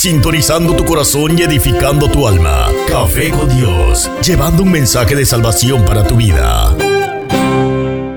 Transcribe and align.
sintonizando 0.00 0.74
tu 0.74 0.86
corazón 0.86 1.38
y 1.38 1.42
edificando 1.42 2.10
tu 2.10 2.26
alma. 2.26 2.68
Café 2.88 3.30
con 3.30 3.46
Dios, 3.54 4.10
llevando 4.26 4.62
un 4.62 4.72
mensaje 4.72 5.14
de 5.14 5.26
salvación 5.26 5.84
para 5.84 6.06
tu 6.06 6.16
vida. 6.16 6.74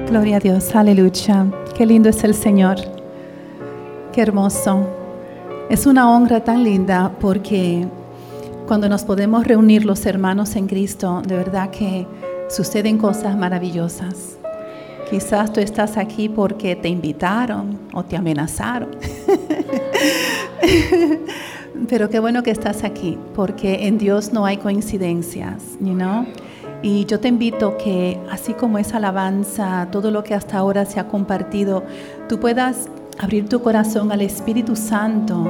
Gloria 0.08 0.38
a 0.38 0.40
Dios, 0.40 0.74
aleluya. 0.74 1.46
Qué 1.76 1.86
lindo 1.86 2.08
es 2.08 2.24
el 2.24 2.36
Señor. 2.36 2.78
Qué 4.14 4.22
hermoso. 4.22 4.88
Es 5.70 5.86
una 5.86 6.10
honra 6.10 6.42
tan 6.42 6.64
linda 6.64 7.12
porque 7.20 7.86
cuando 8.66 8.88
nos 8.88 9.04
podemos 9.04 9.46
reunir 9.46 9.84
los 9.84 10.06
hermanos 10.06 10.56
en 10.56 10.68
Cristo, 10.68 11.22
de 11.28 11.36
verdad 11.36 11.70
que 11.70 12.08
suceden 12.48 12.98
cosas 12.98 13.36
maravillosas. 13.36 14.38
Quizás 15.10 15.52
tú 15.52 15.60
estás 15.60 15.98
aquí 15.98 16.30
porque 16.30 16.78
te 16.78 16.88
invitaron 16.88 17.78
o 17.92 18.06
te 18.06 18.16
amenazaron. 18.16 18.92
Pero 21.90 22.10
qué 22.10 22.20
bueno 22.20 22.44
que 22.44 22.52
estás 22.52 22.84
aquí, 22.84 23.18
porque 23.36 23.88
en 23.88 23.98
Dios 23.98 24.32
no 24.32 24.46
hay 24.46 24.58
coincidencias, 24.58 25.64
you 25.80 25.94
know? 25.94 26.26
Y 26.82 27.06
yo 27.06 27.20
te 27.20 27.30
invito 27.30 27.78
que, 27.78 28.20
así 28.30 28.54
como 28.54 28.78
esa 28.78 28.98
alabanza, 28.98 29.88
todo 29.92 30.12
lo 30.12 30.24
que 30.24 30.34
hasta 30.34 30.58
ahora 30.58 30.86
se 30.86 31.00
ha 31.00 31.08
compartido, 31.08 31.84
tú 32.28 32.40
puedas 32.40 32.90
abrir 33.20 33.48
tu 33.48 33.62
corazón 33.62 34.12
al 34.12 34.22
Espíritu 34.22 34.76
Santo 34.76 35.48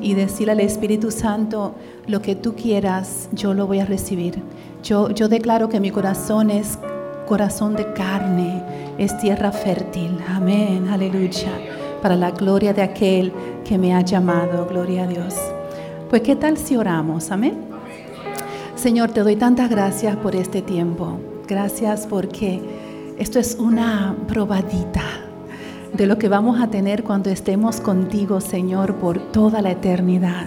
y 0.00 0.14
decirle 0.14 0.52
al 0.52 0.60
Espíritu 0.60 1.10
Santo, 1.10 1.74
lo 2.06 2.22
que 2.22 2.34
tú 2.34 2.54
quieras, 2.54 3.28
yo 3.32 3.54
lo 3.54 3.66
voy 3.66 3.80
a 3.80 3.84
recibir. 3.84 4.42
Yo, 4.82 5.10
yo 5.10 5.28
declaro 5.28 5.68
que 5.68 5.80
mi 5.80 5.90
corazón 5.90 6.50
es 6.50 6.78
corazón 7.26 7.76
de 7.76 7.92
carne, 7.92 8.62
es 8.98 9.16
tierra 9.18 9.52
fértil. 9.52 10.18
Amén, 10.28 10.88
aleluya. 10.88 11.52
Para 12.02 12.16
la 12.16 12.30
gloria 12.30 12.72
de 12.72 12.82
aquel 12.82 13.32
que 13.64 13.76
me 13.76 13.94
ha 13.94 14.00
llamado, 14.02 14.66
gloria 14.66 15.04
a 15.04 15.06
Dios. 15.06 15.34
Pues 16.08 16.22
qué 16.22 16.36
tal 16.36 16.56
si 16.56 16.76
oramos, 16.76 17.30
amén. 17.30 17.58
Señor, 18.76 19.10
te 19.10 19.22
doy 19.22 19.36
tantas 19.36 19.68
gracias 19.68 20.16
por 20.16 20.36
este 20.36 20.62
tiempo. 20.62 21.18
Gracias 21.48 22.06
porque 22.06 22.60
esto 23.18 23.40
es 23.40 23.56
una 23.58 24.14
probadita 24.28 25.02
de 25.92 26.06
lo 26.06 26.18
que 26.18 26.28
vamos 26.28 26.60
a 26.60 26.68
tener 26.68 27.02
cuando 27.02 27.30
estemos 27.30 27.80
contigo, 27.80 28.40
Señor, 28.40 28.94
por 28.96 29.18
toda 29.32 29.60
la 29.60 29.72
eternidad. 29.72 30.46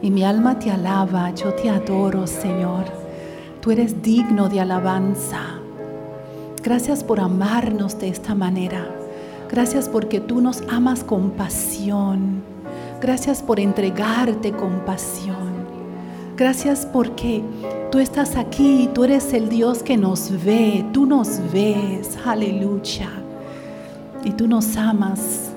Y 0.00 0.10
mi 0.10 0.24
alma 0.24 0.58
te 0.58 0.70
alaba, 0.70 1.34
yo 1.34 1.52
te 1.54 1.68
adoro, 1.68 2.26
Señor. 2.26 2.84
Tú 3.60 3.70
eres 3.70 4.02
digno 4.02 4.48
de 4.48 4.60
alabanza. 4.60 5.42
Gracias 6.62 7.04
por 7.04 7.20
amarnos 7.20 7.98
de 7.98 8.08
esta 8.08 8.34
manera. 8.34 8.86
Gracias 9.50 9.88
porque 9.88 10.20
tú 10.20 10.40
nos 10.40 10.62
amas 10.68 11.04
con 11.04 11.30
pasión. 11.30 12.42
Gracias 13.00 13.42
por 13.42 13.60
entregarte 13.60 14.52
con 14.52 14.80
pasión. 14.84 15.56
Gracias 16.36 16.84
porque 16.84 17.42
tú 17.90 17.98
estás 17.98 18.36
aquí 18.36 18.90
tú 18.92 19.04
eres 19.04 19.32
el 19.32 19.48
Dios 19.48 19.82
que 19.82 19.96
nos 19.96 20.30
ve. 20.44 20.84
Tú 20.92 21.06
nos 21.06 21.40
ves. 21.52 22.18
Aleluya. 22.24 23.10
Y 24.24 24.32
tú 24.32 24.48
nos 24.48 24.76
amas 24.76 25.52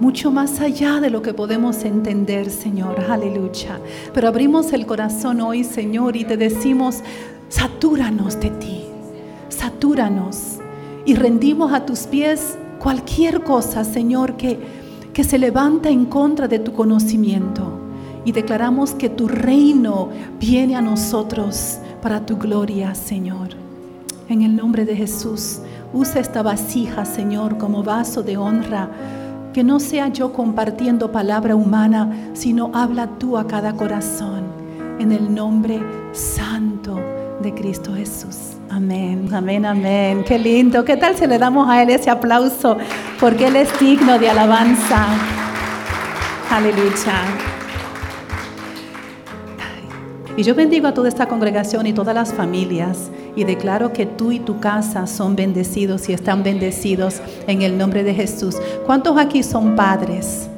mucho 0.00 0.30
más 0.30 0.60
allá 0.60 1.00
de 1.00 1.10
lo 1.10 1.22
que 1.22 1.34
podemos 1.34 1.84
entender, 1.84 2.50
Señor. 2.50 3.00
Aleluya. 3.08 3.80
Pero 4.12 4.28
abrimos 4.28 4.72
el 4.72 4.86
corazón 4.86 5.40
hoy, 5.40 5.64
Señor, 5.64 6.16
y 6.16 6.24
te 6.24 6.36
decimos, 6.36 7.02
satúranos 7.48 8.38
de 8.40 8.50
ti. 8.50 8.84
Satúranos. 9.48 10.58
Y 11.06 11.14
rendimos 11.14 11.72
a 11.72 11.86
tus 11.86 12.00
pies 12.00 12.58
cualquier 12.80 13.44
cosa, 13.44 13.84
Señor, 13.84 14.36
que, 14.36 14.58
que 15.12 15.22
se 15.22 15.38
levanta 15.38 15.88
en 15.88 16.04
contra 16.06 16.48
de 16.48 16.58
tu 16.58 16.72
conocimiento. 16.72 17.80
Y 18.24 18.32
declaramos 18.32 18.92
que 18.92 19.08
tu 19.08 19.28
reino 19.28 20.08
viene 20.40 20.74
a 20.74 20.82
nosotros 20.82 21.78
para 22.02 22.26
tu 22.26 22.36
gloria, 22.36 22.96
Señor. 22.96 23.50
En 24.28 24.42
el 24.42 24.56
nombre 24.56 24.84
de 24.84 24.96
Jesús, 24.96 25.60
usa 25.92 26.20
esta 26.20 26.42
vasija, 26.42 27.04
Señor, 27.04 27.56
como 27.56 27.84
vaso 27.84 28.24
de 28.24 28.36
honra. 28.36 28.90
Que 29.54 29.62
no 29.62 29.78
sea 29.78 30.08
yo 30.08 30.32
compartiendo 30.32 31.12
palabra 31.12 31.54
humana, 31.54 32.30
sino 32.34 32.72
habla 32.74 33.10
tú 33.18 33.38
a 33.38 33.46
cada 33.46 33.74
corazón. 33.74 34.42
En 34.98 35.12
el 35.12 35.32
nombre 35.32 35.80
santo 36.12 36.98
de 37.40 37.54
Cristo 37.54 37.94
Jesús. 37.94 38.55
Amén, 38.70 39.28
amén, 39.32 39.64
amén. 39.64 40.24
Qué 40.24 40.38
lindo. 40.38 40.84
¿Qué 40.84 40.96
tal 40.96 41.16
si 41.16 41.26
le 41.26 41.38
damos 41.38 41.68
a 41.68 41.82
Él 41.82 41.90
ese 41.90 42.10
aplauso? 42.10 42.76
Porque 43.20 43.46
Él 43.46 43.56
es 43.56 43.78
digno 43.78 44.18
de 44.18 44.28
alabanza. 44.28 45.06
Aleluya. 46.50 47.22
Y 50.36 50.42
yo 50.42 50.54
bendigo 50.54 50.86
a 50.86 50.92
toda 50.92 51.08
esta 51.08 51.26
congregación 51.26 51.86
y 51.86 51.94
todas 51.94 52.14
las 52.14 52.34
familias 52.34 53.10
y 53.36 53.44
declaro 53.44 53.92
que 53.92 54.04
tú 54.04 54.32
y 54.32 54.40
tu 54.40 54.60
casa 54.60 55.06
son 55.06 55.34
bendecidos 55.34 56.08
y 56.08 56.12
están 56.12 56.42
bendecidos 56.42 57.22
en 57.46 57.62
el 57.62 57.78
nombre 57.78 58.04
de 58.04 58.14
Jesús. 58.14 58.56
¿Cuántos 58.84 59.16
aquí 59.16 59.42
son 59.42 59.76
padres? 59.76 60.50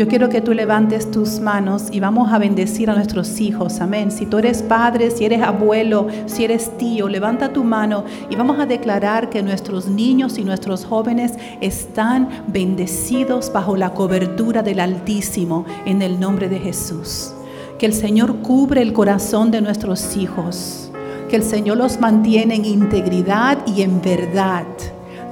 Yo 0.00 0.08
quiero 0.08 0.30
que 0.30 0.40
tú 0.40 0.54
levantes 0.54 1.10
tus 1.10 1.40
manos 1.40 1.88
y 1.92 2.00
vamos 2.00 2.32
a 2.32 2.38
bendecir 2.38 2.88
a 2.88 2.94
nuestros 2.94 3.38
hijos. 3.38 3.82
Amén. 3.82 4.10
Si 4.10 4.24
tú 4.24 4.38
eres 4.38 4.62
padre, 4.62 5.10
si 5.10 5.26
eres 5.26 5.42
abuelo, 5.42 6.06
si 6.24 6.42
eres 6.42 6.74
tío, 6.78 7.06
levanta 7.06 7.52
tu 7.52 7.64
mano 7.64 8.06
y 8.30 8.34
vamos 8.34 8.58
a 8.58 8.64
declarar 8.64 9.28
que 9.28 9.42
nuestros 9.42 9.88
niños 9.88 10.38
y 10.38 10.44
nuestros 10.44 10.86
jóvenes 10.86 11.34
están 11.60 12.30
bendecidos 12.46 13.52
bajo 13.52 13.76
la 13.76 13.90
cobertura 13.90 14.62
del 14.62 14.80
Altísimo 14.80 15.66
en 15.84 16.00
el 16.00 16.18
nombre 16.18 16.48
de 16.48 16.60
Jesús. 16.60 17.34
Que 17.78 17.84
el 17.84 17.92
Señor 17.92 18.36
cubre 18.36 18.80
el 18.80 18.94
corazón 18.94 19.50
de 19.50 19.60
nuestros 19.60 20.16
hijos. 20.16 20.90
Que 21.28 21.36
el 21.36 21.42
Señor 21.42 21.76
los 21.76 22.00
mantiene 22.00 22.54
en 22.54 22.64
integridad 22.64 23.58
y 23.66 23.82
en 23.82 24.00
verdad. 24.00 24.64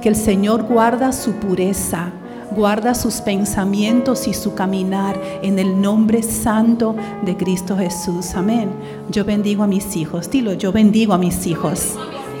Que 0.03 0.09
el 0.09 0.15
Señor 0.15 0.61
guarda 0.61 1.11
su 1.11 1.31
pureza, 1.37 2.13
guarda 2.59 2.93
sus 2.93 3.21
pensamientos 3.21 4.27
y 4.27 4.33
su 4.33 4.53
caminar 4.53 5.17
en 5.41 5.59
el 5.59 5.81
nombre 5.81 6.21
santo 6.21 6.93
de 7.23 7.37
Cristo 7.37 7.77
Jesús. 7.77 8.35
Amén. 8.35 8.69
Yo 9.09 9.23
bendigo 9.23 9.63
a 9.63 9.67
mis 9.67 9.95
hijos. 9.95 10.29
Dilo, 10.29 10.51
yo 10.51 10.73
bendigo 10.73 11.13
a 11.13 11.17
mis 11.17 11.47
hijos. 11.47 11.95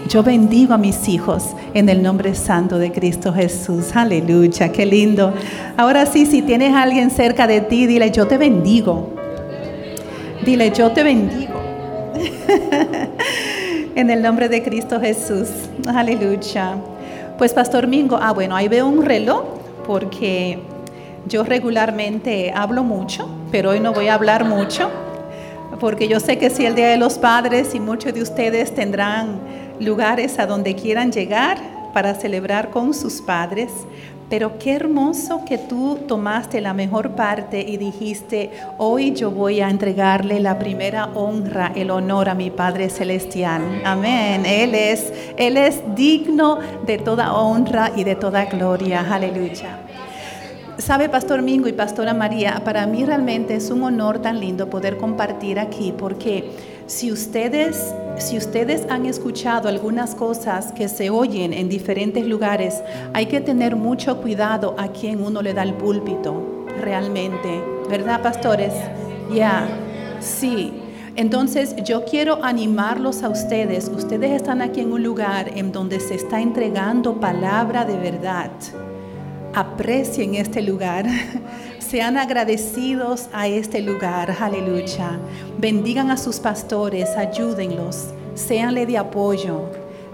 Yo 0.09 0.21
bendigo 0.21 0.73
a 0.73 0.77
mis 0.77 1.07
hijos 1.07 1.45
en 1.73 1.87
el 1.87 2.03
nombre 2.03 2.35
santo 2.35 2.77
de 2.77 2.91
Cristo 2.91 3.31
Jesús. 3.31 3.95
Aleluya, 3.95 4.73
qué 4.73 4.85
lindo. 4.85 5.33
Ahora 5.77 6.05
sí, 6.05 6.25
si 6.25 6.41
tienes 6.41 6.73
a 6.73 6.81
alguien 6.81 7.11
cerca 7.11 7.47
de 7.47 7.61
ti, 7.61 7.87
dile, 7.87 8.11
yo 8.11 8.27
te 8.27 8.37
bendigo. 8.37 9.13
Dile, 10.43 10.73
yo 10.75 10.91
te 10.91 11.01
bendigo. 11.01 11.53
en 13.95 14.09
el 14.09 14.21
nombre 14.21 14.49
de 14.49 14.63
Cristo 14.63 14.99
Jesús. 14.99 15.47
Aleluya. 15.87 16.75
Pues 17.37 17.53
Pastor 17.53 17.87
Mingo, 17.87 18.19
ah 18.21 18.33
bueno, 18.33 18.53
ahí 18.53 18.67
veo 18.67 18.85
un 18.85 19.05
reloj 19.05 19.59
porque 19.89 20.59
yo 21.25 21.41
regularmente 21.41 22.53
hablo 22.55 22.83
mucho, 22.83 23.27
pero 23.51 23.71
hoy 23.71 23.79
no 23.79 23.91
voy 23.91 24.07
a 24.07 24.13
hablar 24.13 24.45
mucho, 24.45 24.87
porque 25.79 26.07
yo 26.07 26.19
sé 26.19 26.37
que 26.37 26.51
si 26.51 26.63
el 26.63 26.75
Día 26.75 26.89
de 26.89 26.97
los 26.97 27.17
Padres 27.17 27.73
y 27.73 27.79
muchos 27.79 28.13
de 28.13 28.21
ustedes 28.21 28.75
tendrán 28.75 29.39
lugares 29.79 30.37
a 30.37 30.45
donde 30.45 30.75
quieran 30.75 31.11
llegar 31.11 31.57
para 31.91 32.13
celebrar 32.13 32.69
con 32.69 32.93
sus 32.93 33.19
padres, 33.19 33.71
pero 34.29 34.59
qué 34.59 34.73
hermoso 34.73 35.43
que 35.43 35.57
tú 35.57 35.99
tomaste 36.07 36.61
la 36.61 36.73
mejor 36.73 37.11
parte 37.11 37.61
y 37.67 37.77
dijiste, 37.77 38.51
hoy 38.77 39.13
yo 39.13 39.31
voy 39.31 39.59
a 39.59 39.69
entregarle 39.69 40.39
la 40.39 40.59
primera 40.59 41.09
honra, 41.15 41.71
el 41.75 41.89
honor 41.89 42.29
a 42.29 42.35
mi 42.35 42.51
Padre 42.51 42.89
Celestial. 42.89 43.81
Amén. 43.83 44.45
Él 44.45 44.75
es, 44.75 45.11
Él 45.35 45.57
es 45.57 45.81
digno 45.95 46.59
de 46.85 46.99
toda 46.99 47.33
honra 47.33 47.91
y 47.95 48.03
de 48.03 48.15
toda 48.15 48.45
gloria. 48.45 49.05
Aleluya. 49.11 49.79
Sabe, 50.77 51.09
Pastor 51.09 51.41
Mingo 51.41 51.67
y 51.67 51.73
Pastora 51.73 52.13
María, 52.13 52.61
para 52.63 52.87
mí 52.87 53.03
realmente 53.03 53.55
es 53.55 53.69
un 53.69 53.83
honor 53.83 54.19
tan 54.19 54.39
lindo 54.39 54.69
poder 54.69 54.95
compartir 54.95 55.59
aquí, 55.59 55.93
porque 55.97 56.51
si 56.89 57.11
ustedes, 57.11 57.93
si 58.17 58.35
ustedes 58.35 58.87
han 58.89 59.05
escuchado 59.05 59.69
algunas 59.69 60.15
cosas 60.15 60.71
que 60.71 60.89
se 60.89 61.11
oyen 61.11 61.53
en 61.53 61.69
diferentes 61.69 62.25
lugares, 62.25 62.81
hay 63.13 63.27
que 63.27 63.41
tener 63.41 63.75
mucho 63.75 64.19
cuidado 64.19 64.73
a 64.75 64.87
quien 64.87 65.21
uno 65.21 65.43
le 65.43 65.53
da 65.53 65.61
el 65.61 65.75
púlpito, 65.75 66.65
realmente, 66.81 67.61
¿verdad, 67.87 68.23
pastores? 68.23 68.73
Ya, 69.31 69.67
sí. 70.19 70.73
Entonces 71.15 71.75
yo 71.83 72.05
quiero 72.05 72.43
animarlos 72.43 73.21
a 73.21 73.29
ustedes. 73.29 73.87
Ustedes 73.87 74.31
están 74.31 74.63
aquí 74.63 74.81
en 74.81 74.91
un 74.91 75.03
lugar 75.03 75.51
en 75.55 75.71
donde 75.71 75.99
se 75.99 76.15
está 76.15 76.41
entregando 76.41 77.19
palabra 77.19 77.85
de 77.85 77.97
verdad 77.97 78.49
aprecien 79.53 80.35
este 80.35 80.61
lugar, 80.61 81.05
sean 81.89 82.17
agradecidos 82.17 83.29
a 83.33 83.47
este 83.47 83.81
lugar, 83.81 84.37
aleluya. 84.39 85.17
Bendigan 85.57 86.11
a 86.11 86.17
sus 86.17 86.39
pastores, 86.39 87.09
ayúdenlos, 87.17 88.09
séanle 88.35 88.85
de 88.85 88.99
apoyo. 88.99 89.71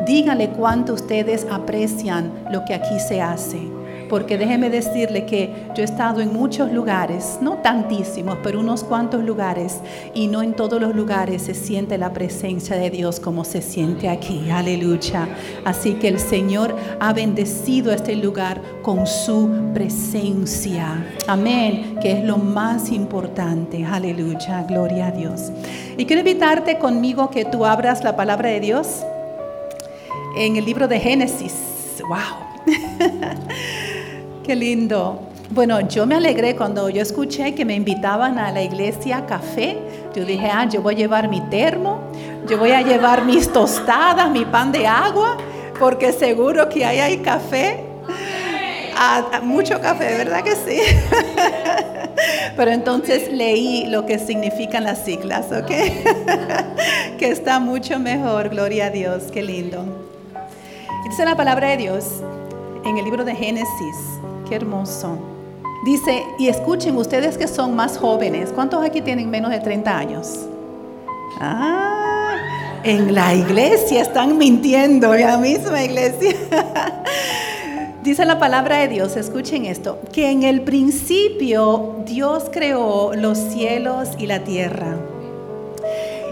Díganle 0.08 0.52
cuánto 0.52 0.94
ustedes 0.94 1.46
aprecian 1.52 2.32
lo 2.50 2.64
que 2.64 2.76
aquí 2.76 2.98
se 3.02 3.22
hace. 3.22 3.75
Porque 4.10 4.38
déjeme 4.38 4.70
decirle 4.70 5.26
que 5.26 5.50
yo 5.76 5.82
he 5.82 5.86
estado 5.86 6.22
en 6.22 6.34
muchos 6.34 6.72
lugares, 6.72 7.40
no 7.42 7.58
tantísimos, 7.58 8.38
pero 8.44 8.60
unos 8.60 8.84
cuantos 8.84 9.24
lugares, 9.24 9.80
y 10.14 10.28
no 10.28 10.42
en 10.42 10.54
todos 10.54 10.80
los 10.80 10.96
lugares 10.96 11.44
se 11.44 11.54
siente 11.54 11.98
la 11.98 12.14
presencia 12.14 12.76
de 12.76 12.90
Dios 12.90 13.20
como 13.20 13.44
se 13.44 13.62
siente 13.62 14.10
aquí. 14.10 14.50
Aleluya. 14.50 15.28
Así 15.64 15.94
que 15.94 16.08
el 16.08 16.20
Señor 16.20 16.76
ha 17.00 17.14
bendecido 17.14 17.92
este 17.92 18.16
lugar 18.16 18.62
con 18.82 19.08
su 19.08 19.50
presencia. 19.74 21.06
Amén, 21.28 21.98
que 22.02 22.12
es 22.12 22.24
lo 22.24 22.38
más 22.38 22.92
importante. 22.92 23.86
Aleluya, 23.86 24.64
gloria 24.64 25.08
a 25.08 25.12
Dios. 25.12 25.52
Y 25.98 26.06
quiero 26.06 26.20
invitarte 26.20 26.78
conmigo 26.78 27.30
que 27.30 27.46
tú 27.46 27.66
abras 27.66 28.04
la 28.04 28.16
palabra 28.16 28.50
de 28.50 28.60
Dios 28.60 29.04
en 30.38 30.58
el 30.58 30.66
libro 30.66 30.88
de 30.88 31.00
Génesis. 31.00 31.54
¡Wow! 32.08 32.46
¡Qué 34.46 34.56
lindo! 34.56 35.22
Bueno, 35.50 35.82
yo 35.82 36.06
me 36.06 36.14
alegré 36.14 36.56
cuando 36.56 36.88
yo 36.90 37.02
escuché 37.02 37.56
que 37.56 37.66
me 37.66 37.74
invitaban 37.74 38.38
a 38.38 38.52
la 38.52 38.62
iglesia 38.62 39.26
café. 39.26 39.76
Yo 40.16 40.24
dije, 40.24 40.48
ah, 40.54 40.66
yo 40.70 40.84
voy 40.84 40.94
a 40.94 40.98
llevar 40.98 41.30
mi 41.30 41.42
termo, 41.50 42.00
yo 42.48 42.60
voy 42.60 42.70
a 42.70 42.84
llevar 42.84 43.26
mis 43.26 43.52
tostadas, 43.52 44.30
mi 44.30 44.46
pan 44.46 44.72
de 44.72 44.86
agua, 44.86 45.38
porque 45.80 46.14
seguro 46.14 46.70
que 46.70 46.86
ahí 46.86 47.00
hay 47.00 47.18
café. 47.18 47.84
Ah, 48.96 49.42
mucho 49.42 49.82
café, 49.82 50.16
¿verdad 50.16 50.44
que 50.44 50.56
sí? 50.56 50.80
Pero 52.56 52.70
entonces 52.70 53.34
leí 53.34 53.88
lo 53.88 54.06
que 54.06 54.20
significan 54.20 54.84
las 54.84 55.04
siglas, 55.04 55.48
¿ok? 55.52 55.68
que 57.18 57.32
está 57.32 57.60
mucho 57.60 58.00
mejor, 58.00 58.50
gloria 58.50 58.86
a 58.86 58.90
Dios, 58.92 59.24
qué 59.34 59.42
lindo. 59.42 60.08
Dice 61.10 61.26
la 61.26 61.36
palabra 61.36 61.70
de 61.70 61.78
Dios 61.78 62.22
en 62.86 63.00
el 63.00 63.04
libro 63.06 63.26
de 63.26 63.34
Génesis, 63.36 63.96
qué 64.48 64.56
hermoso. 64.56 65.18
Dice, 65.86 66.24
y 66.40 66.48
escuchen 66.48 66.98
ustedes 66.98 67.38
que 67.38 67.48
son 67.48 67.76
más 67.76 67.98
jóvenes, 67.98 68.52
¿cuántos 68.54 68.84
aquí 68.84 69.02
tienen 69.02 69.30
menos 69.30 69.52
de 69.52 69.60
30 69.60 69.98
años? 69.98 70.40
Ah, 71.40 72.38
en 72.84 73.14
la 73.14 73.34
iglesia 73.34 74.02
están 74.02 74.38
mintiendo, 74.38 75.14
en 75.14 75.28
la 75.28 75.38
misma 75.38 75.84
iglesia. 75.84 76.36
Dice 78.04 78.26
la 78.26 78.40
palabra 78.40 78.78
de 78.78 78.88
Dios, 78.88 79.18
escuchen 79.18 79.66
esto, 79.66 80.00
que 80.14 80.30
en 80.30 80.44
el 80.44 80.62
principio 80.62 82.04
Dios 82.06 82.46
creó 82.52 83.14
los 83.16 83.38
cielos 83.38 84.10
y 84.20 84.28
la 84.28 84.44
tierra. 84.44 84.96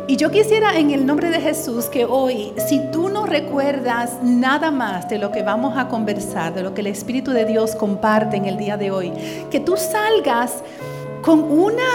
Y 0.06 0.18
yo 0.18 0.32
quisiera 0.32 0.78
en 0.78 0.92
el 0.92 1.06
nombre 1.06 1.30
de 1.30 1.40
Jesús 1.40 1.86
que 1.86 2.04
hoy, 2.04 2.52
si 2.68 2.82
tú 2.92 3.08
no 3.08 3.26
recuerdas 3.26 4.22
nada 4.22 4.70
más 4.70 5.08
de 5.08 5.18
lo 5.18 5.32
que 5.32 5.44
vamos 5.44 5.78
a 5.78 5.88
conversar, 5.88 6.54
de 6.54 6.62
lo 6.62 6.74
que 6.74 6.82
el 6.82 6.88
Espíritu 6.88 7.32
de 7.32 7.46
Dios 7.46 7.74
comparte 7.74 8.36
en 8.36 8.46
el 8.46 8.58
día 8.58 8.76
de 8.76 8.92
hoy, 8.92 9.14
que 9.50 9.62
tú 9.62 9.78
salgas 9.78 10.62
con 11.22 11.40
una, 11.40 11.88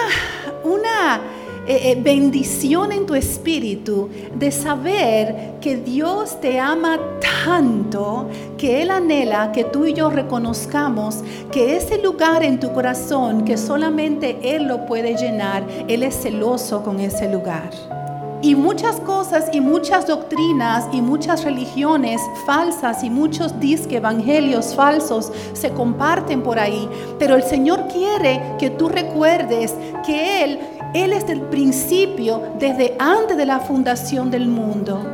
una 0.64 1.20
eh, 1.66 1.90
eh, 1.90 1.98
bendición 2.00 2.92
en 2.92 3.04
tu 3.04 3.14
espíritu 3.14 4.08
de 4.34 4.50
saber 4.52 5.56
que 5.60 5.76
Dios 5.76 6.40
te 6.40 6.58
ama 6.58 6.98
tanto 7.44 8.26
que 8.56 8.80
Él 8.80 8.90
anhela 8.90 9.52
que 9.52 9.64
tú 9.64 9.84
y 9.84 9.92
yo 9.92 10.08
reconozcamos 10.08 11.22
que 11.52 11.76
ese 11.76 11.98
lugar 11.98 12.42
en 12.42 12.58
tu 12.58 12.72
corazón 12.72 13.44
que 13.44 13.58
solamente 13.58 14.38
Él 14.42 14.66
lo 14.66 14.86
puede 14.86 15.14
llenar, 15.14 15.62
Él 15.88 16.04
es 16.04 16.22
celoso 16.22 16.82
con 16.82 17.00
ese 17.00 17.30
lugar. 17.30 17.97
Y 18.40 18.54
muchas 18.54 19.00
cosas 19.00 19.46
y 19.52 19.60
muchas 19.60 20.06
doctrinas 20.06 20.86
y 20.92 21.02
muchas 21.02 21.44
religiones 21.44 22.20
falsas 22.46 23.02
y 23.02 23.10
muchos 23.10 23.58
disque 23.58 23.96
evangelios 23.96 24.74
falsos 24.74 25.32
se 25.54 25.70
comparten 25.70 26.42
por 26.42 26.58
ahí. 26.58 26.88
Pero 27.18 27.34
el 27.34 27.42
Señor 27.42 27.88
quiere 27.88 28.40
que 28.58 28.70
tú 28.70 28.88
recuerdes 28.88 29.74
que 30.06 30.44
Él 30.44 30.58
él 30.94 31.12
es 31.12 31.28
el 31.28 31.42
principio 31.42 32.54
desde 32.58 32.96
antes 32.98 33.36
de 33.36 33.44
la 33.44 33.60
fundación 33.60 34.30
del 34.30 34.48
mundo. 34.48 35.04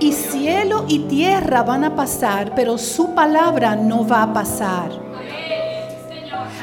Y 0.00 0.12
cielo 0.12 0.86
y 0.88 1.00
tierra 1.00 1.62
van 1.62 1.84
a 1.84 1.94
pasar, 1.94 2.52
pero 2.56 2.78
su 2.78 3.14
palabra 3.14 3.76
no 3.76 4.06
va 4.06 4.22
a 4.22 4.32
pasar. 4.32 4.90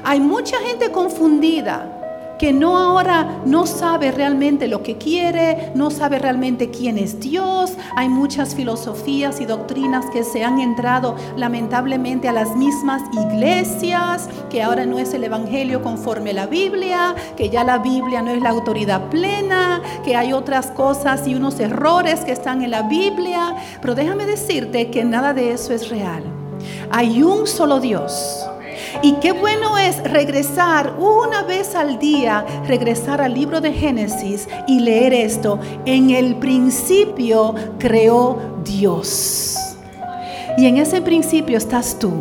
Hay 0.03 0.19
mucha 0.19 0.57
gente 0.57 0.91
confundida 0.91 1.96
que 2.37 2.53
no 2.53 2.77
ahora 2.77 3.41
no 3.45 3.65
sabe 3.65 4.11
realmente 4.11 4.67
lo 4.67 4.83
que 4.83 4.97
quiere, 4.97 5.71
no 5.75 5.89
sabe 5.91 6.19
realmente 6.19 6.69
quién 6.69 6.97
es 6.97 7.19
Dios. 7.19 7.73
Hay 7.95 8.09
muchas 8.09 8.55
filosofías 8.55 9.41
y 9.41 9.45
doctrinas 9.45 10.05
que 10.11 10.23
se 10.23 10.43
han 10.43 10.59
entrado 10.59 11.15
lamentablemente 11.35 12.27
a 12.27 12.33
las 12.33 12.55
mismas 12.55 13.01
iglesias, 13.13 14.29
que 14.49 14.61
ahora 14.61 14.85
no 14.85 14.99
es 14.99 15.13
el 15.13 15.23
Evangelio 15.23 15.81
conforme 15.81 16.31
a 16.31 16.33
la 16.33 16.47
Biblia, 16.47 17.15
que 17.35 17.49
ya 17.49 17.63
la 17.63 17.79
Biblia 17.79 18.21
no 18.21 18.31
es 18.31 18.41
la 18.41 18.49
autoridad 18.49 19.09
plena, 19.09 19.81
que 20.03 20.15
hay 20.15 20.33
otras 20.33 20.67
cosas 20.67 21.27
y 21.27 21.35
unos 21.35 21.59
errores 21.59 22.21
que 22.21 22.31
están 22.31 22.61
en 22.63 22.71
la 22.71 22.83
Biblia. 22.83 23.55
Pero 23.81 23.95
déjame 23.95 24.25
decirte 24.25 24.89
que 24.91 25.03
nada 25.03 25.33
de 25.33 25.51
eso 25.51 25.73
es 25.73 25.89
real. 25.89 26.23
Hay 26.91 27.21
un 27.21 27.47
solo 27.47 27.79
Dios 27.79 28.47
y 29.01 29.13
qué 29.13 29.31
bueno 29.31 29.77
es 29.77 30.03
regresar 30.03 30.95
una 30.99 31.43
vez 31.43 31.75
al 31.75 31.99
día, 31.99 32.45
regresar 32.67 33.21
al 33.21 33.33
libro 33.33 33.61
de 33.61 33.73
Génesis 33.73 34.47
y 34.67 34.79
leer 34.79 35.13
esto. 35.13 35.59
En 35.85 36.09
el 36.09 36.35
principio 36.35 37.53
creó 37.79 38.37
Dios. 38.63 39.57
Y 40.57 40.65
en 40.65 40.77
ese 40.77 41.01
principio 41.01 41.57
estás 41.57 41.99
tú. 41.99 42.11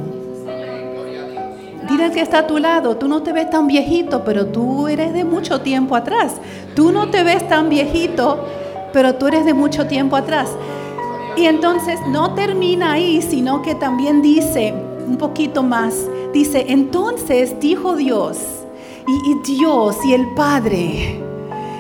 Dile 1.89 2.11
que 2.11 2.21
está 2.21 2.41
a 2.41 2.47
tu 2.47 2.59
lado, 2.59 2.97
tú 2.97 3.07
no 3.07 3.23
te 3.23 3.33
ves 3.33 3.49
tan 3.49 3.69
viejito, 3.69 4.25
pero 4.25 4.47
tú 4.47 4.89
eres 4.89 5.13
de 5.13 5.25
mucho 5.25 5.61
tiempo 5.61 5.95
atrás. 5.95 6.35
Tú 6.75 6.91
no 6.91 7.11
te 7.11 7.23
ves 7.23 7.49
tan 7.49 7.69
viejito, 7.69 8.45
pero 8.93 9.15
tú 9.15 9.29
eres 9.29 9.45
de 9.45 9.55
mucho 9.55 9.87
tiempo 9.87 10.17
atrás. 10.17 10.51
Y 11.37 11.45
entonces 11.45 12.01
no 12.09 12.35
termina 12.35 12.93
ahí, 12.93 13.23
sino 13.23 13.63
que 13.63 13.75
también 13.75 14.21
dice 14.21 14.75
un 15.07 15.17
poquito 15.17 15.63
más, 15.63 15.95
Dice, 16.37 16.67
entonces 16.69 17.59
dijo 17.61 17.97
Dios, 17.97 18.37
y, 19.09 19.55
Dios 19.57 19.97
y 20.05 20.13
el 20.13 20.35
Padre, 20.35 21.19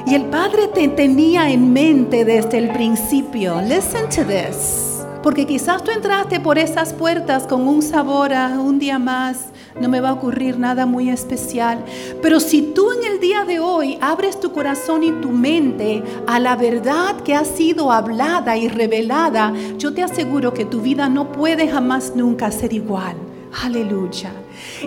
y 0.06 0.14
el 0.14 0.24
Padre 0.30 0.68
te 0.68 0.88
tenía 0.88 1.50
en 1.50 1.74
mente 1.74 2.24
desde 2.24 2.56
el 2.56 2.70
principio. 2.70 3.60
Listen 3.60 4.08
to 4.08 4.24
this. 4.24 5.04
Porque 5.22 5.46
quizás 5.46 5.84
tú 5.84 5.90
entraste 5.90 6.40
por 6.40 6.56
esas 6.56 6.94
puertas 6.94 7.46
con 7.46 7.68
un 7.68 7.82
sabor 7.82 8.32
a 8.32 8.58
un 8.58 8.78
día 8.78 8.98
más, 8.98 9.50
no 9.78 9.90
me 9.90 10.00
va 10.00 10.08
a 10.08 10.14
ocurrir 10.14 10.58
nada 10.58 10.86
muy 10.86 11.10
especial. 11.10 11.84
Pero 12.22 12.40
si 12.40 12.62
tú 12.62 12.92
en 12.92 13.12
el 13.12 13.20
día 13.20 13.44
de 13.44 13.60
hoy 13.60 13.98
abres 14.00 14.40
tu 14.40 14.52
corazón 14.52 15.04
y 15.04 15.12
tu 15.20 15.28
mente 15.32 16.02
a 16.26 16.40
la 16.40 16.56
verdad 16.56 17.20
que 17.20 17.34
ha 17.34 17.44
sido 17.44 17.92
hablada 17.92 18.56
y 18.56 18.68
revelada, 18.68 19.52
yo 19.76 19.92
te 19.92 20.02
aseguro 20.02 20.54
que 20.54 20.64
tu 20.64 20.80
vida 20.80 21.10
no 21.10 21.30
puede 21.30 21.68
jamás 21.68 22.14
nunca 22.16 22.50
ser 22.50 22.72
igual. 22.72 23.16
Aleluya. 23.62 24.32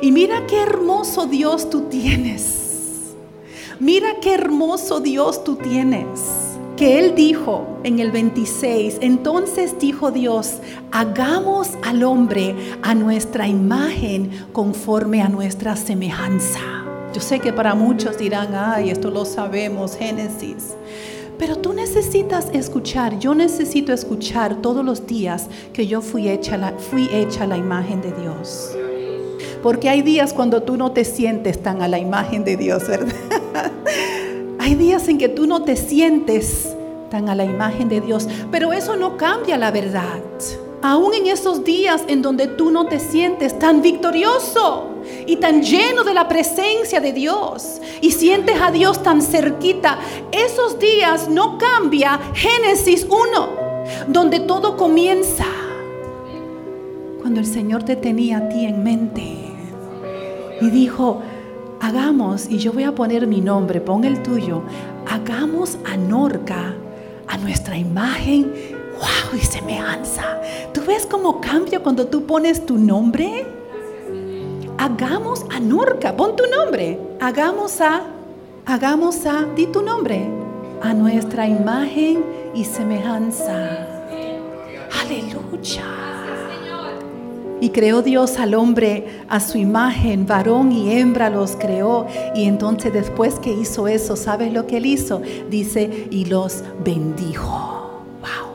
Y 0.01 0.11
mira 0.11 0.45
qué 0.47 0.61
hermoso 0.61 1.25
Dios 1.25 1.69
tú 1.69 1.81
tienes. 1.83 3.13
Mira 3.79 4.19
qué 4.21 4.33
hermoso 4.33 4.99
Dios 4.99 5.43
tú 5.43 5.55
tienes. 5.55 6.19
Que 6.75 6.99
Él 6.99 7.13
dijo 7.15 7.79
en 7.83 7.99
el 7.99 8.11
26, 8.11 8.99
entonces 9.01 9.77
dijo 9.79 10.11
Dios, 10.11 10.59
hagamos 10.91 11.71
al 11.83 12.03
hombre 12.03 12.55
a 12.81 12.95
nuestra 12.95 13.47
imagen 13.47 14.31
conforme 14.53 15.21
a 15.21 15.27
nuestra 15.27 15.75
semejanza. 15.75 16.59
Yo 17.13 17.21
sé 17.21 17.39
que 17.39 17.51
para 17.51 17.75
muchos 17.75 18.17
dirán, 18.17 18.53
ay, 18.53 18.91
esto 18.91 19.09
lo 19.09 19.25
sabemos, 19.25 19.97
Génesis. 19.97 20.75
Pero 21.37 21.57
tú 21.57 21.73
necesitas 21.73 22.49
escuchar, 22.53 23.17
yo 23.17 23.33
necesito 23.33 23.93
escuchar 23.93 24.61
todos 24.61 24.83
los 24.83 25.07
días 25.07 25.47
que 25.73 25.87
yo 25.87 26.01
fui 26.01 26.27
hecha 26.27 26.57
la, 26.57 26.73
fui 26.73 27.09
hecha 27.13 27.47
la 27.47 27.57
imagen 27.57 28.01
de 28.01 28.11
Dios. 28.11 28.71
Porque 29.61 29.89
hay 29.89 30.01
días 30.01 30.33
cuando 30.33 30.63
tú 30.63 30.77
no 30.77 30.91
te 30.91 31.03
sientes 31.03 31.61
tan 31.61 31.81
a 31.81 31.87
la 31.87 31.99
imagen 31.99 32.43
de 32.43 32.55
Dios, 32.55 32.87
¿verdad? 32.87 33.13
hay 34.59 34.75
días 34.75 35.07
en 35.07 35.17
que 35.17 35.29
tú 35.29 35.47
no 35.47 35.63
te 35.63 35.75
sientes 35.75 36.75
tan 37.09 37.27
a 37.27 37.35
la 37.35 37.43
imagen 37.43 37.89
de 37.89 38.01
Dios, 38.01 38.27
pero 38.51 38.71
eso 38.71 38.95
no 38.95 39.17
cambia 39.17 39.57
la 39.57 39.71
verdad. 39.71 40.19
Aún 40.81 41.13
en 41.13 41.27
esos 41.27 41.65
días 41.65 42.03
en 42.07 42.21
donde 42.21 42.47
tú 42.47 42.71
no 42.71 42.85
te 42.85 42.99
sientes 42.99 43.59
tan 43.59 43.81
victorioso 43.81 44.87
y 45.25 45.35
tan 45.35 45.61
lleno 45.61 46.05
de 46.05 46.13
la 46.13 46.29
presencia 46.29 47.01
de 47.01 47.11
Dios 47.11 47.81
y 47.99 48.11
sientes 48.11 48.61
a 48.61 48.71
Dios 48.71 49.03
tan 49.03 49.21
cerquita, 49.21 49.99
esos 50.31 50.79
días 50.79 51.27
no 51.27 51.57
cambia 51.57 52.17
Génesis 52.33 53.05
1, 53.09 53.49
donde 54.07 54.39
todo 54.39 54.77
comienza. 54.77 55.45
Cuando 57.19 57.41
el 57.41 57.45
Señor 57.45 57.83
te 57.83 57.97
tenía 57.97 58.37
a 58.37 58.47
ti 58.47 58.63
en 58.63 58.81
mente 58.81 59.48
y 60.61 60.69
dijo, 60.69 61.21
hagamos, 61.79 62.49
y 62.49 62.57
yo 62.57 62.73
voy 62.73 62.83
a 62.83 62.93
poner 62.93 63.27
mi 63.27 63.41
nombre, 63.41 63.81
pon 63.81 64.03
el 64.03 64.21
tuyo, 64.21 64.63
hagamos 65.07 65.77
a 65.85 65.97
Norca, 65.97 66.73
a 67.27 67.37
nuestra 67.37 67.77
imagen, 67.77 68.51
wow, 68.93 69.39
y 69.39 69.43
semejanza. 69.43 70.41
¿Tú 70.73 70.81
ves 70.85 71.05
cómo 71.05 71.39
cambia 71.41 71.79
cuando 71.79 72.07
tú 72.07 72.25
pones 72.25 72.65
tu 72.65 72.77
nombre? 72.77 73.59
hagamos 74.79 75.45
a 75.51 75.59
Nurka, 75.59 76.15
pon 76.15 76.35
tu 76.37 76.45
nombre, 76.47 76.97
hagamos 77.19 77.81
a, 77.81 78.01
hagamos 78.65 79.25
a, 79.25 79.43
di 79.55 79.67
tu 79.67 79.81
nombre, 79.81 80.25
a 80.81 80.93
nuestra 80.93 81.47
imagen 81.47 82.23
y 82.55 82.63
semejanza. 82.63 83.85
Aleluya. 85.01 86.18
Y 87.61 87.69
creó 87.69 88.01
Dios 88.01 88.39
al 88.39 88.53
hombre 88.53 89.05
a 89.27 89.39
su 89.39 89.57
imagen, 89.57 90.25
varón 90.25 90.71
y 90.71 90.93
hembra 90.93 91.29
los 91.29 91.55
creó. 91.55 92.07
Y 92.35 92.45
entonces 92.45 92.93
después 92.93 93.35
que 93.39 93.51
hizo 93.51 93.87
eso, 93.87 94.15
¿sabes 94.15 94.53
lo 94.53 94.65
que 94.65 94.77
él 94.77 94.85
hizo? 94.85 95.21
Dice, 95.49 96.07
y 96.09 96.25
los 96.25 96.63
bendijo. 96.83 98.03
Wow. 98.21 98.49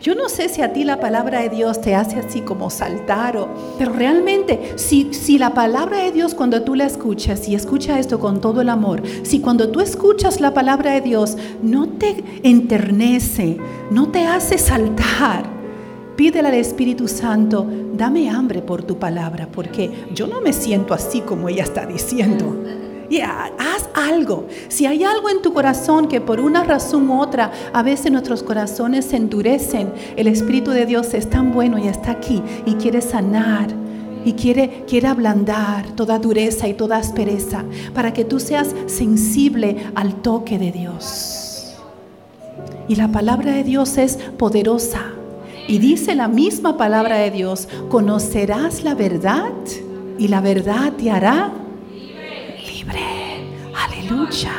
Yo 0.00 0.14
no 0.14 0.28
sé 0.28 0.48
si 0.48 0.62
a 0.62 0.72
ti 0.72 0.84
la 0.84 1.00
palabra 1.00 1.40
de 1.40 1.48
Dios 1.48 1.80
te 1.80 1.94
hace 1.94 2.18
así 2.18 2.40
como 2.40 2.70
saltar, 2.70 3.48
pero 3.78 3.92
realmente 3.92 4.74
si, 4.76 5.14
si 5.14 5.38
la 5.38 5.54
palabra 5.54 5.98
de 5.98 6.12
Dios 6.12 6.34
cuando 6.34 6.62
tú 6.62 6.74
la 6.74 6.84
escuchas 6.84 7.48
y 7.48 7.54
escucha 7.54 7.98
esto 7.98 8.18
con 8.18 8.40
todo 8.40 8.60
el 8.60 8.68
amor, 8.68 9.02
si 9.22 9.40
cuando 9.40 9.70
tú 9.70 9.80
escuchas 9.80 10.40
la 10.40 10.52
palabra 10.52 10.92
de 10.92 11.00
Dios 11.00 11.36
no 11.62 11.88
te 11.88 12.22
enternece, 12.42 13.58
no 13.90 14.08
te 14.08 14.26
hace 14.26 14.58
saltar, 14.58 15.53
Pídele 16.16 16.48
al 16.48 16.54
Espíritu 16.54 17.08
Santo, 17.08 17.66
dame 17.94 18.30
hambre 18.30 18.62
por 18.62 18.84
tu 18.84 18.98
palabra, 18.98 19.48
porque 19.50 19.90
yo 20.14 20.28
no 20.28 20.40
me 20.40 20.52
siento 20.52 20.94
así 20.94 21.20
como 21.20 21.48
ella 21.48 21.64
está 21.64 21.86
diciendo. 21.86 22.56
Haz 23.58 23.88
algo. 23.94 24.46
Si 24.68 24.86
hay 24.86 25.04
algo 25.04 25.28
en 25.28 25.42
tu 25.42 25.52
corazón 25.52 26.08
que 26.08 26.20
por 26.20 26.40
una 26.40 26.64
razón 26.64 27.08
u 27.08 27.20
otra, 27.20 27.52
a 27.72 27.82
veces 27.82 28.10
nuestros 28.10 28.42
corazones 28.42 29.04
se 29.06 29.16
endurecen, 29.16 29.92
el 30.16 30.26
Espíritu 30.26 30.70
de 30.70 30.86
Dios 30.86 31.14
es 31.14 31.28
tan 31.30 31.52
bueno 31.52 31.78
y 31.78 31.88
está 31.88 32.12
aquí 32.12 32.42
y 32.64 32.74
quiere 32.74 33.00
sanar 33.00 33.68
y 34.24 34.32
quiere, 34.32 34.84
quiere 34.88 35.08
ablandar 35.08 35.90
toda 35.90 36.18
dureza 36.18 36.66
y 36.66 36.74
toda 36.74 36.96
aspereza 36.96 37.64
para 37.92 38.12
que 38.12 38.24
tú 38.24 38.40
seas 38.40 38.74
sensible 38.86 39.76
al 39.94 40.14
toque 40.22 40.58
de 40.58 40.72
Dios. 40.72 41.74
Y 42.88 42.96
la 42.96 43.08
palabra 43.08 43.52
de 43.52 43.64
Dios 43.64 43.98
es 43.98 44.16
poderosa 44.38 45.12
y 45.66 45.78
dice 45.78 46.14
la 46.14 46.28
misma 46.28 46.76
palabra 46.76 47.16
de 47.16 47.30
Dios, 47.30 47.68
conocerás 47.88 48.84
la 48.84 48.94
verdad 48.94 49.52
y 50.18 50.28
la 50.28 50.40
verdad 50.40 50.92
te 50.92 51.10
hará 51.10 51.52
libre. 52.66 53.44
Aleluya. 53.74 54.52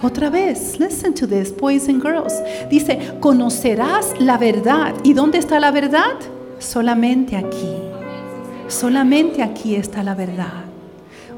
Otra 0.00 0.30
vez, 0.30 0.78
listen 0.78 1.12
to 1.14 1.26
this, 1.26 1.54
boys 1.56 1.88
and 1.88 2.00
girls. 2.00 2.32
Dice, 2.70 3.14
conocerás 3.20 4.14
la 4.20 4.38
verdad. 4.38 4.94
¿Y 5.02 5.12
dónde 5.12 5.38
está 5.38 5.58
la 5.58 5.72
verdad? 5.72 6.14
Solamente 6.58 7.36
aquí. 7.36 7.74
Solamente 8.68 9.42
aquí 9.42 9.74
está 9.74 10.02
la 10.02 10.14
verdad. 10.14 10.67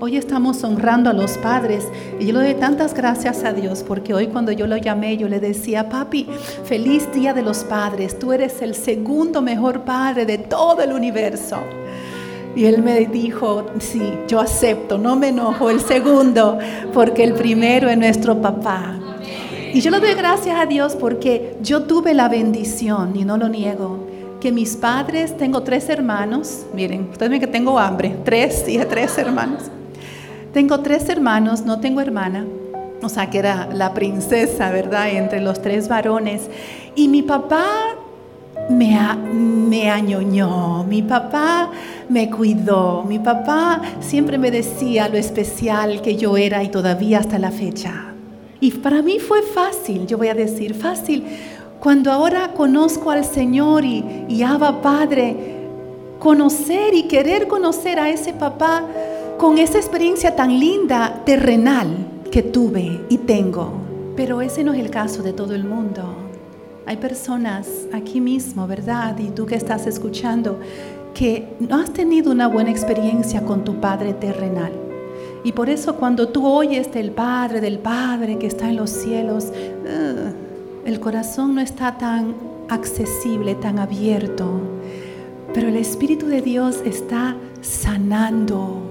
Hoy 0.03 0.17
estamos 0.17 0.65
honrando 0.65 1.11
a 1.11 1.13
los 1.13 1.37
padres 1.37 1.87
y 2.19 2.25
yo 2.25 2.33
le 2.33 2.53
doy 2.53 2.55
tantas 2.55 2.95
gracias 2.95 3.45
a 3.45 3.53
Dios 3.53 3.85
porque 3.87 4.15
hoy 4.15 4.29
cuando 4.29 4.51
yo 4.51 4.67
lo 4.67 4.79
llamé 4.79 5.19
yo 5.19 5.29
le 5.29 5.41
decía, 5.41 5.91
papi, 5.91 6.27
feliz 6.65 7.13
día 7.13 7.35
de 7.35 7.43
los 7.43 7.65
padres, 7.65 8.19
tú 8.19 8.33
eres 8.33 8.63
el 8.63 8.75
segundo 8.75 9.43
mejor 9.43 9.83
padre 9.83 10.25
de 10.25 10.39
todo 10.39 10.81
el 10.81 10.95
universo. 10.95 11.59
Y 12.57 12.65
él 12.65 12.83
me 12.83 13.07
dijo, 13.09 13.67
sí, 13.79 14.15
yo 14.27 14.41
acepto, 14.41 14.97
no 14.97 15.17
me 15.17 15.29
enojo 15.29 15.69
el 15.69 15.81
segundo, 15.81 16.59
porque 16.95 17.23
el 17.23 17.35
primero 17.35 17.91
es 17.91 17.99
nuestro 17.99 18.41
papá. 18.41 18.99
Y 19.75 19.83
yo 19.83 19.91
le 19.91 20.01
doy 20.01 20.15
gracias 20.15 20.59
a 20.59 20.65
Dios 20.65 20.97
porque 20.97 21.59
yo 21.61 21.83
tuve 21.83 22.15
la 22.15 22.31
bendición, 22.31 23.15
y 23.17 23.27
no 23.27 23.37
lo 23.37 23.51
niego, 23.51 24.09
que 24.41 24.51
mis 24.51 24.77
padres, 24.77 25.37
tengo 25.37 25.63
tres 25.63 25.91
hermanos, 25.91 26.65
miren, 26.73 27.11
ustedes 27.13 27.31
ven 27.31 27.41
que 27.41 27.47
tengo 27.47 27.79
hambre, 27.79 28.17
tres, 28.25 28.65
y 28.67 28.79
tres 28.79 29.19
hermanos. 29.19 29.71
Tengo 30.53 30.81
tres 30.81 31.09
hermanos, 31.09 31.63
no 31.63 31.81
tengo 31.81 32.01
hermana. 32.01 32.45
O 33.03 33.09
sea, 33.09 33.31
que 33.31 33.39
era 33.39 33.69
la 33.73 33.95
princesa, 33.95 34.71
¿verdad? 34.71 35.11
Entre 35.11 35.41
los 35.41 35.63
tres 35.63 35.89
varones. 35.89 36.49
Y 36.95 37.09
mi 37.09 37.23
papá 37.23 37.65
me, 38.69 38.99
me 39.33 39.91
añoñó, 39.91 40.85
mi 40.85 41.03
papá 41.03 41.71
me 42.09 42.31
cuidó, 42.31 43.05
mi 43.05 43.19
papá 43.19 43.81
siempre 44.01 44.39
me 44.39 44.51
decía 44.51 45.09
lo 45.09 45.17
especial 45.17 46.03
que 46.03 46.17
yo 46.17 46.37
era 46.37 46.63
y 46.63 46.69
todavía 46.69 47.19
hasta 47.19 47.39
la 47.39 47.51
fecha. 47.51 48.13
Y 48.61 48.73
para 48.73 49.03
mí 49.03 49.19
fue 49.19 49.43
fácil, 49.43 50.07
yo 50.07 50.19
voy 50.19 50.29
a 50.29 50.35
decir 50.35 50.75
fácil, 50.75 51.25
cuando 51.81 52.13
ahora 52.13 52.53
conozco 52.53 53.11
al 53.11 53.25
Señor 53.25 53.85
y, 53.85 54.05
y 54.29 54.43
Abba 54.43 54.83
Padre, 54.83 55.35
conocer 56.19 56.93
y 56.93 57.05
querer 57.05 57.49
conocer 57.49 57.99
a 57.99 58.11
ese 58.11 58.35
papá 58.35 58.85
con 59.41 59.57
esa 59.57 59.79
experiencia 59.79 60.37
tan 60.37 60.61
linda, 60.61 61.23
terrenal, 61.25 61.87
que 62.31 62.43
tuve 62.43 63.07
y 63.09 63.17
tengo. 63.17 63.73
Pero 64.15 64.43
ese 64.43 64.63
no 64.63 64.75
es 64.75 64.81
el 64.81 64.91
caso 64.91 65.23
de 65.23 65.33
todo 65.33 65.55
el 65.55 65.65
mundo. 65.65 66.03
Hay 66.85 66.99
personas 66.99 67.67
aquí 67.91 68.21
mismo, 68.21 68.67
¿verdad? 68.67 69.19
Y 69.19 69.31
tú 69.31 69.47
que 69.47 69.55
estás 69.55 69.87
escuchando, 69.87 70.61
que 71.15 71.49
no 71.59 71.79
has 71.79 71.91
tenido 71.91 72.31
una 72.31 72.49
buena 72.49 72.71
experiencia 72.71 73.43
con 73.43 73.65
tu 73.65 73.81
Padre 73.81 74.13
terrenal. 74.13 74.73
Y 75.43 75.53
por 75.53 75.71
eso 75.71 75.97
cuando 75.97 76.29
tú 76.29 76.47
oyes 76.47 76.93
del 76.93 77.11
Padre, 77.11 77.63
del 77.63 77.79
Padre 77.79 78.37
que 78.37 78.47
está 78.47 78.69
en 78.69 78.77
los 78.77 78.91
cielos, 78.91 79.47
el 80.85 81.01
corazón 81.01 81.55
no 81.55 81.63
está 81.63 81.97
tan 81.97 82.35
accesible, 82.69 83.55
tan 83.55 83.79
abierto. 83.79 84.61
Pero 85.55 85.69
el 85.69 85.77
Espíritu 85.77 86.27
de 86.27 86.43
Dios 86.43 86.83
está 86.85 87.37
sanando 87.63 88.90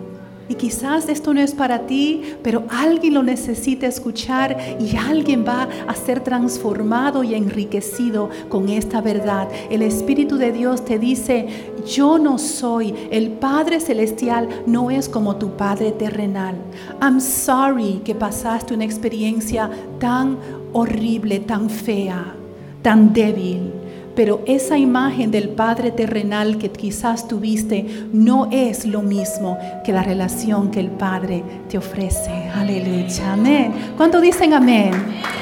y 0.50 0.56
quizás 0.56 1.08
esto 1.08 1.34
no 1.34 1.42
es 1.42 1.54
para 1.54 1.86
ti, 1.86 2.24
pero 2.42 2.64
alguien 2.70 3.14
lo 3.14 3.24
necesita 3.24 3.86
escuchar 3.86 4.58
y 4.80 4.98
alguien 4.98 5.46
va 5.48 5.70
a 5.88 5.94
ser 5.94 6.22
transformado 6.22 7.24
y 7.24 7.36
enriquecido 7.36 8.30
con 8.50 8.68
esta 8.68 9.00
verdad. 9.00 9.48
El 9.70 9.84
Espíritu 9.84 10.38
de 10.38 10.52
Dios 10.52 10.84
te 10.84 10.98
dice, 10.98 11.48
yo 11.86 12.18
no 12.18 12.40
soy, 12.40 12.96
el 13.12 13.30
Padre 13.30 13.80
Celestial 13.80 14.50
no 14.66 14.90
es 14.90 15.08
como 15.08 15.36
tu 15.36 15.52
Padre 15.56 15.92
terrenal. 15.92 16.56
I'm 17.00 17.22
sorry 17.22 18.02
que 18.04 18.16
pasaste 18.16 18.74
una 18.74 18.86
experiencia 18.86 19.70
tan 20.00 20.38
horrible, 20.74 21.42
tan 21.42 21.70
fea, 21.70 22.34
tan 22.82 23.14
débil 23.14 23.79
pero 24.20 24.42
esa 24.46 24.78
imagen 24.78 25.32
del 25.32 25.48
Padre 25.48 25.92
terrenal 25.92 26.58
que 26.58 26.70
quizás 26.70 27.26
tuviste 27.26 27.86
no 28.12 28.50
es 28.52 28.86
lo 28.86 29.02
mismo 29.02 29.58
que 29.86 29.94
la 29.94 30.04
relación 30.04 30.72
que 30.72 30.82
el 30.82 30.90
Padre 30.90 31.42
te 31.70 31.78
ofrece. 31.78 32.30
Aleluya, 32.54 33.32
amén. 33.32 33.74
¿Cuánto 33.96 34.20
dicen 34.20 34.54
amén? 34.54 34.92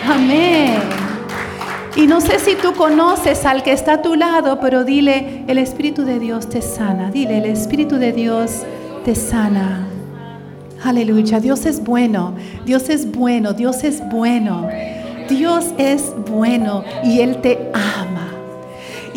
Amén. 0.07 0.75
Y 1.95 2.05
no 2.05 2.21
sé 2.21 2.37
si 2.37 2.53
tú 2.53 2.75
conoces 2.75 3.45
al 3.45 3.63
que 3.63 3.71
está 3.71 3.93
a 3.93 4.01
tu 4.03 4.13
lado, 4.13 4.59
pero 4.59 4.83
dile, 4.83 5.43
el 5.47 5.57
Espíritu 5.57 6.03
de 6.03 6.19
Dios 6.19 6.47
te 6.47 6.61
sana. 6.61 7.09
Dile, 7.09 7.39
el 7.39 7.45
Espíritu 7.45 7.95
de 7.95 8.13
Dios 8.13 8.61
te 9.03 9.15
sana. 9.15 9.87
Aleluya, 10.83 11.39
Dios 11.39 11.65
es 11.65 11.83
bueno, 11.83 12.35
Dios 12.63 12.89
es 12.89 13.11
bueno, 13.11 13.53
Dios 13.53 13.83
es 13.83 14.07
bueno. 14.11 14.69
Dios 15.27 15.65
es 15.79 16.13
bueno 16.29 16.83
y 17.03 17.21
Él 17.21 17.41
te 17.41 17.71
ama. 17.73 18.16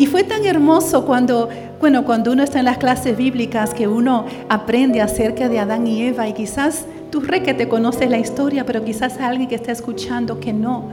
Y 0.01 0.07
fue 0.07 0.23
tan 0.23 0.43
hermoso 0.47 1.05
cuando, 1.05 1.47
bueno, 1.79 2.05
cuando 2.05 2.31
uno 2.31 2.41
está 2.41 2.57
en 2.57 2.65
las 2.65 2.79
clases 2.79 3.15
bíblicas 3.15 3.71
que 3.75 3.87
uno 3.87 4.25
aprende 4.49 4.99
acerca 4.99 5.47
de 5.47 5.59
Adán 5.59 5.85
y 5.85 6.01
Eva 6.01 6.27
y 6.27 6.33
quizás 6.33 6.85
tú 7.11 7.19
re 7.19 7.43
que 7.43 7.53
te 7.53 7.69
conoces 7.69 8.09
la 8.09 8.17
historia, 8.17 8.65
pero 8.65 8.83
quizás 8.83 9.19
alguien 9.19 9.47
que 9.47 9.53
está 9.53 9.71
escuchando 9.71 10.39
que 10.39 10.53
no. 10.53 10.89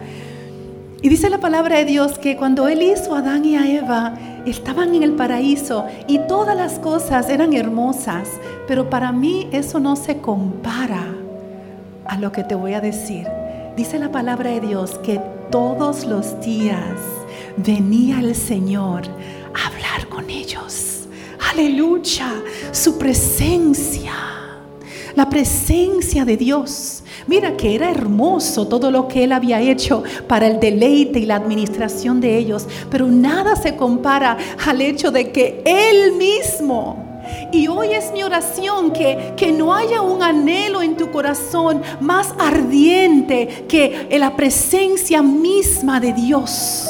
Y 1.01 1.09
dice 1.09 1.31
la 1.31 1.39
palabra 1.39 1.79
de 1.79 1.87
Dios 1.87 2.19
que 2.19 2.37
cuando 2.37 2.69
Él 2.69 2.83
hizo 2.83 3.15
a 3.15 3.21
Adán 3.21 3.47
y 3.47 3.57
a 3.57 3.67
Eva, 3.67 4.13
estaban 4.45 4.95
en 4.95 5.03
el 5.03 5.13
paraíso 5.13 5.87
y 6.07 6.19
todas 6.29 6.55
las 6.55 6.79
cosas 6.79 7.31
eran 7.31 7.55
hermosas, 7.55 8.29
pero 8.67 8.91
para 8.91 9.11
mí 9.11 9.49
eso 9.53 9.81
no 9.81 9.97
se 9.97 10.19
compara 10.19 11.07
a 12.05 12.19
lo 12.19 12.31
que 12.31 12.45
te 12.45 12.55
voy 12.55 12.75
a 12.75 12.83
decir. 12.83 13.27
Dice 13.75 13.99
la 13.99 14.13
palabra 14.13 14.51
de 14.51 14.61
Dios 14.61 14.99
que 14.99 15.19
todos 15.51 16.05
los 16.05 16.39
días 16.43 17.18
venía 17.65 18.21
el 18.21 18.35
Señor 18.35 19.03
a 19.55 19.67
hablar 19.67 20.09
con 20.09 20.31
ellos. 20.31 21.07
Aleluya, 21.51 22.43
su 22.73 22.99
presencia, 22.99 24.13
la 25.15 25.29
presencia 25.29 26.25
de 26.25 26.37
Dios. 26.37 27.03
Mira 27.27 27.57
que 27.57 27.75
era 27.75 27.91
hermoso 27.91 28.69
todo 28.69 28.91
lo 28.91 29.09
que 29.09 29.25
Él 29.25 29.33
había 29.33 29.61
hecho 29.61 30.03
para 30.27 30.47
el 30.47 30.61
deleite 30.61 31.19
y 31.19 31.27
la 31.27 31.37
administración 31.37 32.21
de 32.21 32.39
ellos, 32.39 32.67
pero 32.91 33.07
nada 33.07 33.57
se 33.57 33.77
compara 33.77 34.37
al 34.67 34.81
hecho 34.81 35.11
de 35.11 35.31
que 35.31 35.63
Él 35.65 36.13
mismo 36.17 37.05
y 37.53 37.69
hoy 37.69 37.93
es 37.93 38.11
mi 38.13 38.23
oración 38.23 38.91
que, 38.91 39.35
que, 39.37 39.53
no 39.53 39.75
haya 39.75 40.01
un 40.01 40.23
anhelo 40.23 40.81
en 40.81 40.97
tu 40.97 41.11
corazón 41.11 41.83
más 42.01 42.33
ardiente 42.39 43.67
que 43.69 44.09
la 44.19 44.35
presencia 44.35 45.23
misma 45.23 46.01
de 46.01 46.15
Dios 46.15 46.89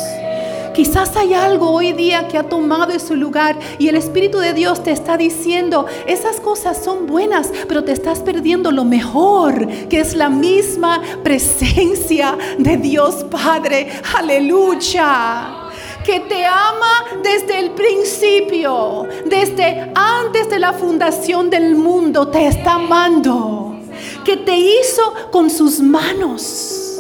Quizás 0.79 1.17
hay 1.17 1.35
algo 1.35 1.73
hoy 1.73 1.93
día 1.93 2.29
que 2.29 2.39
ha 2.39 2.45
tomado 2.45 2.97
su 3.01 3.17
lugar 3.17 3.59
y 3.81 3.89
el 3.89 3.97
Espíritu 3.97 4.39
de 4.39 4.53
Dios 4.53 4.81
te 4.85 4.93
está 4.93 5.17
diciendo, 5.17 5.87
esas 6.07 6.39
cosas 6.39 6.79
son 6.85 7.09
buenas, 7.09 7.51
pero 7.67 7.83
te 7.83 7.91
estás 7.91 8.21
perdiendo 8.21 8.71
lo 8.71 8.85
mejor, 8.85 9.67
que 9.89 9.99
es 9.99 10.15
la 10.15 10.29
misma 10.29 11.03
presencia 11.25 12.39
de 12.59 12.77
Dios 12.77 13.25
Padre. 13.25 13.91
Aleluya 14.17 15.65
que 16.05 16.21
te 16.21 16.47
ama 16.47 17.07
desde 17.25 17.59
el 17.59 17.73
principio, 17.73 19.05
desde 19.27 19.91
antes 19.97 20.49
de 20.49 20.61
la 20.61 20.75
fundación 20.75 21.51
del 21.51 21.75
mundo, 21.75 22.29
te 22.29 22.47
está 22.47 22.75
amando, 22.75 23.81
que 24.25 24.37
te 24.37 24.57
hizo 24.57 25.13
con 25.33 25.51
sus 25.51 25.81
manos. 25.81 26.98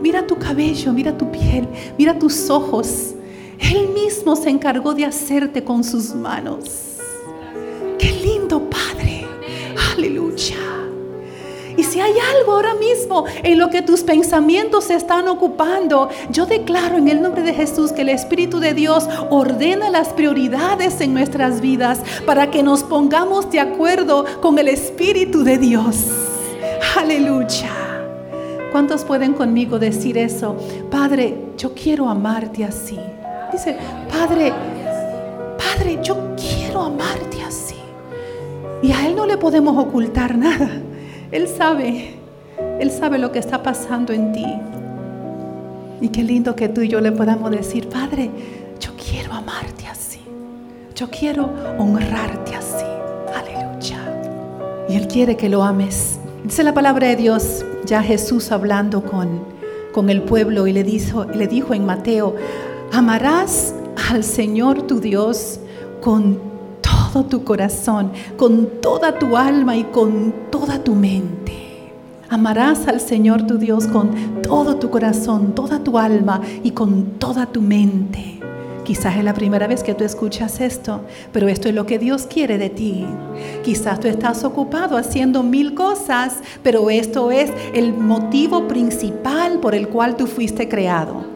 Mira 0.00 0.26
tu 0.26 0.36
cabello, 0.36 0.92
mira 0.92 1.16
tu 1.16 1.30
piel, 1.30 1.68
mira 1.98 2.18
tus 2.18 2.48
ojos. 2.50 3.14
Él 3.58 3.88
mismo 3.88 4.36
se 4.36 4.50
encargó 4.50 4.94
de 4.94 5.04
hacerte 5.04 5.64
con 5.64 5.82
sus 5.82 6.14
manos. 6.14 6.98
Qué 7.98 8.12
lindo 8.12 8.70
Padre. 8.70 9.26
Aleluya. 9.94 10.56
Y 11.76 11.84
si 11.84 12.00
hay 12.00 12.12
algo 12.36 12.52
ahora 12.52 12.74
mismo 12.74 13.24
en 13.44 13.56
lo 13.56 13.70
que 13.70 13.82
tus 13.82 14.00
pensamientos 14.00 14.84
se 14.84 14.94
están 14.94 15.28
ocupando, 15.28 16.08
yo 16.30 16.44
declaro 16.44 16.96
en 16.96 17.06
el 17.06 17.22
nombre 17.22 17.42
de 17.42 17.54
Jesús 17.54 17.92
que 17.92 18.02
el 18.02 18.08
Espíritu 18.08 18.58
de 18.58 18.74
Dios 18.74 19.08
ordena 19.30 19.88
las 19.88 20.08
prioridades 20.08 21.00
en 21.00 21.14
nuestras 21.14 21.60
vidas 21.60 22.00
para 22.26 22.50
que 22.50 22.64
nos 22.64 22.82
pongamos 22.82 23.50
de 23.52 23.60
acuerdo 23.60 24.24
con 24.40 24.58
el 24.58 24.66
Espíritu 24.66 25.44
de 25.44 25.58
Dios. 25.58 26.06
Aleluya. 26.96 27.87
¿Cuántos 28.72 29.04
pueden 29.04 29.32
conmigo 29.32 29.78
decir 29.78 30.18
eso? 30.18 30.56
Padre, 30.90 31.36
yo 31.56 31.72
quiero 31.74 32.08
amarte 32.08 32.64
así. 32.64 32.98
Dice, 33.50 33.76
Padre, 34.10 34.52
Padre, 35.56 35.98
yo 36.02 36.34
quiero 36.36 36.82
amarte 36.82 37.42
así. 37.42 37.76
Y 38.82 38.92
a 38.92 39.06
Él 39.06 39.16
no 39.16 39.26
le 39.26 39.38
podemos 39.38 39.76
ocultar 39.76 40.36
nada. 40.36 40.70
Él 41.32 41.48
sabe, 41.48 42.14
Él 42.78 42.90
sabe 42.90 43.18
lo 43.18 43.32
que 43.32 43.38
está 43.38 43.62
pasando 43.62 44.12
en 44.12 44.32
ti. 44.32 44.46
Y 46.00 46.08
qué 46.10 46.22
lindo 46.22 46.54
que 46.54 46.68
tú 46.68 46.82
y 46.82 46.88
yo 46.88 47.00
le 47.00 47.10
podamos 47.12 47.50
decir, 47.50 47.88
Padre, 47.88 48.30
yo 48.78 48.90
quiero 48.96 49.32
amarte 49.32 49.86
así. 49.86 50.20
Yo 50.94 51.08
quiero 51.10 51.50
honrarte 51.78 52.54
así. 52.54 52.84
Aleluya. 53.34 53.98
Y 54.88 54.96
Él 54.96 55.08
quiere 55.08 55.36
que 55.36 55.48
lo 55.48 55.62
ames. 55.62 56.17
Dice 56.44 56.62
la 56.62 56.72
palabra 56.72 57.08
de 57.08 57.16
Dios, 57.16 57.64
ya 57.84 58.02
Jesús 58.02 58.52
hablando 58.52 59.02
con, 59.02 59.40
con 59.92 60.08
el 60.08 60.22
pueblo 60.22 60.66
y 60.66 60.72
le 60.72 60.84
dijo, 60.84 61.24
le 61.24 61.46
dijo 61.46 61.74
en 61.74 61.84
Mateo, 61.84 62.36
amarás 62.92 63.74
al 64.10 64.22
Señor 64.22 64.82
tu 64.82 65.00
Dios 65.00 65.60
con 66.00 66.38
todo 66.80 67.24
tu 67.24 67.44
corazón, 67.44 68.12
con 68.36 68.68
toda 68.80 69.18
tu 69.18 69.36
alma 69.36 69.76
y 69.76 69.84
con 69.84 70.32
toda 70.50 70.82
tu 70.82 70.94
mente. 70.94 71.92
Amarás 72.30 72.86
al 72.86 73.00
Señor 73.00 73.46
tu 73.46 73.58
Dios 73.58 73.86
con 73.86 74.42
todo 74.42 74.76
tu 74.76 74.90
corazón, 74.90 75.54
toda 75.54 75.82
tu 75.82 75.98
alma 75.98 76.40
y 76.62 76.70
con 76.70 77.18
toda 77.18 77.46
tu 77.46 77.60
mente. 77.60 78.38
Quizás 78.88 79.18
es 79.18 79.22
la 79.24 79.34
primera 79.34 79.66
vez 79.66 79.82
que 79.82 79.92
tú 79.92 80.02
escuchas 80.02 80.60
esto, 80.60 81.02
pero 81.30 81.46
esto 81.46 81.68
es 81.68 81.74
lo 81.74 81.84
que 81.84 81.98
Dios 81.98 82.26
quiere 82.26 82.56
de 82.56 82.70
ti. 82.70 83.04
Quizás 83.62 84.00
tú 84.00 84.08
estás 84.08 84.42
ocupado 84.42 84.96
haciendo 84.96 85.42
mil 85.42 85.74
cosas, 85.74 86.38
pero 86.62 86.88
esto 86.88 87.30
es 87.30 87.52
el 87.74 87.92
motivo 87.92 88.66
principal 88.66 89.60
por 89.60 89.74
el 89.74 89.88
cual 89.88 90.16
tú 90.16 90.26
fuiste 90.26 90.68
creado. 90.68 91.26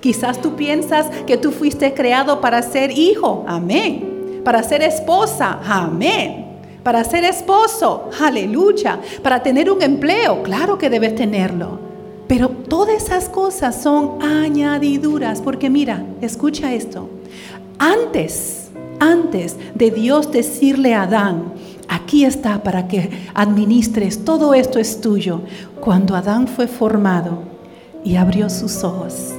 Quizás 0.00 0.40
tú 0.40 0.54
piensas 0.54 1.08
que 1.26 1.36
tú 1.36 1.50
fuiste 1.50 1.92
creado 1.92 2.40
para 2.40 2.62
ser 2.62 2.90
hijo. 2.96 3.44
Amén 3.48 4.12
para 4.44 4.62
ser 4.62 4.82
esposa, 4.82 5.60
amén. 5.64 6.46
Para 6.82 7.04
ser 7.04 7.24
esposo, 7.24 8.10
aleluya. 8.20 8.98
Para 9.22 9.42
tener 9.42 9.70
un 9.70 9.82
empleo, 9.82 10.42
claro 10.42 10.78
que 10.78 10.90
debes 10.90 11.14
tenerlo. 11.14 11.91
Pero 12.32 12.48
todas 12.48 13.02
esas 13.02 13.28
cosas 13.28 13.82
son 13.82 14.22
añadiduras, 14.22 15.42
porque 15.42 15.68
mira, 15.68 16.06
escucha 16.22 16.72
esto. 16.72 17.10
Antes, 17.78 18.70
antes 19.00 19.58
de 19.74 19.90
Dios 19.90 20.32
decirle 20.32 20.94
a 20.94 21.02
Adán, 21.02 21.52
aquí 21.88 22.24
está 22.24 22.62
para 22.62 22.88
que 22.88 23.10
administres, 23.34 24.24
todo 24.24 24.54
esto 24.54 24.78
es 24.78 25.02
tuyo. 25.02 25.42
Cuando 25.78 26.16
Adán 26.16 26.48
fue 26.48 26.68
formado 26.68 27.42
y 28.02 28.16
abrió 28.16 28.48
sus 28.48 28.82
ojos, 28.82 29.34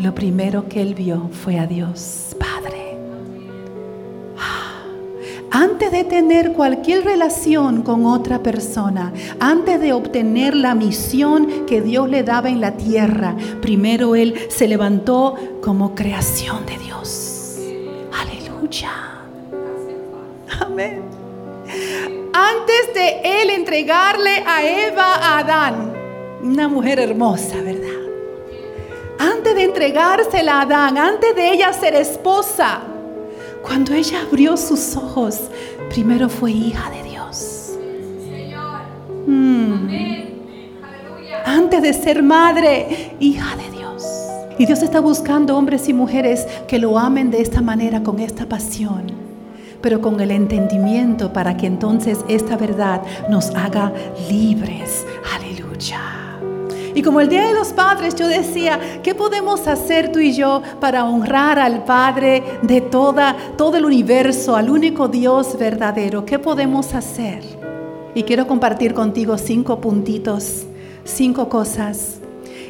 lo 0.00 0.12
primero 0.12 0.68
que 0.68 0.82
él 0.82 0.96
vio 0.96 1.30
fue 1.44 1.60
a 1.60 1.68
Dios 1.68 2.34
Padre 2.40 2.81
antes 5.52 5.92
de 5.92 6.04
tener 6.04 6.54
cualquier 6.54 7.04
relación 7.04 7.82
con 7.82 8.06
otra 8.06 8.42
persona, 8.42 9.12
antes 9.38 9.78
de 9.80 9.92
obtener 9.92 10.56
la 10.56 10.74
misión 10.74 11.66
que 11.66 11.82
Dios 11.82 12.08
le 12.08 12.22
daba 12.22 12.48
en 12.48 12.62
la 12.62 12.78
tierra, 12.78 13.36
primero 13.60 14.16
Él 14.16 14.34
se 14.48 14.66
levantó 14.66 15.36
como 15.62 15.94
creación 15.94 16.64
de 16.64 16.78
Dios. 16.78 17.58
Aleluya. 18.18 18.90
Amén. 20.58 21.02
Antes 22.32 22.94
de 22.94 23.42
Él 23.42 23.50
entregarle 23.50 24.42
a 24.46 24.64
Eva 24.64 25.14
a 25.16 25.38
Adán, 25.38 25.92
una 26.42 26.66
mujer 26.66 26.98
hermosa, 26.98 27.56
¿verdad? 27.56 27.88
Antes 29.18 29.54
de 29.54 29.64
entregársela 29.64 30.54
a 30.54 30.62
Adán, 30.62 30.96
antes 30.96 31.36
de 31.36 31.52
ella 31.52 31.74
ser 31.74 31.94
esposa, 31.94 32.80
cuando 33.62 33.94
ella 33.94 34.22
abrió 34.22 34.56
sus 34.56 34.96
ojos, 34.96 35.40
primero 35.90 36.28
fue 36.28 36.50
hija 36.50 36.90
de 36.90 37.02
Dios. 37.10 37.72
Mm. 39.26 39.88
Antes 41.44 41.82
de 41.82 41.92
ser 41.92 42.22
madre, 42.22 43.16
hija 43.20 43.56
de 43.56 43.70
Dios. 43.76 44.04
Y 44.58 44.66
Dios 44.66 44.82
está 44.82 45.00
buscando 45.00 45.56
hombres 45.56 45.88
y 45.88 45.92
mujeres 45.92 46.46
que 46.66 46.78
lo 46.78 46.98
amen 46.98 47.30
de 47.30 47.40
esta 47.40 47.60
manera, 47.60 48.02
con 48.02 48.18
esta 48.18 48.46
pasión, 48.46 49.06
pero 49.80 50.00
con 50.00 50.20
el 50.20 50.30
entendimiento 50.30 51.32
para 51.32 51.56
que 51.56 51.66
entonces 51.66 52.18
esta 52.28 52.56
verdad 52.56 53.02
nos 53.28 53.54
haga 53.54 53.92
libres. 54.28 55.06
Aleluya. 55.34 56.00
Y 56.94 57.02
como 57.02 57.20
el 57.20 57.28
Día 57.28 57.46
de 57.46 57.54
los 57.54 57.68
Padres, 57.68 58.14
yo 58.14 58.26
decía, 58.28 58.78
¿qué 59.02 59.14
podemos 59.14 59.66
hacer 59.66 60.12
tú 60.12 60.18
y 60.18 60.32
yo 60.32 60.62
para 60.80 61.04
honrar 61.04 61.58
al 61.58 61.84
Padre 61.84 62.42
de 62.62 62.80
toda, 62.80 63.36
todo 63.56 63.76
el 63.76 63.84
universo, 63.84 64.56
al 64.56 64.68
único 64.68 65.08
Dios 65.08 65.56
verdadero? 65.58 66.26
¿Qué 66.26 66.38
podemos 66.38 66.94
hacer? 66.94 67.42
Y 68.14 68.24
quiero 68.24 68.46
compartir 68.46 68.92
contigo 68.92 69.38
cinco 69.38 69.80
puntitos, 69.80 70.64
cinco 71.04 71.48
cosas. 71.48 72.18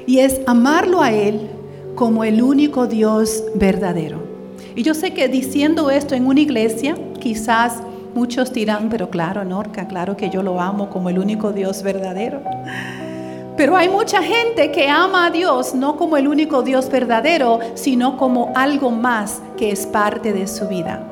Y 0.07 0.19
es 0.19 0.41
amarlo 0.47 1.03
a 1.03 1.13
Él 1.13 1.49
como 1.97 2.23
el 2.23 2.43
único 2.43 2.87
Dios 2.87 3.43
verdadero. 3.55 4.23
Y 4.77 4.85
yo 4.85 4.95
sé 4.95 5.13
que 5.13 5.29
diciendo 5.29 5.91
esto 5.91 6.15
en 6.15 6.27
una 6.27 6.41
iglesia, 6.41 6.97
quizás 7.21 7.75
muchos 8.15 8.53
dirán, 8.53 8.89
pero 8.89 9.11
claro, 9.11 9.45
Norca, 9.45 9.89
claro 9.89 10.17
que 10.17 10.31
yo 10.31 10.43
lo 10.43 10.61
amo 10.61 10.91
como 10.91 11.11
el 11.11 11.19
único 11.19 11.53
Dios 11.53 11.83
verdadero. 11.83 12.41
Pero 13.63 13.77
hay 13.77 13.89
mucha 13.89 14.21
gente 14.25 14.73
que 14.73 14.89
ama 14.89 15.27
a 15.27 15.31
Dios 15.31 15.73
no 15.73 15.97
como 15.97 16.17
el 16.17 16.27
único 16.27 16.65
Dios 16.65 16.91
verdadero, 16.91 17.61
sino 17.75 18.17
como 18.17 18.51
algo 18.57 18.91
más 18.91 19.41
que 19.57 19.71
es 19.71 19.87
parte 19.87 20.33
de 20.33 20.49
su 20.49 20.67
vida. 20.67 21.07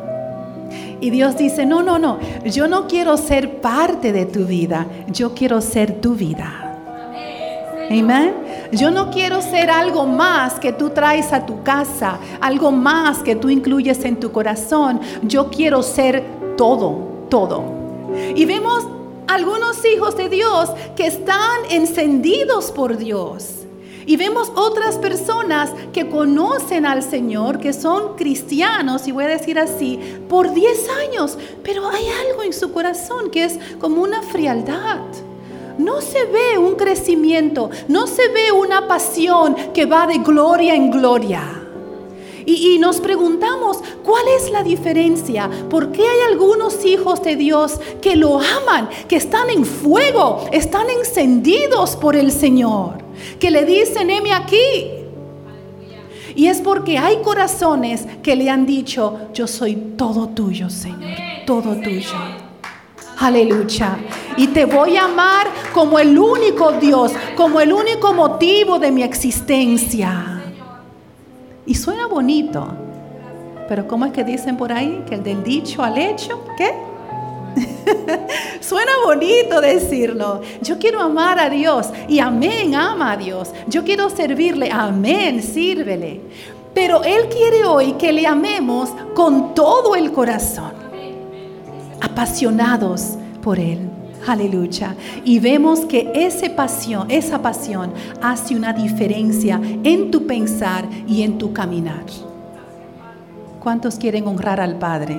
Y 1.00 1.10
Dios 1.10 1.36
dice, 1.36 1.64
no, 1.64 1.84
no, 1.84 2.00
no, 2.00 2.18
yo 2.44 2.66
no 2.66 2.88
quiero 2.88 3.16
ser 3.18 3.60
parte 3.60 4.10
de 4.10 4.26
tu 4.26 4.46
vida, 4.46 4.84
yo 5.06 5.32
quiero 5.32 5.60
ser 5.60 6.00
tu 6.00 6.16
vida. 6.16 6.76
Amén. 7.88 8.34
Yo 8.72 8.90
no 8.90 9.12
quiero 9.12 9.42
ser 9.42 9.70
algo 9.70 10.04
más 10.04 10.58
que 10.58 10.72
tú 10.72 10.90
traes 10.90 11.32
a 11.32 11.46
tu 11.46 11.62
casa, 11.62 12.18
algo 12.40 12.72
más 12.72 13.18
que 13.18 13.36
tú 13.36 13.48
incluyes 13.48 14.04
en 14.04 14.18
tu 14.18 14.32
corazón. 14.32 15.00
Yo 15.22 15.50
quiero 15.50 15.84
ser 15.84 16.24
todo, 16.56 17.26
todo. 17.28 17.62
Y 18.34 18.44
vemos 18.44 18.88
algunos 19.30 19.84
hijos 19.84 20.16
de 20.16 20.28
Dios 20.28 20.70
que 20.96 21.06
están 21.06 21.60
encendidos 21.70 22.72
por 22.72 22.96
Dios. 22.96 23.60
Y 24.04 24.16
vemos 24.16 24.50
otras 24.56 24.98
personas 24.98 25.70
que 25.92 26.08
conocen 26.08 26.84
al 26.84 27.00
Señor, 27.04 27.60
que 27.60 27.72
son 27.72 28.16
cristianos, 28.16 29.06
y 29.06 29.12
voy 29.12 29.24
a 29.24 29.28
decir 29.28 29.56
así, 29.56 30.00
por 30.28 30.52
10 30.52 30.88
años, 30.88 31.38
pero 31.62 31.88
hay 31.88 32.06
algo 32.28 32.42
en 32.42 32.52
su 32.52 32.72
corazón 32.72 33.30
que 33.30 33.44
es 33.44 33.58
como 33.78 34.02
una 34.02 34.20
frialdad. 34.22 34.98
No 35.78 36.00
se 36.00 36.24
ve 36.24 36.58
un 36.58 36.74
crecimiento, 36.74 37.70
no 37.86 38.08
se 38.08 38.26
ve 38.28 38.50
una 38.50 38.88
pasión 38.88 39.54
que 39.72 39.86
va 39.86 40.08
de 40.08 40.18
gloria 40.18 40.74
en 40.74 40.90
gloria. 40.90 41.59
Y, 42.46 42.78
nos 42.78 43.00
preguntamos, 43.00 43.78
¿cuál 44.02 44.22
es 44.38 44.50
la 44.50 44.62
diferencia? 44.62 45.50
¿Por 45.68 45.92
qué 45.92 46.02
hay 46.02 46.32
algunos 46.32 46.84
hijos 46.84 47.22
de 47.22 47.36
Dios 47.36 47.78
que 48.00 48.16
lo 48.16 48.40
aman, 48.40 48.88
que 49.08 49.16
están 49.16 49.50
en 49.50 49.64
fuego, 49.64 50.44
están 50.52 50.88
encendidos 50.90 51.96
por 51.96 52.16
el 52.16 52.32
Señor? 52.32 52.98
Que 53.38 53.50
le 53.50 53.64
dicen, 53.64 54.10
heme 54.10 54.32
aquí, 54.32 54.96
Y 56.34 56.46
es 56.46 56.60
porque 56.60 56.96
hay 56.96 57.18
corazones 57.22 58.06
que 58.22 58.36
le 58.36 58.48
han 58.48 58.64
dicho, 58.64 59.18
yo 59.34 59.46
soy 59.46 59.74
todo 59.96 60.28
tuyo, 60.28 60.70
Señor, 60.70 61.18
todo 61.44 61.74
tuyo. 61.74 62.16
Aleluya. 63.20 63.98
Y 64.38 64.46
te 64.46 64.64
voy 64.64 64.96
a 64.96 65.04
amar 65.04 65.46
como 65.74 65.98
el 65.98 66.18
único 66.18 66.72
Dios, 66.72 67.12
como 67.36 67.60
el 67.60 67.70
único 67.72 68.14
motivo 68.14 68.78
de 68.78 68.90
mi 68.90 69.02
existencia. 69.02 70.39
Y 71.70 71.74
suena 71.76 72.08
bonito. 72.08 72.66
Pero 73.68 73.86
¿cómo 73.86 74.04
es 74.04 74.12
que 74.12 74.24
dicen 74.24 74.56
por 74.56 74.72
ahí? 74.72 75.04
Que 75.08 75.14
el 75.14 75.22
del 75.22 75.44
dicho 75.44 75.84
al 75.84 75.98
hecho, 75.98 76.44
¿qué? 76.56 76.74
Suena 78.60 78.90
bonito 79.04 79.60
decirlo. 79.60 80.40
Yo 80.62 80.80
quiero 80.80 81.00
amar 81.00 81.38
a 81.38 81.48
Dios 81.48 81.86
y 82.08 82.18
amén, 82.18 82.74
ama 82.74 83.12
a 83.12 83.16
Dios. 83.16 83.52
Yo 83.68 83.84
quiero 83.84 84.10
servirle, 84.10 84.68
amén, 84.72 85.40
sírvele. 85.40 86.22
Pero 86.74 87.04
Él 87.04 87.28
quiere 87.28 87.64
hoy 87.64 87.92
que 87.92 88.12
le 88.12 88.26
amemos 88.26 88.90
con 89.14 89.54
todo 89.54 89.94
el 89.94 90.10
corazón, 90.10 90.72
apasionados 92.00 93.10
por 93.44 93.60
Él. 93.60 93.78
Aleluya. 94.26 94.94
Y 95.24 95.38
vemos 95.38 95.80
que 95.80 96.10
esa 96.14 96.54
pasión, 96.54 97.10
esa 97.10 97.40
pasión 97.40 97.92
hace 98.22 98.54
una 98.54 98.72
diferencia 98.72 99.60
en 99.82 100.10
tu 100.10 100.26
pensar 100.26 100.88
y 101.06 101.22
en 101.22 101.38
tu 101.38 101.52
caminar. 101.52 102.04
¿Cuántos 103.60 103.96
quieren 103.96 104.26
honrar 104.26 104.60
al 104.60 104.78
Padre? 104.78 105.18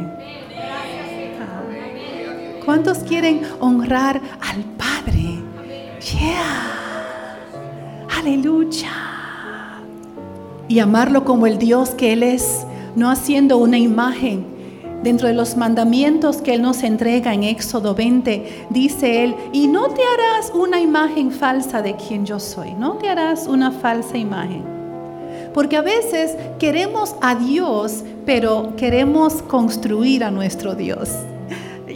¿Cuántos 2.66 3.00
quieren 3.00 3.42
honrar 3.60 4.22
al 4.40 4.64
Padre? 4.78 5.42
Yeah. 6.20 6.72
Aleluya. 8.18 8.90
Y 10.68 10.80
amarlo 10.80 11.26
como 11.26 11.48
el 11.48 11.58
Dios 11.58 11.92
que 11.92 12.14
Él 12.14 12.24
es, 12.24 12.66
no 12.96 13.10
haciendo 13.10 13.58
una 13.58 13.78
imagen. 13.78 14.46
Dentro 15.04 15.28
de 15.28 15.34
los 15.34 15.58
mandamientos 15.58 16.44
que 16.44 16.54
Él 16.54 16.62
nos 16.62 16.84
entrega 16.84 17.34
en 17.34 17.44
Éxodo 17.44 17.96
20, 17.96 18.68
dice 18.70 19.24
Él, 19.24 19.36
y 19.52 19.68
no 19.68 19.90
te 19.90 20.02
harás 20.04 20.52
una 20.54 20.80
imagen 20.80 21.32
falsa 21.32 21.82
de 21.82 21.96
quien 21.96 22.24
yo 22.26 22.40
soy, 22.40 22.74
no 22.74 22.94
te 22.94 23.10
harás 23.10 23.48
una 23.48 23.72
falsa 23.72 24.18
imagen. 24.18 24.64
Porque 25.56 25.78
a 25.78 25.82
veces 25.82 26.36
queremos 26.60 27.16
a 27.22 27.34
Dios, 27.34 28.04
pero 28.28 28.76
queremos 28.76 29.42
construir 29.42 30.24
a 30.24 30.30
nuestro 30.30 30.76
Dios. 30.76 31.10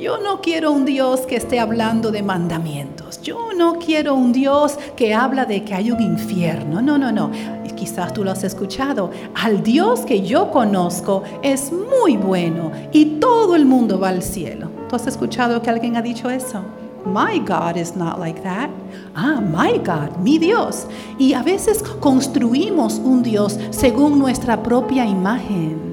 Yo 0.06 0.20
no 0.20 0.39
quiero 0.39 0.72
un 0.72 0.86
Dios 0.86 1.22
que 1.22 1.36
esté 1.36 1.60
hablando 1.60 2.12
de 2.12 2.22
mandamientos. 2.22 3.20
Yo 3.24 3.54
no 3.58 3.80
quiero 3.80 4.13
un 4.13 4.32
Dios 4.32 4.78
que 4.96 5.15
habla 5.15 5.46
de 5.46 5.63
que 5.63 5.74
hay 5.74 5.89
un 5.89 6.00
infierno. 6.00 6.80
No, 6.80 6.96
no, 6.96 7.12
no. 7.12 7.32
Quizás 7.76 8.13
tú 8.13 8.24
lo 8.24 8.30
has 8.30 8.44
escuchado. 8.44 9.10
Al 9.34 9.63
Dios 9.63 10.02
que 10.02 10.22
yo 10.22 10.52
conozco 10.52 11.24
es 11.41 11.72
muy 11.72 12.18
bueno 12.18 12.72
y 12.91 13.20
todo 13.20 13.56
el 13.56 13.65
mundo 13.65 14.00
va 14.00 14.10
al 14.10 14.22
cielo. 14.22 14.70
¿Tú 14.88 14.96
has 14.96 15.08
escuchado 15.08 15.60
que 15.63 15.72
alguien 15.72 15.96
ha 15.96 16.04
dicho 16.04 16.30
eso? 16.30 16.62
My 17.04 17.39
God 17.39 17.76
is 17.76 17.96
not 17.96 18.20
like 18.20 18.39
that. 18.41 18.70
Ah, 19.15 19.41
my 19.41 19.80
God, 19.80 20.18
mi 20.22 20.38
Dios. 20.38 20.86
Y 21.18 21.34
a 21.34 21.41
veces 21.41 21.82
construimos 22.00 23.02
un 23.04 23.24
Dios 23.24 23.58
según 23.72 24.20
nuestra 24.20 24.62
propia 24.62 25.04
imagen. 25.04 25.85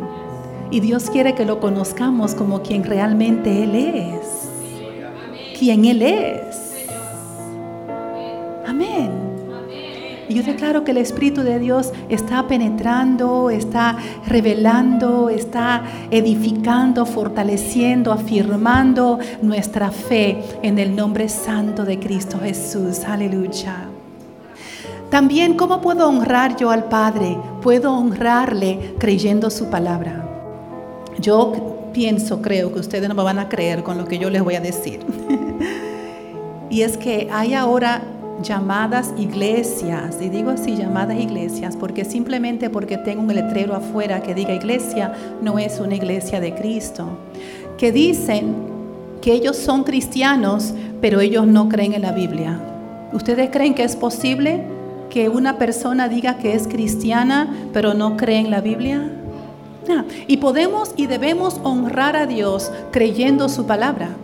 Y 0.72 0.80
Dios 0.80 1.10
quiere 1.10 1.34
que 1.34 1.44
lo 1.44 1.60
conozcamos 1.60 2.34
como 2.34 2.62
quien 2.62 2.82
realmente 2.82 3.62
Él 3.62 3.74
es. 3.74 5.58
Quien 5.58 5.84
Él 5.84 6.00
es. 6.00 6.88
Amén. 8.66 9.10
Y 10.30 10.34
yo 10.34 10.42
declaro 10.42 10.82
que 10.82 10.92
el 10.92 10.96
Espíritu 10.96 11.42
de 11.42 11.58
Dios 11.58 11.92
está 12.08 12.48
penetrando, 12.48 13.50
está 13.50 13.98
revelando, 14.26 15.28
está 15.28 15.82
edificando, 16.10 17.04
fortaleciendo, 17.04 18.10
afirmando 18.10 19.18
nuestra 19.42 19.90
fe 19.90 20.42
en 20.62 20.78
el 20.78 20.96
nombre 20.96 21.28
santo 21.28 21.84
de 21.84 21.98
Cristo 21.98 22.38
Jesús. 22.42 23.04
Aleluya. 23.04 23.88
También, 25.10 25.54
¿cómo 25.54 25.82
puedo 25.82 26.08
honrar 26.08 26.56
yo 26.56 26.70
al 26.70 26.84
Padre? 26.84 27.36
Puedo 27.60 27.92
honrarle 27.92 28.94
creyendo 28.98 29.50
su 29.50 29.68
palabra. 29.68 30.21
Yo 31.22 31.90
pienso, 31.92 32.42
creo 32.42 32.72
que 32.72 32.80
ustedes 32.80 33.08
no 33.08 33.14
me 33.14 33.22
van 33.22 33.38
a 33.38 33.48
creer 33.48 33.84
con 33.84 33.96
lo 33.96 34.06
que 34.06 34.18
yo 34.18 34.28
les 34.28 34.42
voy 34.42 34.56
a 34.56 34.60
decir. 34.60 35.00
y 36.70 36.82
es 36.82 36.96
que 36.96 37.28
hay 37.30 37.54
ahora 37.54 38.02
llamadas 38.42 39.14
iglesias, 39.16 40.16
y 40.20 40.28
digo 40.28 40.50
así, 40.50 40.74
llamadas 40.74 41.16
iglesias, 41.16 41.76
porque 41.76 42.04
simplemente 42.04 42.70
porque 42.70 42.98
tengo 42.98 43.22
un 43.22 43.32
letrero 43.32 43.76
afuera 43.76 44.20
que 44.20 44.34
diga 44.34 44.52
iglesia, 44.52 45.12
no 45.40 45.60
es 45.60 45.78
una 45.78 45.94
iglesia 45.94 46.40
de 46.40 46.54
Cristo, 46.54 47.06
que 47.78 47.92
dicen 47.92 48.54
que 49.20 49.32
ellos 49.32 49.56
son 49.56 49.84
cristianos, 49.84 50.74
pero 51.00 51.20
ellos 51.20 51.46
no 51.46 51.68
creen 51.68 51.94
en 51.94 52.02
la 52.02 52.10
Biblia. 52.10 52.58
¿Ustedes 53.12 53.50
creen 53.50 53.74
que 53.74 53.84
es 53.84 53.94
posible 53.94 54.64
que 55.08 55.28
una 55.28 55.56
persona 55.56 56.08
diga 56.08 56.38
que 56.38 56.54
es 56.54 56.66
cristiana, 56.66 57.68
pero 57.72 57.94
no 57.94 58.16
cree 58.16 58.38
en 58.38 58.50
la 58.50 58.60
Biblia? 58.60 59.21
Y 60.26 60.36
podemos 60.38 60.92
y 60.96 61.06
debemos 61.06 61.60
honrar 61.62 62.16
a 62.16 62.26
Dios 62.26 62.70
creyendo 62.90 63.48
su 63.48 63.66
palabra. 63.66 64.16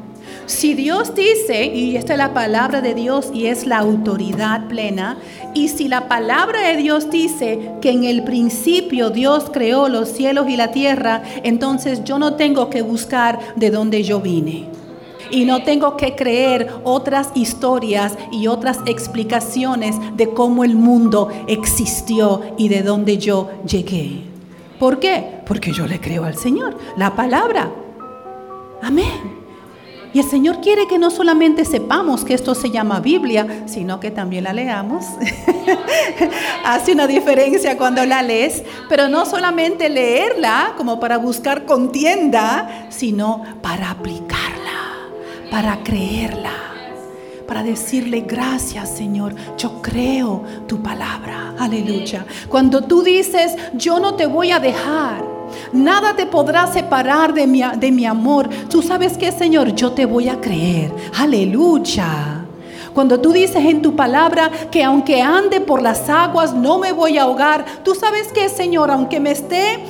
Si 0.47 0.73
Dios 0.73 1.15
dice, 1.15 1.67
y 1.67 1.97
esta 1.97 2.15
es 2.15 2.19
la 2.19 2.33
palabra 2.33 2.81
de 2.81 2.95
Dios 2.95 3.31
y 3.35 3.47
es 3.47 3.67
la 3.67 3.79
autoridad 3.79 4.67
plena, 4.67 5.19
y 5.53 5.69
si 5.69 5.89
la 5.89 6.09
palabra 6.09 6.69
de 6.69 6.77
Dios 6.79 7.11
dice 7.11 7.73
que 7.83 7.91
en 7.91 8.05
el 8.05 8.25
principio 8.25 9.11
Dios 9.11 9.51
creó 9.53 9.89
los 9.91 10.09
cielos 10.09 10.49
y 10.49 10.57
la 10.57 10.71
tierra, 10.71 11.23
entonces 11.43 12.03
yo 12.05 12.19
no 12.19 12.35
tengo 12.35 12.71
que 12.71 12.81
buscar 12.81 13.39
de 13.57 13.71
dónde 13.71 14.03
yo 14.03 14.21
vine. 14.21 14.71
Y 15.31 15.45
no 15.45 15.63
tengo 15.65 15.99
que 15.99 16.15
creer 16.15 16.73
otras 16.83 17.29
historias 17.35 18.17
y 18.33 18.47
otras 18.47 18.79
explicaciones 18.87 19.97
de 20.17 20.31
cómo 20.31 20.65
el 20.65 20.77
mundo 20.77 21.29
existió 21.47 22.41
y 22.57 22.69
de 22.69 22.83
dónde 22.83 23.19
yo 23.19 23.51
llegué. 23.67 24.38
¿Por 24.79 25.01
qué? 25.01 25.41
Porque 25.47 25.73
yo 25.73 25.87
le 25.87 26.01
creo 26.01 26.25
al 26.25 26.37
Señor, 26.37 26.79
la 26.97 27.15
palabra. 27.17 27.71
Amén. 28.83 29.39
Y 30.15 30.21
el 30.21 30.25
Señor 30.25 30.61
quiere 30.61 30.87
que 30.87 30.99
no 30.99 31.11
solamente 31.11 31.65
sepamos 31.65 32.25
que 32.25 32.33
esto 32.33 32.55
se 32.55 32.71
llama 32.71 33.01
Biblia, 33.01 33.65
sino 33.67 34.01
que 34.01 34.11
también 34.11 34.45
la 34.45 34.55
leamos. 34.55 35.05
Hace 36.65 36.93
una 36.93 37.07
diferencia 37.07 37.77
cuando 37.77 38.05
la 38.07 38.23
lees, 38.23 38.63
pero 38.89 39.09
no 39.09 39.27
solamente 39.27 39.91
leerla 39.91 40.73
como 40.79 40.99
para 40.99 41.19
buscar 41.19 41.67
contienda, 41.67 42.87
sino 42.89 43.45
para 43.61 43.91
aplicarla, 43.91 45.11
para 45.51 45.83
creerla, 45.83 46.53
para 47.49 47.65
decirle 47.65 48.21
gracias 48.21 48.91
Señor, 48.91 49.35
yo 49.57 49.83
creo 49.83 50.45
tu 50.69 50.81
palabra. 50.83 51.55
Aleluya. 51.59 52.25
Cuando 52.49 52.83
tú 52.83 53.03
dices, 53.03 53.57
yo 53.75 53.99
no 53.99 54.15
te 54.15 54.27
voy 54.27 54.53
a 54.53 54.61
dejar 54.61 55.39
Nada 55.73 56.15
te 56.15 56.27
podrá 56.27 56.67
separar 56.67 57.33
de 57.33 57.47
mi, 57.47 57.63
de 57.77 57.91
mi 57.91 58.05
amor. 58.07 58.49
Tú 58.69 58.83
sabes 58.83 59.17
que, 59.17 59.33
Señor, 59.33 59.75
yo 59.75 59.93
te 59.93 60.07
voy 60.07 60.29
a 60.29 60.41
creer. 60.41 60.93
Aleluya. 61.19 62.45
Cuando 62.95 63.21
tú 63.21 63.33
dices 63.33 63.65
en 63.65 63.83
tu 63.83 63.95
palabra 63.95 64.51
que 64.71 64.83
aunque 64.83 65.23
ande 65.23 65.61
por 65.61 65.83
las 65.83 66.09
aguas 66.09 66.53
no 66.53 66.79
me 66.79 66.93
voy 66.93 67.19
a 67.19 67.23
ahogar, 67.23 67.65
tú 67.85 67.95
sabes 67.95 68.29
que, 68.33 68.49
Señor, 68.49 68.91
aunque 68.91 69.21
me 69.21 69.31
esté 69.31 69.81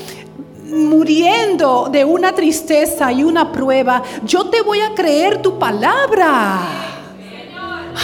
muriendo 0.67 1.89
de 1.91 2.05
una 2.05 2.35
tristeza 2.35 3.11
y 3.13 3.25
una 3.25 3.51
prueba, 3.51 4.03
yo 4.25 4.51
te 4.51 4.61
voy 4.61 4.81
a 4.81 4.95
creer 4.95 5.41
tu 5.41 5.59
palabra. 5.59 6.98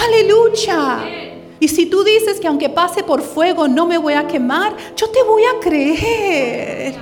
Aleluya. 0.02 1.24
Y 1.60 1.68
si 1.68 1.86
tú 1.86 2.02
dices 2.04 2.40
que 2.40 2.48
aunque 2.48 2.68
pase 2.68 3.02
por 3.02 3.22
fuego 3.22 3.68
no 3.68 3.86
me 3.86 3.98
voy 3.98 4.14
a 4.14 4.26
quemar, 4.26 4.74
yo 4.96 5.08
te 5.10 5.22
voy 5.22 5.42
a 5.44 5.60
creer. 5.60 6.94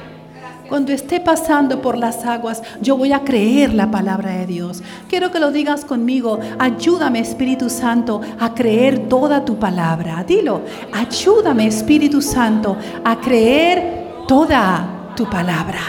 Cuando 0.69 0.93
esté 0.93 1.21
pasando 1.21 1.83
por 1.83 1.99
las 1.99 2.25
aguas, 2.25 2.63
yo 2.81 2.97
voy 2.97 3.13
a 3.13 3.25
creer 3.25 3.75
la 3.75 3.91
palabra 3.91 4.31
de 4.39 4.47
Dios. 4.47 4.83
Quiero 5.09 5.31
que 5.31 5.39
lo 5.39 5.51
digas 5.51 5.85
conmigo. 5.85 6.39
Ayúdame, 6.59 7.21
Espíritu 7.21 7.69
Santo, 7.69 8.23
a 8.41 8.55
creer 8.55 9.09
toda 9.09 9.45
tu 9.45 9.59
palabra. 9.59 10.25
Dilo. 10.27 10.63
Ayúdame, 10.93 11.67
Espíritu 11.67 12.23
Santo, 12.23 12.77
a 13.05 13.21
creer 13.21 14.25
toda 14.27 15.13
tu 15.15 15.29
palabra. 15.29 15.81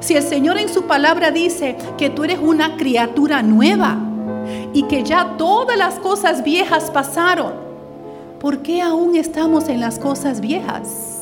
Si 0.00 0.16
el 0.16 0.22
Señor 0.22 0.58
en 0.58 0.68
su 0.68 0.82
palabra 0.82 1.30
dice 1.30 1.76
que 1.96 2.10
tú 2.10 2.24
eres 2.24 2.38
una 2.40 2.76
criatura 2.76 3.42
nueva 3.42 4.13
y 4.72 4.84
que 4.84 5.02
ya 5.02 5.36
todas 5.36 5.76
las 5.76 5.98
cosas 5.98 6.42
viejas 6.42 6.90
pasaron, 6.90 7.54
¿por 8.40 8.58
qué 8.58 8.82
aún 8.82 9.16
estamos 9.16 9.68
en 9.68 9.80
las 9.80 9.98
cosas 9.98 10.40
viejas? 10.40 11.14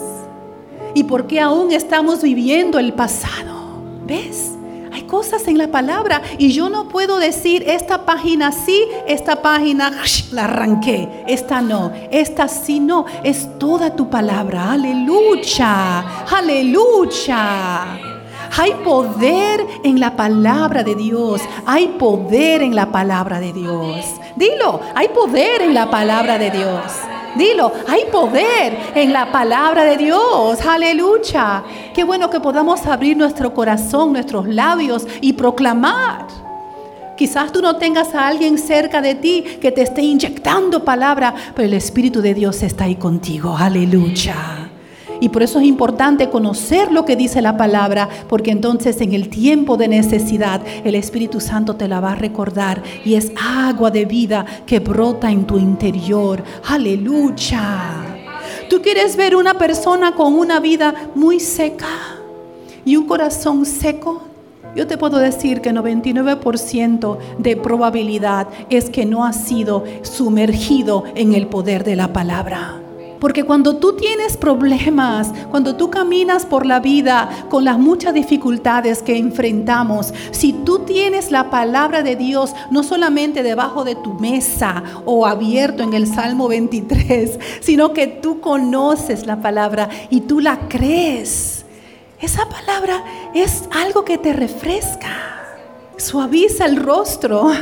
y 0.95 1.05
por 1.05 1.27
qué 1.27 1.41
aún 1.41 1.73
estamos 1.73 2.23
viviendo 2.23 2.79
el 2.79 2.93
pasado. 2.93 3.81
¿Ves? 4.05 4.53
Hay 4.93 5.03
cosas 5.05 5.49
en 5.49 5.57
la 5.57 5.69
palabra 5.69 6.21
y 6.37 6.53
yo 6.53 6.69
no 6.69 6.89
puedo 6.89 7.19
decir 7.19 7.65
esta 7.67 8.05
página 8.05 8.53
sí, 8.53 8.85
esta 9.07 9.41
página 9.41 9.91
la 10.33 10.45
arranqué, 10.45 11.25
esta 11.27 11.63
no, 11.63 11.93
esta 12.11 12.49
sí 12.49 12.79
no. 12.79 13.07
Es 13.23 13.59
toda 13.59 13.97
tu 13.97 14.11
palabra. 14.11 14.73
Aleluya, 14.73 16.27
aleluya. 16.31 18.12
Hay 18.57 18.75
poder 18.85 19.67
en 19.83 19.99
la 19.99 20.15
palabra 20.15 20.83
de 20.83 20.95
Dios. 20.95 21.41
Hay 21.65 21.88
poder 21.99 22.62
en 22.62 22.75
la 22.75 22.93
palabra 22.93 23.41
de 23.41 23.53
Dios. 23.53 24.05
Dilo, 24.37 24.81
hay 24.95 25.09
poder 25.09 25.62
en 25.62 25.75
la 25.75 25.91
palabra 25.91 26.38
de 26.38 26.51
Dios. 26.51 26.83
Dilo, 27.35 27.73
hay 27.88 28.03
poder 28.12 28.93
en 28.95 29.12
la 29.12 29.33
palabra 29.33 29.85
de 29.85 29.97
Dios. 29.97 30.61
Aleluya. 30.67 31.62
Qué 31.95 32.05
bueno 32.05 32.29
que 32.29 32.41
podamos 32.41 32.85
abrir 32.87 33.17
nuestro 33.17 33.55
corazón, 33.55 34.12
nuestros 34.12 34.47
labios 34.47 35.07
y 35.23 35.33
proclamar. 35.33 36.27
Quizás 37.17 37.53
tú 37.53 37.62
no 37.62 37.77
tengas 37.77 38.15
a 38.15 38.27
alguien 38.27 38.59
cerca 38.59 39.01
de 39.01 39.15
ti 39.15 39.45
que 39.61 39.73
te 39.73 39.83
esté 39.83 40.03
inyectando 40.03 40.85
palabra, 40.85 41.35
pero 41.55 41.69
el 41.69 41.75
Espíritu 41.75 42.21
de 42.21 42.35
Dios 42.35 42.62
está 42.62 42.85
ahí 42.85 42.97
contigo. 42.97 43.57
Aleluya. 43.57 44.72
Y 45.23 45.29
por 45.29 45.45
eso 45.45 45.61
es 45.61 45.67
importante 45.67 46.31
conocer 46.31 46.91
lo 46.91 47.05
que 47.05 47.15
dice 47.15 47.41
la 47.43 47.57
palabra, 47.57 48.09
porque 48.29 48.51
entonces 48.51 49.01
en 49.01 49.13
el 49.13 49.29
tiempo 49.29 49.77
de 49.77 49.87
necesidad 49.87 50.61
el 50.83 50.97
Espíritu 50.97 51.39
Santo 51.39 51.77
te 51.77 51.87
la 51.87 52.01
va 52.01 52.11
a 52.11 52.17
recordar 52.17 52.83
y 53.05 53.15
es 53.15 53.31
agua 53.41 53.93
de 53.93 54.05
vida 54.05 54.45
que 54.67 54.81
brota 54.81 55.31
en 55.31 55.45
tu 55.47 55.59
interior. 55.59 56.43
Aleluya. 56.65 57.93
¿Tú 58.69 58.83
quieres 58.83 59.15
ver 59.15 59.37
una 59.37 59.55
persona 59.55 60.17
con 60.17 60.35
una 60.35 60.59
vida 60.59 60.93
muy 61.15 61.39
seca 61.39 62.19
y 62.85 62.97
un 62.97 63.07
corazón 63.07 63.65
seco? 63.65 64.23
Yo 64.75 64.89
te 64.89 64.99
puedo 64.99 65.19
decir 65.19 65.61
que 65.61 65.71
99% 65.71 67.19
de 67.39 67.57
probabilidad 67.57 68.49
es 68.71 68.91
que 68.91 69.07
no 69.07 69.25
ha 69.25 69.33
sido 69.33 69.85
sumergido 70.03 71.05
en 71.15 71.33
el 71.33 71.47
poder 71.47 71.85
de 71.85 71.95
la 71.95 72.13
palabra. 72.13 72.82
Porque 73.23 73.45
cuando 73.45 73.77
tú 73.77 73.93
tienes 73.93 74.37
problemas, 74.37 75.31
cuando 75.49 75.77
tú 75.77 75.91
caminas 75.91 76.45
por 76.45 76.67
la 76.67 76.81
vida 76.81 77.47
con 77.49 77.65
las 77.65 77.79
muchas 77.79 78.15
dificultades 78.15 79.01
que 79.01 79.17
enfrentamos, 79.17 80.13
si 80.33 80.53
tú 80.53 80.81
tienes 80.81 81.31
la 81.31 81.49
palabra 81.49 82.03
de 82.03 82.17
Dios 82.17 82.53
no 82.73 82.83
solamente 82.83 83.45
debajo 83.45 83.85
de 83.85 83.95
tu 83.95 84.15
mesa 84.15 84.83
o 85.05 85.25
abierto 85.25 85.85
en 85.85 85.95
el 85.95 86.09
Salmo 86.09 86.49
23, 86.49 87.39
sino 87.61 87.93
que 87.93 88.09
tú 88.09 88.41
conoces 88.41 89.25
la 89.25 89.41
palabra 89.41 89.89
y 90.11 90.23
tú 90.23 90.41
la 90.41 90.59
crees, 90.69 91.65
esa 92.21 92.49
palabra 92.49 93.05
es 93.37 93.69
algo 93.71 94.05
que 94.05 94.19
te 94.19 94.33
refresca, 94.33 95.45
suaviza 95.97 96.67
el 96.67 96.75
rostro 96.75 97.53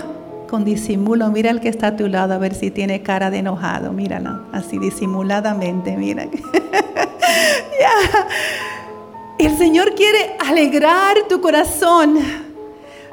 con 0.50 0.64
disimulo. 0.64 1.30
Mira 1.30 1.50
el 1.50 1.60
que 1.60 1.68
está 1.68 1.86
a 1.86 1.96
tu 1.96 2.08
lado 2.08 2.34
a 2.34 2.38
ver 2.38 2.54
si 2.54 2.70
tiene 2.70 3.02
cara 3.02 3.30
de 3.30 3.38
enojado. 3.38 3.92
Míralo, 3.92 4.42
así 4.52 4.78
disimuladamente, 4.78 5.96
mira. 5.96 6.26
El 9.38 9.56
Señor 9.56 9.94
quiere 9.94 10.36
alegrar 10.38 11.16
tu 11.28 11.40
corazón. 11.40 12.18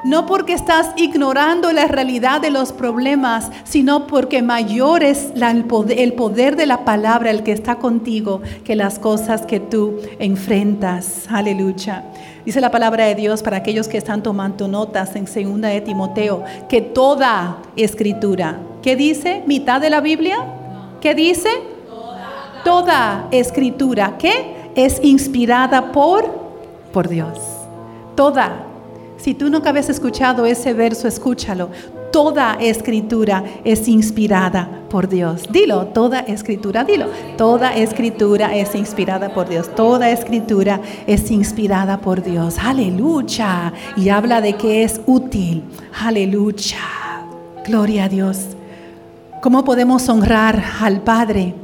No 0.04 0.26
porque 0.26 0.52
estás 0.52 0.90
ignorando 0.96 1.72
la 1.72 1.86
realidad 1.86 2.40
de 2.40 2.50
los 2.50 2.72
problemas, 2.72 3.50
sino 3.64 4.06
porque 4.06 4.42
mayor 4.42 5.02
es 5.02 5.32
el, 5.34 5.64
poder, 5.64 6.56
de 6.56 6.66
la 6.66 6.84
palabra, 6.84 7.30
el 7.30 7.42
que 7.42 7.52
está 7.52 7.76
contigo, 7.76 8.40
que 8.64 8.76
las 8.76 8.98
cosas 8.98 9.44
que 9.44 9.58
tú 9.58 9.96
enfrentas. 10.18 11.26
Aleluya. 11.28 12.04
Dice 12.44 12.60
la 12.60 12.70
palabra 12.70 13.06
de 13.06 13.16
Dios 13.16 13.42
para 13.42 13.58
aquellos 13.58 13.88
que 13.88 13.98
están 13.98 14.22
tomando 14.22 14.68
notas 14.68 15.16
en 15.16 15.26
segunda 15.26 15.68
de 15.68 15.80
Timoteo, 15.80 16.44
que 16.68 16.80
toda 16.80 17.58
escritura, 17.76 18.60
¿qué 18.82 18.94
dice? 18.94 19.42
¿Mitad 19.46 19.80
de 19.80 19.90
la 19.90 20.00
Biblia? 20.00 20.38
¿Qué 21.00 21.14
dice? 21.14 21.50
Toda, 22.64 23.28
escritura, 23.30 24.16
¿qué? 24.18 24.70
Es 24.74 25.00
inspirada 25.02 25.90
por, 25.92 26.30
por 26.92 27.08
Dios. 27.08 27.38
Toda. 28.14 28.67
Si 29.18 29.34
tú 29.34 29.50
nunca 29.50 29.70
habías 29.70 29.88
escuchado 29.90 30.46
ese 30.46 30.72
verso, 30.74 31.08
escúchalo. 31.08 31.70
Toda 32.12 32.54
escritura 32.54 33.44
es 33.64 33.88
inspirada 33.88 34.68
por 34.88 35.08
Dios. 35.08 35.42
Dilo, 35.50 35.86
toda 35.86 36.20
escritura, 36.20 36.84
dilo. 36.84 37.06
Toda 37.36 37.74
escritura 37.74 38.56
es 38.56 38.74
inspirada 38.76 39.34
por 39.34 39.48
Dios. 39.48 39.74
Toda 39.74 40.08
escritura 40.10 40.80
es 41.06 41.30
inspirada 41.32 41.98
por 41.98 42.22
Dios. 42.22 42.58
Aleluya. 42.58 43.72
Y 43.96 44.08
habla 44.08 44.40
de 44.40 44.54
que 44.54 44.84
es 44.84 45.00
útil. 45.06 45.64
Aleluya. 46.00 46.78
Gloria 47.66 48.04
a 48.04 48.08
Dios. 48.08 48.38
¿Cómo 49.42 49.64
podemos 49.64 50.08
honrar 50.08 50.62
al 50.80 51.02
Padre? 51.02 51.54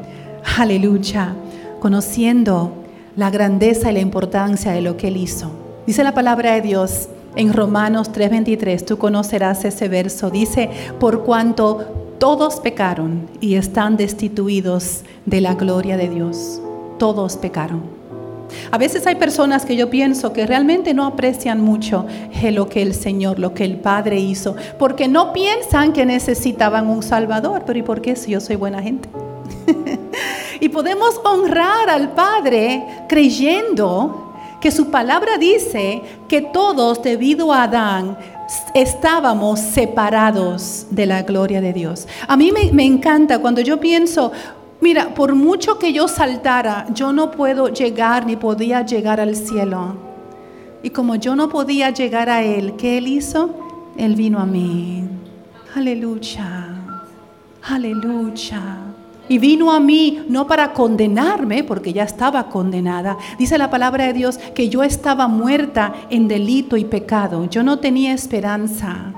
Aleluya. 0.59 1.35
Conociendo 1.81 2.73
la 3.17 3.31
grandeza 3.31 3.91
y 3.91 3.95
la 3.95 4.01
importancia 4.01 4.73
de 4.73 4.83
lo 4.83 4.97
que 4.97 5.09
Él 5.09 5.17
hizo. 5.17 5.51
Dice 5.87 6.03
la 6.03 6.15
palabra 6.15 6.55
de 6.55 6.61
Dios 6.61 7.09
en 7.37 7.53
Romanos 7.53 8.11
3:23, 8.13 8.85
tú 8.85 8.99
conocerás 8.99 9.65
ese 9.65 9.89
verso, 9.89 10.31
dice, 10.31 10.71
por 11.01 11.25
cuanto 11.25 12.05
todos 12.19 12.61
pecaron 12.61 13.29
y 13.41 13.57
están 13.57 13.97
destituidos 13.97 15.03
de 15.27 15.41
la 15.41 15.55
gloria 15.55 15.97
de 15.97 16.09
Dios. 16.09 16.61
Todos 16.99 17.37
pecaron. 17.37 17.83
A 18.71 18.79
veces 18.79 19.07
hay 19.07 19.17
personas 19.17 19.65
que 19.65 19.77
yo 19.77 19.91
pienso 19.91 20.33
que 20.33 20.47
realmente 20.47 20.95
no 20.95 21.07
aprecian 21.07 21.61
mucho 21.61 22.07
lo 22.53 22.69
que 22.69 22.83
el 22.83 22.95
Señor, 22.95 23.39
lo 23.39 23.55
que 23.55 23.65
el 23.65 23.77
Padre 23.77 24.21
hizo, 24.21 24.55
porque 24.79 25.09
no 25.09 25.33
piensan 25.33 25.93
que 25.93 26.07
necesitaban 26.07 26.87
un 26.87 27.03
Salvador, 27.03 27.65
pero 27.67 27.79
¿y 27.79 27.83
por 27.83 28.01
qué 28.01 28.17
si 28.17 28.33
yo 28.33 28.41
soy 28.41 28.57
buena 28.57 28.83
gente? 28.83 29.09
y 30.61 30.69
podemos 30.69 31.21
honrar 31.25 31.89
al 31.89 32.13
Padre 32.13 32.87
creyendo 33.09 34.34
que 34.65 34.71
su 34.71 34.91
palabra 34.91 35.37
dice 35.37 36.01
que 36.27 36.41
todos 36.41 37.03
debido 37.03 37.53
a 37.53 37.65
Adán 37.65 38.17
estábamos 38.73 39.61
separados 39.61 40.87
de 40.89 41.05
la 41.05 41.21
gloria 41.21 41.61
de 41.61 41.75
Dios. 41.75 42.09
A 42.27 42.35
mí 42.35 42.51
me, 42.51 42.83
encanta 42.83 43.41
cuando 43.41 43.61
yo 43.61 43.79
pienso, 43.79 44.33
mira, 44.81 45.13
por 45.13 45.35
mucho 45.35 45.79
que 45.79 45.93
yo 45.93 46.09
saltara, 46.09 46.87
yo 46.95 47.13
no 47.13 47.31
puedo 47.31 47.69
llegar 47.69 48.25
ni 48.25 48.37
podía 48.37 48.81
llegar 48.87 49.21
al 49.21 49.37
cielo. 49.37 49.97
Y 50.83 50.89
como 50.89 51.17
yo 51.17 51.37
no 51.37 51.51
podía 51.51 51.91
llegar 51.91 52.31
a 52.31 52.43
Él, 52.43 52.75
¿qué 52.77 52.97
Él 52.97 53.09
hizo? 53.09 53.51
Él 53.99 54.17
vino 54.17 54.39
a 54.39 54.47
mí. 54.47 55.05
Aleluya. 55.75 56.69
Aleluya. 57.65 58.94
Y 59.29 59.39
vino 59.39 59.73
a 59.73 59.81
mí 59.81 60.25
no 60.29 60.47
para 60.47 60.73
condenarme, 60.73 61.65
porque 61.65 61.93
ya 61.93 62.03
estaba 62.05 62.49
condenada. 62.49 63.17
Dice 63.39 63.57
la 63.57 63.71
palabra 63.71 64.07
de 64.07 64.13
Dios 64.13 64.39
que 64.55 64.69
yo 64.69 64.83
estaba 64.83 65.29
muerta 65.29 65.95
en 66.11 66.29
delito 66.29 66.77
y 66.77 66.85
pecado. 66.85 67.49
Yo 67.49 67.63
no 67.63 67.79
tenía 67.79 68.13
esperanza. 68.13 69.13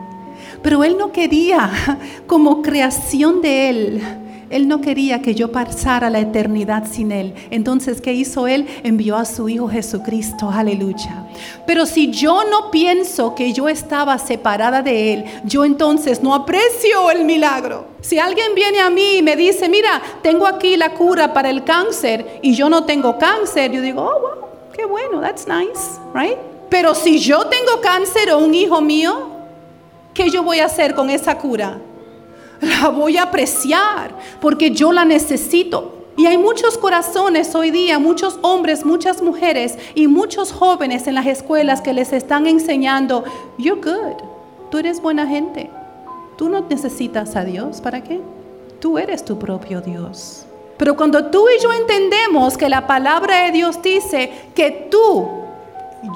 Pero 0.62 0.85
Él 0.85 0.97
no 0.99 1.12
quería, 1.12 1.71
como 2.27 2.62
creación 2.62 3.40
de 3.42 3.69
Él, 3.69 4.03
él 4.49 4.69
no 4.69 4.81
quería 4.81 5.23
que 5.23 5.35
yo 5.35 5.51
pasara 5.51 6.09
la 6.09 6.21
eternidad 6.21 6.85
sin 6.91 7.11
Él. 7.11 7.35
Entonces, 7.51 8.01
¿qué 8.01 8.13
hizo 8.13 8.47
Él? 8.47 8.67
Envió 8.85 9.17
a 9.17 9.25
su 9.25 9.49
Hijo 9.49 9.69
Jesucristo. 9.69 10.49
Aleluya. 10.51 11.27
Pero 11.67 11.85
si 11.85 12.13
yo 12.13 12.45
no 12.49 12.71
pienso 12.71 13.35
que 13.35 13.53
yo 13.53 13.69
estaba 13.69 14.17
separada 14.19 14.83
de 14.83 15.13
Él, 15.13 15.25
yo 15.45 15.65
entonces 15.65 16.23
no 16.23 16.33
aprecio 16.33 17.11
el 17.11 17.25
milagro. 17.25 17.87
Si 18.01 18.21
alguien 18.21 18.55
viene 18.55 18.79
a 18.79 18.89
mí 18.89 19.17
y 19.17 19.23
me 19.23 19.35
dice, 19.35 19.69
mira, 19.69 20.01
tengo 20.23 20.47
aquí 20.47 20.77
la 20.77 20.95
cura 20.95 21.33
para 21.33 21.51
el 21.51 21.65
cáncer 21.65 22.39
y 22.41 22.55
yo 22.55 22.69
no 22.69 22.85
tengo 22.85 23.19
cáncer, 23.19 23.73
yo 23.73 23.83
digo, 23.83 24.03
oh, 24.03 24.21
wow, 24.21 24.49
qué 24.73 24.85
bueno, 24.85 25.21
that's 25.21 25.49
nice, 25.49 25.99
right? 26.15 26.39
Pero 26.69 26.95
si 26.95 27.19
yo 27.19 27.47
tengo 27.47 27.81
cáncer 27.81 28.31
o 28.31 28.39
un 28.39 28.55
hijo 28.55 28.81
mío, 28.81 29.29
¿qué 30.15 30.31
yo 30.31 30.45
voy 30.45 30.61
a 30.61 30.67
hacer 30.67 30.95
con 30.95 31.11
esa 31.11 31.37
cura? 31.37 31.81
La 32.61 32.88
voy 32.88 33.16
a 33.16 33.25
apreciar 33.25 34.14
porque 34.40 34.71
yo 34.71 34.92
la 34.92 35.05
necesito. 35.05 35.92
Y 36.16 36.27
hay 36.27 36.38
muchos 36.38 36.79
corazones 36.79 37.55
hoy 37.55 37.71
día, 37.71 37.99
muchos 37.99 38.38
hombres, 38.40 38.87
muchas 38.87 39.21
mujeres 39.21 39.77
y 39.95 40.07
muchos 40.07 40.51
jóvenes 40.51 41.07
en 41.07 41.14
las 41.14 41.27
escuelas 41.27 41.83
que 41.83 41.92
les 41.92 42.12
están 42.14 42.47
enseñando, 42.47 43.25
you're 43.59 43.81
good, 43.81 44.16
tú 44.71 44.79
eres 44.79 45.03
buena 45.03 45.27
gente, 45.27 45.69
tú 46.38 46.49
no 46.49 46.64
necesitas 46.71 47.37
a 47.37 47.45
Dios, 47.45 47.83
¿para 47.83 48.03
qué? 48.03 48.23
Tú 48.81 48.97
eres 48.97 49.27
tu 49.27 49.38
propio 49.38 49.83
Dios. 49.83 50.47
Pero 50.79 50.97
cuando 50.97 51.27
tú 51.27 51.47
y 51.49 51.62
yo 51.62 51.73
entendemos 51.73 52.57
que 52.57 52.69
la 52.69 52.87
palabra 52.87 53.45
de 53.45 53.53
Dios 53.53 53.83
dice 53.83 54.31
que 54.55 54.88
tú, 54.90 55.29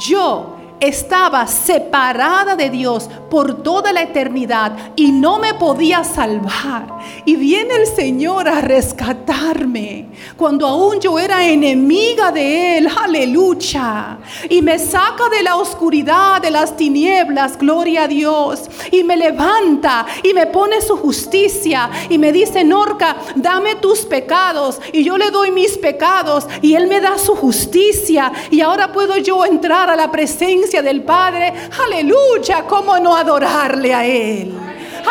yo, 0.08 0.56
estaba 0.80 1.46
separada 1.46 2.56
de 2.56 2.70
Dios 2.70 3.08
por 3.30 3.62
toda 3.62 3.92
la 3.92 4.02
eternidad 4.02 4.72
y 4.96 5.12
no 5.12 5.38
me 5.38 5.54
podía 5.54 6.02
salvar. 6.02 7.00
Y 7.24 7.36
viene 7.36 7.74
el 7.76 7.86
Señor 7.86 8.48
a 8.48 8.60
rescatarme 8.60 10.08
cuando 10.36 10.66
aún 10.66 11.00
yo 11.00 11.18
era 11.18 11.46
enemiga 11.46 12.32
de 12.32 12.78
Él. 12.78 12.88
Aleluya. 13.02 14.18
Y 14.48 14.62
me 14.62 14.78
saca 14.78 15.28
de 15.28 15.42
la 15.42 15.56
oscuridad, 15.56 16.40
de 16.40 16.50
las 16.50 16.76
tinieblas. 16.76 17.58
Gloria 17.58 18.04
a 18.04 18.08
Dios. 18.08 18.62
Y 18.90 19.04
me 19.04 19.16
levanta 19.16 20.06
y 20.22 20.32
me 20.32 20.46
pone 20.46 20.80
su 20.80 20.96
justicia. 20.96 21.90
Y 22.08 22.18
me 22.18 22.32
dice, 22.32 22.64
Norca, 22.64 23.16
dame 23.36 23.76
tus 23.76 24.00
pecados. 24.00 24.80
Y 24.92 25.04
yo 25.04 25.18
le 25.18 25.30
doy 25.30 25.50
mis 25.50 25.76
pecados. 25.76 26.46
Y 26.62 26.74
Él 26.74 26.86
me 26.86 27.00
da 27.00 27.18
su 27.18 27.34
justicia. 27.34 28.32
Y 28.50 28.60
ahora 28.60 28.92
puedo 28.92 29.16
yo 29.18 29.44
entrar 29.44 29.90
a 29.90 29.96
la 29.96 30.10
presencia 30.10 30.69
del 30.78 31.02
Padre, 31.02 31.52
aleluya, 31.84 32.64
¿cómo 32.68 32.98
no 33.00 33.16
adorarle 33.16 33.92
a 33.92 34.06
Él? 34.06 34.54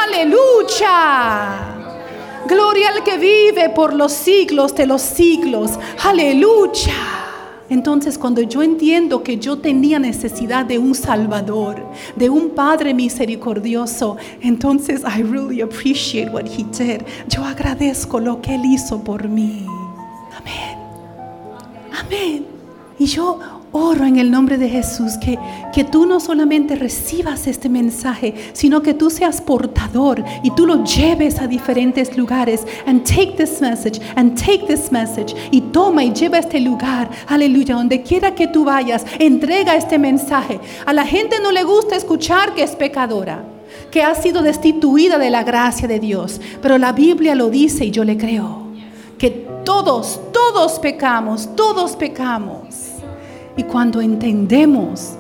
Aleluya. 0.08 1.76
Gloria 2.48 2.90
al 2.90 3.04
que 3.04 3.18
vive 3.18 3.70
por 3.70 3.94
los 3.94 4.14
siglos 4.14 4.74
de 4.74 4.88
los 4.88 5.02
siglos. 5.02 5.72
Aleluya. 6.04 6.94
Entonces 7.70 8.18
cuando 8.18 8.42
yo 8.42 8.64
entiendo 8.64 9.22
que 9.22 9.38
yo 9.38 9.60
tenía 9.60 10.00
necesidad 10.00 10.66
de 10.66 10.80
un 10.80 10.96
Salvador, 10.96 11.86
de 12.16 12.30
un 12.30 12.52
Padre 12.52 12.94
misericordioso, 12.94 14.18
entonces 14.42 15.02
I 15.02 15.22
really 15.22 15.62
appreciate 15.62 16.32
what 16.32 16.46
he 16.46 16.64
did. 16.64 17.04
Yo 17.28 17.44
agradezco 17.44 18.20
lo 18.20 18.42
que 18.42 18.56
él 18.56 18.66
hizo 18.66 19.04
por 19.04 19.28
mí. 19.28 19.68
Amén. 20.36 20.80
Amén. 21.94 22.46
Y 22.98 23.06
yo 23.06 23.59
Oro 23.72 24.06
en 24.06 24.18
el 24.18 24.32
nombre 24.32 24.58
de 24.58 24.68
Jesús 24.68 25.18
que, 25.18 25.38
que 25.72 25.84
tú 25.84 26.08
no 26.08 26.20
solamente 26.20 26.76
recibas 26.76 27.46
este 27.46 27.70
mensaje, 27.70 28.34
sino 28.54 28.82
que 28.82 28.96
tú 28.96 29.12
seas 29.12 29.42
portador 29.42 30.24
y 30.42 30.50
tú 30.52 30.66
lo 30.66 30.84
lleves 30.84 31.40
a 31.40 31.46
diferentes 31.46 32.18
lugares. 32.18 32.66
And 32.88 33.04
take 33.04 33.34
this 33.38 33.62
message, 33.62 34.02
and 34.16 34.36
take 34.36 34.66
this 34.66 34.92
message. 34.92 35.36
Y 35.52 35.62
toma 35.62 36.04
y 36.04 36.14
lleva 36.14 36.40
este 36.40 36.60
lugar. 36.60 37.12
Aleluya. 37.28 37.76
Donde 37.76 38.02
quiera 38.02 38.34
que 38.34 38.48
tú 38.48 38.64
vayas, 38.64 39.06
entrega 39.20 39.76
este 39.76 40.00
mensaje. 40.00 40.60
A 40.88 40.94
la 40.94 41.06
gente 41.06 41.36
no 41.40 41.52
le 41.52 41.64
gusta 41.64 41.96
escuchar 41.96 42.56
que 42.56 42.64
es 42.64 42.72
pecadora 42.72 43.44
que 43.92 44.02
ha 44.02 44.16
sido 44.16 44.42
destituida 44.42 45.20
de 45.20 45.30
la 45.30 45.44
gracia 45.44 45.88
de 45.88 46.00
Dios. 46.00 46.42
Pero 46.62 46.80
la 46.80 46.92
Biblia 46.92 47.36
lo 47.36 47.50
dice 47.50 47.86
y 47.86 47.92
yo 47.92 48.04
le 48.04 48.18
creo. 48.18 48.64
Que 49.20 49.30
todos, 49.64 50.20
todos 50.32 50.80
pecamos, 50.80 51.56
todos 51.56 51.96
pecamos. 51.96 52.89
Y 53.60 53.64
cuando 53.64 54.00
entendemos 54.00 55.16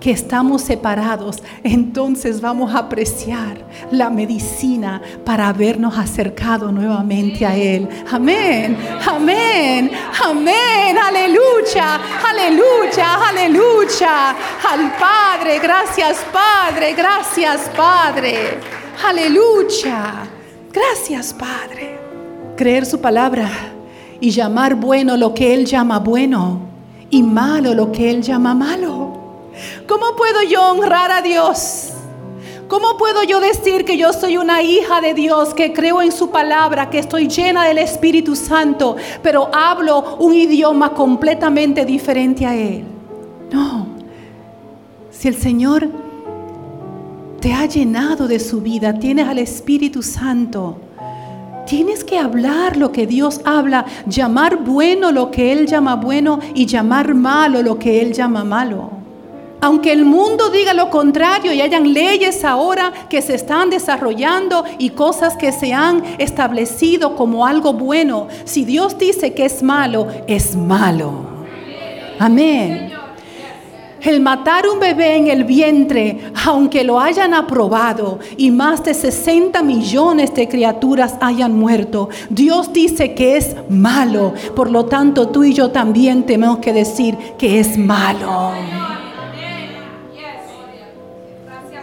que 0.00 0.10
estamos 0.10 0.62
separados, 0.62 1.42
entonces 1.62 2.40
vamos 2.40 2.74
a 2.74 2.78
apreciar 2.78 3.58
la 3.90 4.08
medicina 4.08 5.02
para 5.26 5.48
habernos 5.48 5.98
acercado 5.98 6.72
nuevamente 6.72 7.44
a 7.44 7.54
Él. 7.54 7.86
Amén, 8.10 8.78
amén, 9.06 9.90
amén, 10.24 10.96
aleluya, 10.96 12.00
aleluya, 12.26 13.28
aleluya. 13.28 14.30
Al 14.30 14.96
Padre, 14.98 15.58
gracias 15.58 16.24
Padre, 16.32 16.94
gracias 16.94 17.70
Padre, 17.76 18.58
aleluya, 19.06 20.26
gracias 20.72 21.34
Padre. 21.34 21.98
Creer 22.56 22.86
su 22.86 23.02
palabra 23.02 23.50
y 24.18 24.30
llamar 24.30 24.76
bueno 24.76 25.18
lo 25.18 25.34
que 25.34 25.52
Él 25.52 25.66
llama 25.66 25.98
bueno 25.98 26.65
y 27.10 27.22
malo 27.22 27.74
lo 27.74 27.92
que 27.92 28.10
Él 28.10 28.22
llama 28.22 28.54
malo. 28.54 29.12
¿Cómo 29.86 30.16
puedo 30.16 30.42
yo 30.42 30.70
honrar 30.70 31.10
a 31.10 31.22
Dios? 31.22 31.92
¿Cómo 32.68 32.96
puedo 32.98 33.22
yo 33.22 33.38
decir 33.38 33.84
que 33.84 33.96
yo 33.96 34.12
soy 34.12 34.36
una 34.36 34.60
hija 34.60 35.00
de 35.00 35.14
Dios, 35.14 35.54
que 35.54 35.72
creo 35.72 36.02
en 36.02 36.10
su 36.10 36.30
palabra, 36.30 36.90
que 36.90 36.98
estoy 36.98 37.28
llena 37.28 37.64
del 37.64 37.78
Espíritu 37.78 38.34
Santo, 38.34 38.96
pero 39.22 39.48
hablo 39.54 40.16
un 40.18 40.34
idioma 40.34 40.92
completamente 40.92 41.84
diferente 41.84 42.44
a 42.44 42.56
Él? 42.56 42.84
No. 43.52 43.86
Si 45.12 45.28
el 45.28 45.36
Señor 45.36 45.88
te 47.40 47.52
ha 47.52 47.66
llenado 47.66 48.26
de 48.26 48.40
su 48.40 48.60
vida, 48.60 48.98
tienes 48.98 49.28
al 49.28 49.38
Espíritu 49.38 50.02
Santo, 50.02 50.78
Tienes 51.66 52.04
que 52.04 52.16
hablar 52.16 52.76
lo 52.76 52.92
que 52.92 53.06
Dios 53.06 53.40
habla, 53.44 53.84
llamar 54.06 54.58
bueno 54.58 55.10
lo 55.10 55.32
que 55.32 55.52
Él 55.52 55.66
llama 55.66 55.96
bueno 55.96 56.38
y 56.54 56.64
llamar 56.66 57.14
malo 57.14 57.60
lo 57.60 57.78
que 57.78 58.00
Él 58.00 58.12
llama 58.12 58.44
malo. 58.44 58.90
Aunque 59.60 59.90
el 59.90 60.04
mundo 60.04 60.50
diga 60.50 60.74
lo 60.74 60.90
contrario 60.90 61.52
y 61.52 61.60
hayan 61.60 61.92
leyes 61.92 62.44
ahora 62.44 62.92
que 63.10 63.20
se 63.20 63.34
están 63.34 63.70
desarrollando 63.70 64.64
y 64.78 64.90
cosas 64.90 65.36
que 65.36 65.50
se 65.50 65.72
han 65.72 66.04
establecido 66.18 67.16
como 67.16 67.46
algo 67.46 67.72
bueno, 67.72 68.28
si 68.44 68.64
Dios 68.64 68.96
dice 68.96 69.34
que 69.34 69.46
es 69.46 69.62
malo, 69.62 70.06
es 70.28 70.54
malo. 70.54 71.12
Amén. 72.20 72.95
El 74.00 74.20
matar 74.20 74.68
un 74.68 74.78
bebé 74.78 75.16
en 75.16 75.28
el 75.28 75.44
vientre, 75.44 76.30
aunque 76.44 76.84
lo 76.84 77.00
hayan 77.00 77.34
aprobado 77.34 78.18
y 78.36 78.50
más 78.50 78.84
de 78.84 78.94
60 78.94 79.62
millones 79.62 80.34
de 80.34 80.48
criaturas 80.48 81.14
hayan 81.20 81.58
muerto, 81.58 82.10
Dios 82.28 82.72
dice 82.72 83.14
que 83.14 83.36
es 83.36 83.56
malo. 83.68 84.34
Por 84.54 84.70
lo 84.70 84.84
tanto, 84.86 85.28
tú 85.28 85.44
y 85.44 85.54
yo 85.54 85.70
también 85.70 86.24
tenemos 86.24 86.58
que 86.58 86.72
decir 86.72 87.16
que 87.38 87.58
es 87.58 87.78
malo. 87.78 88.52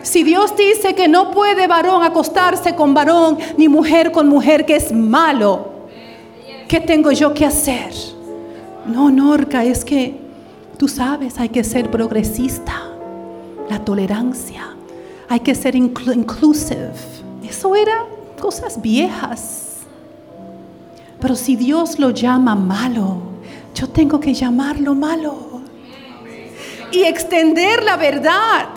Si 0.03 0.23
Dios 0.23 0.55
dice 0.55 0.93
que 0.93 1.07
no 1.07 1.31
puede 1.31 1.65
varón 1.65 2.03
acostarse 2.03 2.75
con 2.75 2.93
varón, 2.93 3.37
ni 3.57 3.67
mujer 3.67 4.11
con 4.11 4.27
mujer, 4.27 4.65
que 4.65 4.75
es 4.75 4.91
malo, 4.91 5.67
¿qué 6.67 6.79
tengo 6.79 7.11
yo 7.11 7.33
que 7.33 7.45
hacer? 7.45 7.91
No, 8.85 9.09
Norca, 9.09 9.63
es 9.63 9.83
que 9.83 10.22
Tú 10.83 10.89
sabes, 10.89 11.39
hay 11.39 11.47
que 11.47 11.63
ser 11.63 11.89
progresista, 11.89 12.91
la 13.69 13.85
tolerancia, 13.85 14.75
hay 15.29 15.39
que 15.39 15.55
ser 15.55 15.75
inclusive. 15.75 16.91
Eso 17.41 17.73
eran 17.73 18.03
cosas 18.37 18.81
viejas. 18.81 19.77
Pero 21.21 21.37
si 21.37 21.55
Dios 21.55 21.99
lo 21.99 22.09
llama 22.09 22.55
malo, 22.55 23.15
yo 23.73 23.87
tengo 23.87 24.19
que 24.19 24.33
llamarlo 24.33 24.93
malo. 24.93 25.61
Y 26.91 27.03
extender 27.03 27.81
la 27.81 27.95
verdad 27.95 28.67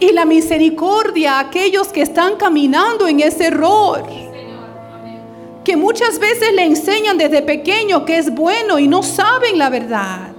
y 0.00 0.12
la 0.12 0.24
misericordia 0.24 1.34
a 1.34 1.40
aquellos 1.40 1.88
que 1.88 2.00
están 2.00 2.36
caminando 2.36 3.06
en 3.06 3.20
ese 3.20 3.48
error. 3.48 4.06
Que 5.62 5.76
muchas 5.76 6.18
veces 6.18 6.54
le 6.54 6.64
enseñan 6.64 7.18
desde 7.18 7.42
pequeño 7.42 8.06
que 8.06 8.16
es 8.16 8.34
bueno 8.34 8.78
y 8.78 8.88
no 8.88 9.02
saben 9.02 9.58
la 9.58 9.68
verdad. 9.68 10.35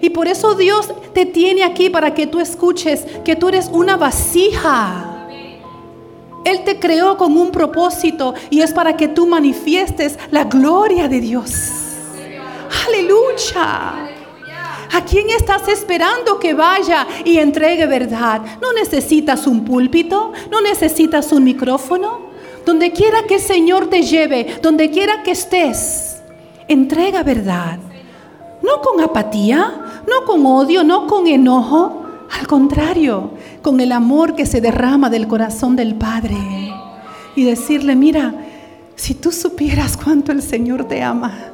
Y 0.00 0.10
por 0.10 0.28
eso 0.28 0.54
Dios 0.54 0.88
te 1.12 1.26
tiene 1.26 1.62
aquí 1.62 1.90
para 1.90 2.14
que 2.14 2.26
tú 2.26 2.40
escuches 2.40 3.04
que 3.24 3.36
tú 3.36 3.48
eres 3.48 3.68
una 3.72 3.96
vasija. 3.96 5.28
Él 6.44 6.64
te 6.64 6.78
creó 6.78 7.16
con 7.16 7.36
un 7.36 7.50
propósito 7.50 8.34
y 8.48 8.62
es 8.62 8.72
para 8.72 8.96
que 8.96 9.08
tú 9.08 9.26
manifiestes 9.26 10.18
la 10.30 10.44
gloria 10.44 11.06
de 11.06 11.20
Dios. 11.20 11.52
Aleluya. 12.86 14.10
¿A 14.92 15.04
quién 15.04 15.30
estás 15.30 15.68
esperando 15.68 16.40
que 16.40 16.54
vaya 16.54 17.06
y 17.24 17.36
entregue 17.36 17.86
verdad? 17.86 18.40
No 18.60 18.72
necesitas 18.72 19.46
un 19.46 19.64
púlpito, 19.64 20.32
no 20.50 20.60
necesitas 20.60 21.30
un 21.32 21.44
micrófono. 21.44 22.30
Donde 22.64 22.92
quiera 22.92 23.22
que 23.26 23.36
el 23.36 23.40
Señor 23.40 23.88
te 23.88 24.02
lleve, 24.02 24.58
donde 24.60 24.90
quiera 24.90 25.22
que 25.22 25.30
estés, 25.30 26.20
entrega 26.68 27.22
verdad. 27.22 27.78
No 28.62 28.82
con 28.82 29.00
apatía, 29.00 29.89
no 30.06 30.24
con 30.26 30.44
odio, 30.46 30.84
no 30.84 31.06
con 31.06 31.26
enojo, 31.26 32.04
al 32.38 32.46
contrario, 32.46 33.30
con 33.62 33.80
el 33.80 33.92
amor 33.92 34.34
que 34.34 34.46
se 34.46 34.60
derrama 34.60 35.10
del 35.10 35.26
corazón 35.26 35.76
del 35.76 35.94
Padre. 35.94 36.36
Y 37.36 37.44
decirle, 37.44 37.96
mira, 37.96 38.34
si 38.96 39.14
tú 39.14 39.32
supieras 39.32 39.96
cuánto 39.96 40.32
el 40.32 40.42
Señor 40.42 40.84
te 40.84 41.02
ama, 41.02 41.50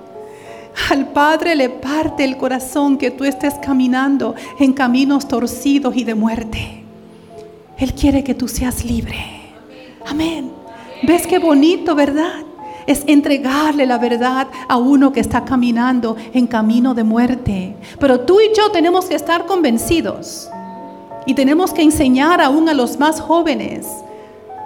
al 0.91 1.09
Padre 1.09 1.55
le 1.55 1.69
parte 1.71 2.25
el 2.25 2.37
corazón 2.37 2.99
que 2.99 3.11
tú 3.11 3.25
estés 3.25 3.55
caminando 3.55 4.35
en 4.59 4.73
caminos 4.73 5.27
torcidos 5.27 5.97
y 5.97 6.05
de 6.05 6.15
muerte. 6.15 6.83
Él 7.79 7.95
quiere 7.95 8.25
que 8.25 8.35
tú 8.35 8.49
seas 8.49 8.85
libre. 8.85 9.19
Amén. 10.07 10.51
¿Ves 11.03 11.27
qué 11.27 11.39
bonito, 11.39 11.95
verdad? 11.95 12.46
Es 12.87 13.03
entregarle 13.07 13.87
la 13.87 13.99
verdad 13.99 14.49
a 14.68 14.77
uno 14.77 15.12
que 15.12 15.20
está 15.20 15.44
caminando 15.44 16.16
en 16.33 16.46
camino 16.46 16.94
de 16.94 17.05
muerte. 17.05 17.77
Pero 17.99 18.20
tú 18.20 18.40
y 18.40 18.57
yo 18.57 18.70
tenemos 18.70 19.07
que 19.07 19.14
estar 19.14 19.46
convencidos 19.46 20.49
y 21.26 21.34
tenemos 21.34 21.72
que 21.72 21.82
enseñar 21.82 22.41
aún 22.41 22.68
a 22.68 22.74
los 22.74 22.99
más 22.99 23.20
jóvenes 23.20 23.87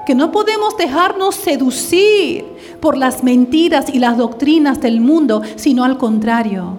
que 0.07 0.15
no 0.15 0.33
podemos 0.33 0.77
dejarnos 0.77 1.35
seducir 1.35 2.45
por 2.81 2.97
las 2.97 3.23
mentiras 3.23 3.87
y 3.93 3.99
las 3.99 4.17
doctrinas 4.17 4.81
del 4.81 5.01
mundo, 5.01 5.43
sino 5.57 5.85
al 5.85 5.99
contrario. 5.99 6.75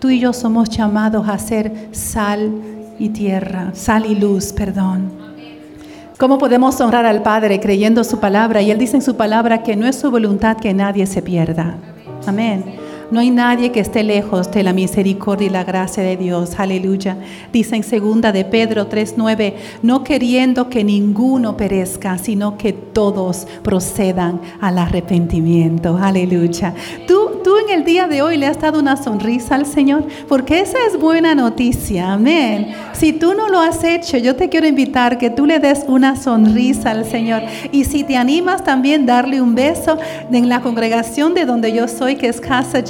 Tú 0.00 0.10
y 0.10 0.20
yo 0.20 0.32
somos 0.32 0.68
llamados 0.68 1.28
a 1.28 1.38
ser 1.38 1.88
sal 1.92 2.52
y 2.98 3.08
tierra, 3.10 3.72
sal 3.74 4.06
y 4.06 4.14
luz, 4.14 4.52
perdón. 4.52 5.27
¿Cómo 6.18 6.38
podemos 6.38 6.80
honrar 6.80 7.06
al 7.06 7.22
Padre 7.22 7.60
creyendo 7.60 8.02
su 8.02 8.18
palabra? 8.18 8.60
Y 8.60 8.72
Él 8.72 8.78
dice 8.78 8.96
en 8.96 9.02
su 9.02 9.16
palabra 9.16 9.62
que 9.62 9.76
no 9.76 9.86
es 9.86 9.94
su 9.94 10.10
voluntad 10.10 10.56
que 10.56 10.74
nadie 10.74 11.06
se 11.06 11.22
pierda. 11.22 11.76
Amén. 12.26 12.64
No 13.12 13.20
hay 13.20 13.30
nadie 13.30 13.70
que 13.70 13.78
esté 13.78 14.02
lejos 14.02 14.50
de 14.50 14.64
la 14.64 14.72
misericordia 14.72 15.46
y 15.46 15.50
la 15.50 15.62
gracia 15.62 16.02
de 16.02 16.16
Dios. 16.16 16.58
Aleluya. 16.58 17.16
Dice 17.52 17.76
en 17.76 17.84
segunda 17.84 18.32
de 18.32 18.44
Pedro 18.44 18.88
3:9, 18.88 19.54
no 19.82 20.02
queriendo 20.02 20.68
que 20.68 20.82
ninguno 20.82 21.56
perezca, 21.56 22.18
sino 22.18 22.58
que 22.58 22.72
todos 22.72 23.46
procedan 23.62 24.40
al 24.60 24.76
arrepentimiento. 24.78 25.96
Aleluya. 25.96 26.74
Tú, 27.06 27.17
tú 27.38 27.56
en 27.58 27.70
el 27.70 27.84
día 27.84 28.06
de 28.06 28.22
hoy 28.22 28.36
le 28.36 28.46
has 28.46 28.60
dado 28.60 28.78
una 28.78 28.96
sonrisa 28.96 29.54
al 29.54 29.66
Señor, 29.66 30.04
porque 30.28 30.60
esa 30.60 30.78
es 30.86 30.98
buena 30.98 31.34
noticia. 31.34 32.12
Amén. 32.12 32.74
Si 32.92 33.12
tú 33.12 33.34
no 33.34 33.48
lo 33.48 33.60
has 33.60 33.84
hecho, 33.84 34.16
yo 34.16 34.36
te 34.36 34.48
quiero 34.48 34.66
invitar 34.66 35.18
que 35.18 35.30
tú 35.30 35.46
le 35.46 35.58
des 35.58 35.84
una 35.86 36.16
sonrisa 36.16 36.90
al 36.90 37.04
Señor. 37.04 37.42
Y 37.72 37.84
si 37.84 38.04
te 38.04 38.16
animas 38.16 38.64
también 38.64 39.06
darle 39.06 39.40
un 39.40 39.54
beso 39.54 39.98
en 40.32 40.48
la 40.48 40.60
congregación 40.60 41.34
de 41.34 41.44
donde 41.44 41.72
yo 41.72 41.88
soy, 41.88 42.16
que 42.16 42.28
es 42.28 42.40
Casa 42.40 42.82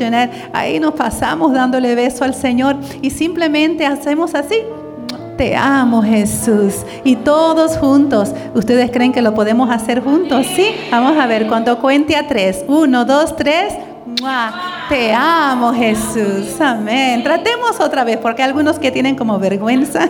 ahí 0.53 0.81
nos 0.81 0.95
pasamos 0.95 1.53
dándole 1.53 1.95
beso 1.95 2.25
al 2.25 2.35
Señor 2.35 2.77
y 3.03 3.11
simplemente 3.11 3.87
hacemos 3.87 4.35
así. 4.35 4.57
Te 5.37 5.55
amo 5.55 6.03
Jesús. 6.03 6.85
Y 7.05 7.15
todos 7.15 7.77
juntos, 7.77 8.33
¿ustedes 8.55 8.91
creen 8.91 9.13
que 9.13 9.23
lo 9.23 9.35
podemos 9.35 9.71
hacer 9.71 10.03
juntos? 10.03 10.45
Sí, 10.57 10.75
vamos 10.91 11.17
a 11.17 11.27
ver, 11.27 11.47
cuando 11.47 11.79
cuente 11.79 12.17
a 12.17 12.27
tres. 12.27 12.65
Uno, 12.67 13.05
dos, 13.05 13.37
tres. 13.37 13.73
Te 14.89 15.13
amo 15.13 15.73
Jesús. 15.73 16.61
Amén. 16.61 17.23
Tratemos 17.23 17.79
otra 17.81 18.05
vez, 18.05 18.17
porque 18.17 18.43
algunos 18.43 18.79
que 18.79 18.91
tienen 18.91 19.17
como 19.17 19.39
vergüenza. 19.39 20.09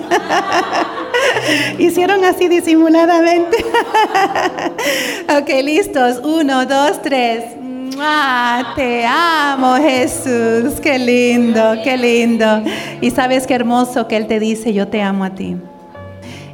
Hicieron 1.79 2.25
así 2.25 2.49
disimuladamente. 2.49 3.57
ok, 5.39 5.49
listos. 5.65 6.21
Uno, 6.25 6.65
dos, 6.65 7.03
tres. 7.03 7.45
Te 8.77 9.05
amo 9.05 9.75
Jesús, 9.75 10.81
qué 10.81 10.99
lindo, 11.01 11.75
qué 11.83 11.97
lindo. 11.97 12.63
Y 13.01 13.11
sabes 13.11 13.47
qué 13.47 13.55
hermoso 13.55 14.07
que 14.07 14.17
Él 14.17 14.29
te 14.29 14.39
dice, 14.39 14.73
yo 14.73 14.87
te 14.87 15.03
amo 15.03 15.25
a 15.25 15.31
ti. 15.31 15.57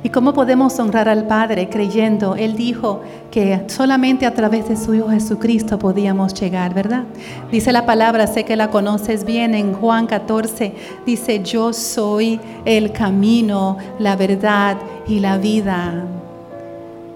¿Y 0.05 0.11
cómo 0.11 0.35
podemos 0.35 0.79
honrar 0.79 1.09
al 1.09 1.27
Padre 1.27 1.71
creyendo? 1.71 2.37
Él 2.37 2.57
dijo 2.57 3.01
que 3.31 3.65
solamente 3.69 4.27
a 4.27 4.35
través 4.35 4.69
de 4.69 4.77
su 4.77 4.95
Hijo 4.95 5.09
Jesucristo 5.09 5.79
podíamos 5.79 6.35
llegar, 6.35 6.75
¿verdad? 6.75 7.05
Dice 7.51 7.73
la 7.73 7.87
palabra, 7.87 8.27
sé 8.27 8.45
que 8.45 8.55
la 8.55 8.69
conoces 8.69 9.25
bien 9.25 9.55
en 9.55 9.73
Juan 9.73 10.07
14, 10.07 10.75
dice, 11.07 11.43
yo 11.43 11.73
soy 11.73 12.39
el 12.67 12.93
camino, 12.93 13.79
la 13.99 14.15
verdad 14.15 14.77
y 15.09 15.21
la 15.21 15.39
vida. 15.39 16.05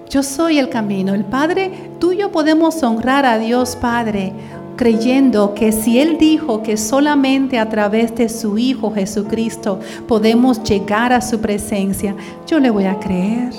Yo 0.09 0.23
soy 0.23 0.59
el 0.59 0.71
camino. 0.71 1.13
El 1.13 1.27
Padre, 1.27 1.71
tú 1.99 2.13
y 2.13 2.17
yo 2.17 2.33
podemos 2.33 2.83
honrar 2.83 3.27
a 3.27 3.39
Dios 3.39 3.77
Padre 3.77 4.33
creyendo 4.79 5.55
que 5.55 5.73
si 5.73 5.99
Él 5.99 6.19
dijo 6.19 6.63
que 6.63 6.77
solamente 6.77 7.59
a 7.59 7.69
través 7.69 8.15
de 8.15 8.29
su 8.29 8.57
Hijo 8.57 8.93
Jesucristo 8.93 9.81
podemos 10.07 10.63
llegar 10.63 11.13
a 11.13 11.21
su 11.21 11.41
presencia, 11.41 12.15
yo 12.47 12.61
le 12.61 12.71
voy 12.71 12.85
a 12.85 13.01
creer. 13.01 13.53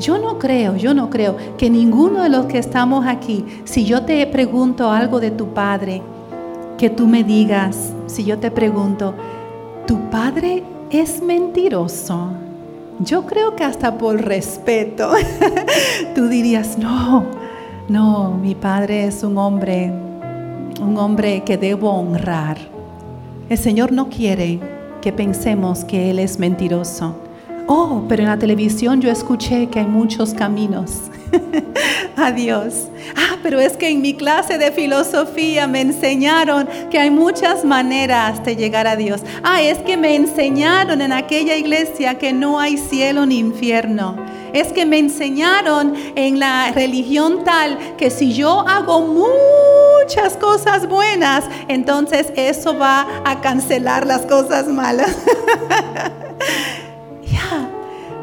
Yo 0.00 0.18
no 0.18 0.40
creo, 0.40 0.76
yo 0.76 0.92
no 0.92 1.08
creo 1.08 1.36
que 1.56 1.70
ninguno 1.70 2.24
de 2.24 2.30
los 2.30 2.46
que 2.46 2.58
estamos 2.58 3.06
aquí, 3.06 3.44
si 3.64 3.84
yo 3.84 4.02
te 4.02 4.26
pregunto 4.26 4.90
algo 4.90 5.20
de 5.20 5.30
tu 5.30 5.54
Padre, 5.54 6.02
que 6.76 6.90
tú 6.90 7.06
me 7.06 7.22
digas, 7.22 7.92
si 8.06 8.24
yo 8.24 8.38
te 8.38 8.50
pregunto, 8.50 9.14
¿tu 9.86 10.10
Padre 10.10 10.64
es 10.90 11.22
mentiroso? 11.22 12.30
Yo 12.98 13.24
creo 13.24 13.54
que 13.54 13.62
hasta 13.62 13.96
por 13.96 14.20
respeto, 14.20 15.12
tú 16.16 16.26
dirías, 16.26 16.76
no, 16.76 17.24
no, 17.88 18.32
mi 18.32 18.54
padre 18.54 19.06
es 19.06 19.22
un 19.22 19.38
hombre, 19.38 20.07
un 20.80 20.96
hombre 20.98 21.42
que 21.44 21.56
debo 21.56 21.90
honrar. 21.90 22.58
El 23.48 23.58
Señor 23.58 23.92
no 23.92 24.08
quiere 24.08 24.60
que 25.00 25.12
pensemos 25.12 25.84
que 25.84 26.10
Él 26.10 26.18
es 26.18 26.38
mentiroso. 26.38 27.16
Oh, 27.66 28.04
pero 28.08 28.22
en 28.22 28.28
la 28.28 28.38
televisión 28.38 29.00
yo 29.00 29.10
escuché 29.10 29.68
que 29.68 29.80
hay 29.80 29.86
muchos 29.86 30.32
caminos. 30.32 31.02
Adiós. 32.16 32.88
Ah, 33.14 33.36
pero 33.42 33.60
es 33.60 33.76
que 33.76 33.90
en 33.90 34.00
mi 34.00 34.14
clase 34.14 34.56
de 34.58 34.72
filosofía 34.72 35.66
me 35.66 35.82
enseñaron 35.82 36.68
que 36.90 36.98
hay 36.98 37.10
muchas 37.10 37.64
maneras 37.64 38.42
de 38.44 38.56
llegar 38.56 38.86
a 38.86 38.96
Dios. 38.96 39.20
Ah, 39.42 39.62
es 39.62 39.78
que 39.78 39.96
me 39.96 40.14
enseñaron 40.14 41.00
en 41.02 41.12
aquella 41.12 41.56
iglesia 41.56 42.16
que 42.16 42.32
no 42.32 42.58
hay 42.58 42.78
cielo 42.78 43.26
ni 43.26 43.38
infierno. 43.38 44.16
Es 44.52 44.72
que 44.72 44.86
me 44.86 44.98
enseñaron 44.98 45.94
en 46.14 46.38
la 46.38 46.70
religión 46.72 47.44
tal 47.44 47.78
que 47.96 48.10
si 48.10 48.32
yo 48.32 48.66
hago 48.68 49.02
muchas 49.02 50.36
cosas 50.36 50.88
buenas, 50.88 51.44
entonces 51.68 52.32
eso 52.36 52.78
va 52.78 53.06
a 53.24 53.40
cancelar 53.40 54.06
las 54.06 54.22
cosas 54.22 54.68
malas. 54.68 55.10
ya, 57.30 57.68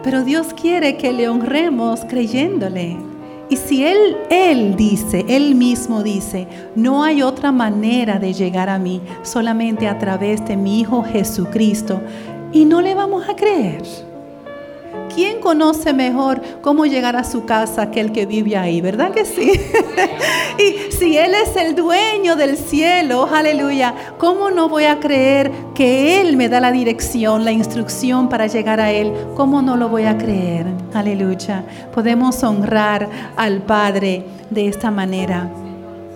pero 0.03 0.23
Dios 0.23 0.47
quiere 0.59 0.97
que 0.97 1.13
le 1.13 1.29
honremos 1.29 2.01
creyéndole. 2.07 2.97
Y 3.47 3.57
si 3.57 3.85
Él, 3.85 4.17
Él 4.31 4.75
dice, 4.75 5.23
Él 5.27 5.53
mismo 5.53 6.01
dice, 6.01 6.47
no 6.75 7.03
hay 7.03 7.21
otra 7.21 7.51
manera 7.51 8.17
de 8.17 8.33
llegar 8.33 8.69
a 8.69 8.79
mí 8.79 9.01
solamente 9.21 9.87
a 9.87 9.99
través 9.99 10.43
de 10.47 10.57
mi 10.57 10.79
Hijo 10.79 11.03
Jesucristo, 11.03 12.01
y 12.51 12.65
no 12.65 12.81
le 12.81 12.95
vamos 12.95 13.29
a 13.29 13.35
creer. 13.35 13.83
¿Quién 15.15 15.39
conoce 15.39 15.93
mejor 15.93 16.41
cómo 16.61 16.85
llegar 16.85 17.15
a 17.15 17.23
su 17.23 17.45
casa 17.45 17.89
que 17.89 18.01
el 18.01 18.11
que 18.11 18.25
vive 18.25 18.57
ahí? 18.57 18.81
¿Verdad 18.81 19.11
que 19.11 19.23
sí? 19.23 19.49
y 20.59 20.91
si 20.91 21.17
Él 21.17 21.33
es 21.33 21.55
el 21.55 21.73
dueño 21.73 22.35
del 22.35 22.57
cielo, 22.57 23.25
aleluya, 23.31 23.93
¿cómo 24.17 24.51
no 24.51 24.67
voy 24.67 24.83
a 24.83 24.99
creer 24.99 25.53
que 25.73 26.19
Él 26.19 26.35
me 26.35 26.49
da 26.49 26.59
la 26.59 26.73
dirección, 26.73 27.45
la 27.45 27.53
instrucción 27.53 28.27
para 28.27 28.47
llegar 28.47 28.81
a 28.81 28.91
Él? 28.91 29.13
¿Cómo 29.35 29.61
no 29.61 29.77
lo 29.77 29.87
voy 29.87 30.03
a 30.03 30.17
creer? 30.17 30.65
Aleluya. 30.93 31.63
Podemos 31.93 32.43
honrar 32.43 33.07
al 33.37 33.61
Padre 33.61 34.25
de 34.49 34.67
esta 34.67 34.91
manera. 34.91 35.49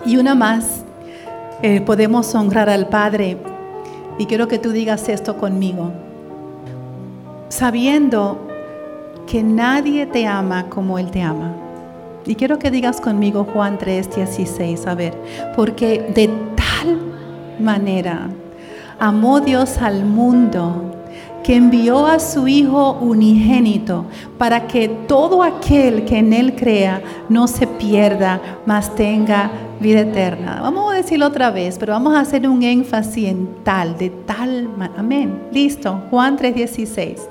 Y 0.04 0.18
una 0.18 0.34
más, 0.34 0.84
eh, 1.62 1.80
podemos 1.80 2.34
honrar 2.34 2.68
al 2.68 2.86
Padre. 2.90 3.38
Y 4.18 4.26
quiero 4.26 4.46
que 4.46 4.58
tú 4.58 4.72
digas 4.72 5.08
esto 5.08 5.38
conmigo. 5.38 5.90
Sabiendo 7.48 8.49
que 9.30 9.44
nadie 9.44 10.06
te 10.06 10.26
ama 10.26 10.66
como 10.68 10.98
Él 10.98 11.08
te 11.10 11.22
ama. 11.22 11.54
Y 12.26 12.34
quiero 12.34 12.58
que 12.58 12.70
digas 12.70 13.00
conmigo 13.00 13.46
Juan 13.52 13.78
3, 13.78 14.16
16, 14.16 14.86
a 14.88 14.94
ver, 14.94 15.14
porque 15.54 16.10
de 16.14 16.28
tal 16.56 16.98
manera 17.60 18.28
amó 18.98 19.40
Dios 19.40 19.78
al 19.78 20.04
mundo 20.04 20.96
que 21.44 21.54
envió 21.54 22.06
a 22.06 22.18
su 22.18 22.48
Hijo 22.48 22.98
unigénito 23.00 24.04
para 24.36 24.66
que 24.66 24.88
todo 24.88 25.44
aquel 25.44 26.04
que 26.04 26.18
en 26.18 26.32
Él 26.32 26.56
crea 26.56 27.00
no 27.28 27.46
se 27.46 27.68
pierda, 27.68 28.40
mas 28.66 28.94
tenga 28.96 29.50
vida 29.80 30.00
eterna. 30.00 30.58
Vamos 30.60 30.92
a 30.92 30.96
decirlo 30.96 31.26
otra 31.26 31.50
vez, 31.50 31.78
pero 31.78 31.92
vamos 31.92 32.14
a 32.14 32.20
hacer 32.20 32.48
un 32.48 32.64
énfasis 32.64 33.28
en 33.28 33.48
tal, 33.62 33.96
de 33.96 34.10
tal 34.10 34.68
manera. 34.68 35.00
Amén. 35.00 35.40
Listo. 35.52 36.02
Juan 36.10 36.36
3:16 36.36 37.28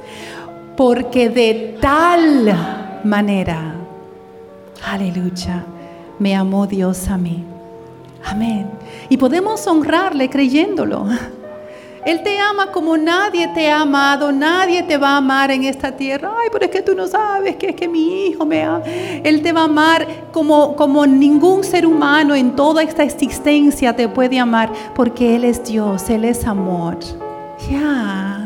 porque 0.80 1.28
de 1.28 1.78
tal 1.82 2.56
manera, 3.04 3.76
aleluya, 4.82 5.66
me 6.20 6.34
amó 6.34 6.68
Dios 6.68 7.10
a 7.10 7.18
mí. 7.18 7.44
Amén. 8.24 8.66
Y 9.10 9.18
podemos 9.18 9.68
honrarle 9.68 10.30
creyéndolo. 10.30 11.06
Él 12.06 12.24
te 12.24 12.40
ama 12.40 12.72
como 12.72 12.96
nadie 12.96 13.50
te 13.50 13.70
ha 13.70 13.82
amado, 13.82 14.32
nadie 14.32 14.82
te 14.84 14.98
va 14.98 15.16
a 15.16 15.18
amar 15.18 15.52
en 15.52 15.66
esta 15.66 15.92
tierra. 15.92 16.32
Ay, 16.42 16.48
pero 16.50 16.64
es 16.64 16.72
que 16.72 16.82
tú 16.82 16.96
no 16.96 17.08
sabes 17.08 17.58
que 17.58 17.72
es 17.72 17.76
que 17.76 17.90
mi 17.90 18.28
hijo 18.28 18.46
me 18.46 18.64
ama. 18.64 18.82
Él 18.86 19.42
te 19.42 19.52
va 19.52 19.64
a 19.64 19.66
amar 19.66 20.08
como, 20.32 20.78
como 20.78 21.06
ningún 21.06 21.66
ser 21.66 21.86
humano 21.86 22.36
en 22.36 22.56
toda 22.56 22.84
esta 22.84 23.04
existencia 23.04 23.94
te 23.98 24.08
puede 24.08 24.40
amar, 24.40 24.72
porque 24.96 25.36
Él 25.36 25.44
es 25.44 25.62
Dios, 25.62 26.10
Él 26.10 26.24
es 26.24 26.48
amor. 26.48 27.00
Ya. 27.70 28.39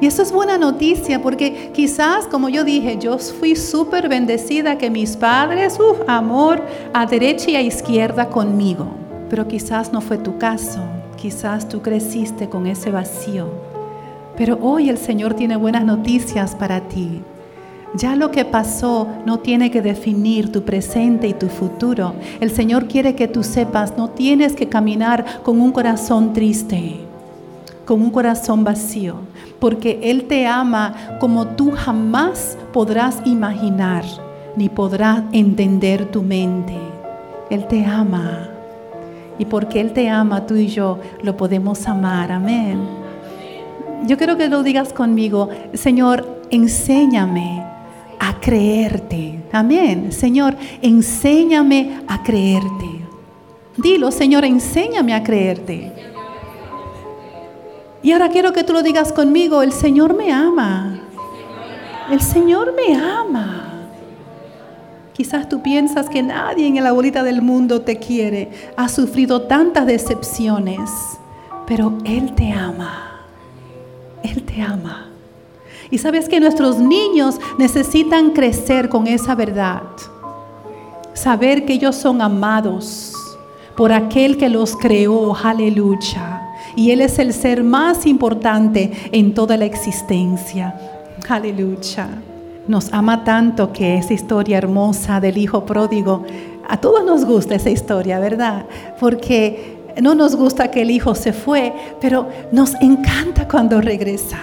Y 0.00 0.06
eso 0.06 0.22
es 0.22 0.30
buena 0.30 0.58
noticia 0.58 1.20
porque 1.20 1.72
quizás, 1.74 2.26
como 2.28 2.48
yo 2.48 2.62
dije, 2.62 2.98
yo 3.00 3.18
fui 3.18 3.56
súper 3.56 4.08
bendecida 4.08 4.78
que 4.78 4.90
mis 4.90 5.16
padres, 5.16 5.78
uf, 5.80 5.98
amor 6.06 6.62
a 6.92 7.04
derecha 7.04 7.50
y 7.50 7.56
a 7.56 7.62
izquierda 7.62 8.28
conmigo. 8.28 8.86
Pero 9.28 9.48
quizás 9.48 9.92
no 9.92 10.00
fue 10.00 10.18
tu 10.18 10.38
caso. 10.38 10.80
Quizás 11.16 11.68
tú 11.68 11.82
creciste 11.82 12.48
con 12.48 12.68
ese 12.68 12.92
vacío. 12.92 13.48
Pero 14.36 14.56
hoy 14.62 14.88
el 14.88 14.98
Señor 14.98 15.34
tiene 15.34 15.56
buenas 15.56 15.84
noticias 15.84 16.54
para 16.54 16.82
ti. 16.82 17.22
Ya 17.94 18.14
lo 18.14 18.30
que 18.30 18.44
pasó 18.44 19.08
no 19.26 19.40
tiene 19.40 19.72
que 19.72 19.82
definir 19.82 20.52
tu 20.52 20.62
presente 20.62 21.26
y 21.26 21.32
tu 21.32 21.48
futuro. 21.48 22.14
El 22.38 22.52
Señor 22.52 22.86
quiere 22.86 23.16
que 23.16 23.26
tú 23.26 23.42
sepas, 23.42 23.96
no 23.96 24.10
tienes 24.10 24.54
que 24.54 24.68
caminar 24.68 25.42
con 25.42 25.60
un 25.60 25.72
corazón 25.72 26.32
triste 26.34 27.07
con 27.88 28.02
un 28.02 28.10
corazón 28.10 28.64
vacío, 28.64 29.14
porque 29.58 29.98
Él 30.02 30.24
te 30.24 30.46
ama 30.46 31.16
como 31.18 31.46
tú 31.46 31.70
jamás 31.70 32.58
podrás 32.70 33.22
imaginar, 33.24 34.04
ni 34.56 34.68
podrás 34.68 35.22
entender 35.32 36.04
tu 36.10 36.22
mente. 36.22 36.76
Él 37.48 37.66
te 37.66 37.86
ama. 37.86 38.50
Y 39.38 39.46
porque 39.46 39.80
Él 39.80 39.94
te 39.94 40.06
ama, 40.10 40.46
tú 40.46 40.56
y 40.56 40.66
yo 40.66 40.98
lo 41.22 41.34
podemos 41.38 41.88
amar. 41.88 42.30
Amén. 42.30 42.78
Yo 44.06 44.18
quiero 44.18 44.36
que 44.36 44.50
lo 44.50 44.62
digas 44.62 44.92
conmigo, 44.92 45.48
Señor, 45.72 46.42
enséñame 46.50 47.64
a 48.18 48.38
creerte. 48.38 49.40
Amén. 49.50 50.12
Señor, 50.12 50.58
enséñame 50.82 52.02
a 52.06 52.22
creerte. 52.22 53.06
Dilo, 53.78 54.10
Señor, 54.10 54.44
enséñame 54.44 55.14
a 55.14 55.22
creerte. 55.22 56.17
Y 58.02 58.12
ahora 58.12 58.28
quiero 58.28 58.52
que 58.52 58.64
tú 58.64 58.72
lo 58.72 58.82
digas 58.82 59.12
conmigo, 59.12 59.62
el 59.62 59.72
Señor 59.72 60.14
me 60.14 60.32
ama. 60.32 61.00
El 62.10 62.20
Señor 62.20 62.74
me 62.74 62.94
ama. 62.96 63.64
Quizás 65.12 65.48
tú 65.48 65.62
piensas 65.62 66.08
que 66.08 66.22
nadie 66.22 66.68
en 66.68 66.82
la 66.82 66.92
bolita 66.92 67.24
del 67.24 67.42
mundo 67.42 67.80
te 67.80 67.96
quiere, 67.98 68.50
ha 68.76 68.88
sufrido 68.88 69.42
tantas 69.42 69.84
decepciones, 69.84 70.88
pero 71.66 71.98
Él 72.04 72.34
te 72.36 72.52
ama. 72.52 73.24
Él 74.22 74.44
te 74.44 74.62
ama. 74.62 75.08
Y 75.90 75.98
sabes 75.98 76.28
que 76.28 76.38
nuestros 76.38 76.78
niños 76.78 77.40
necesitan 77.58 78.30
crecer 78.30 78.88
con 78.88 79.08
esa 79.08 79.34
verdad. 79.34 79.82
Saber 81.14 81.64
que 81.64 81.72
ellos 81.72 81.96
son 81.96 82.22
amados 82.22 83.12
por 83.76 83.92
aquel 83.92 84.36
que 84.36 84.48
los 84.48 84.76
creó. 84.76 85.34
Aleluya. 85.34 86.37
Y 86.78 86.92
Él 86.92 87.00
es 87.00 87.18
el 87.18 87.32
ser 87.32 87.64
más 87.64 88.06
importante 88.06 88.92
en 89.10 89.34
toda 89.34 89.56
la 89.56 89.64
existencia. 89.64 90.76
Aleluya. 91.28 92.06
Nos 92.68 92.92
ama 92.92 93.24
tanto 93.24 93.72
que 93.72 93.96
esa 93.98 94.14
historia 94.14 94.58
hermosa 94.58 95.18
del 95.18 95.38
Hijo 95.38 95.66
pródigo, 95.66 96.24
a 96.68 96.76
todos 96.76 97.04
nos 97.04 97.24
gusta 97.24 97.56
esa 97.56 97.70
historia, 97.70 98.20
¿verdad? 98.20 98.64
Porque 99.00 99.76
no 100.00 100.14
nos 100.14 100.36
gusta 100.36 100.70
que 100.70 100.82
el 100.82 100.92
Hijo 100.92 101.16
se 101.16 101.32
fue, 101.32 101.72
pero 102.00 102.28
nos 102.52 102.76
encanta 102.76 103.48
cuando 103.48 103.80
regresa. 103.80 104.38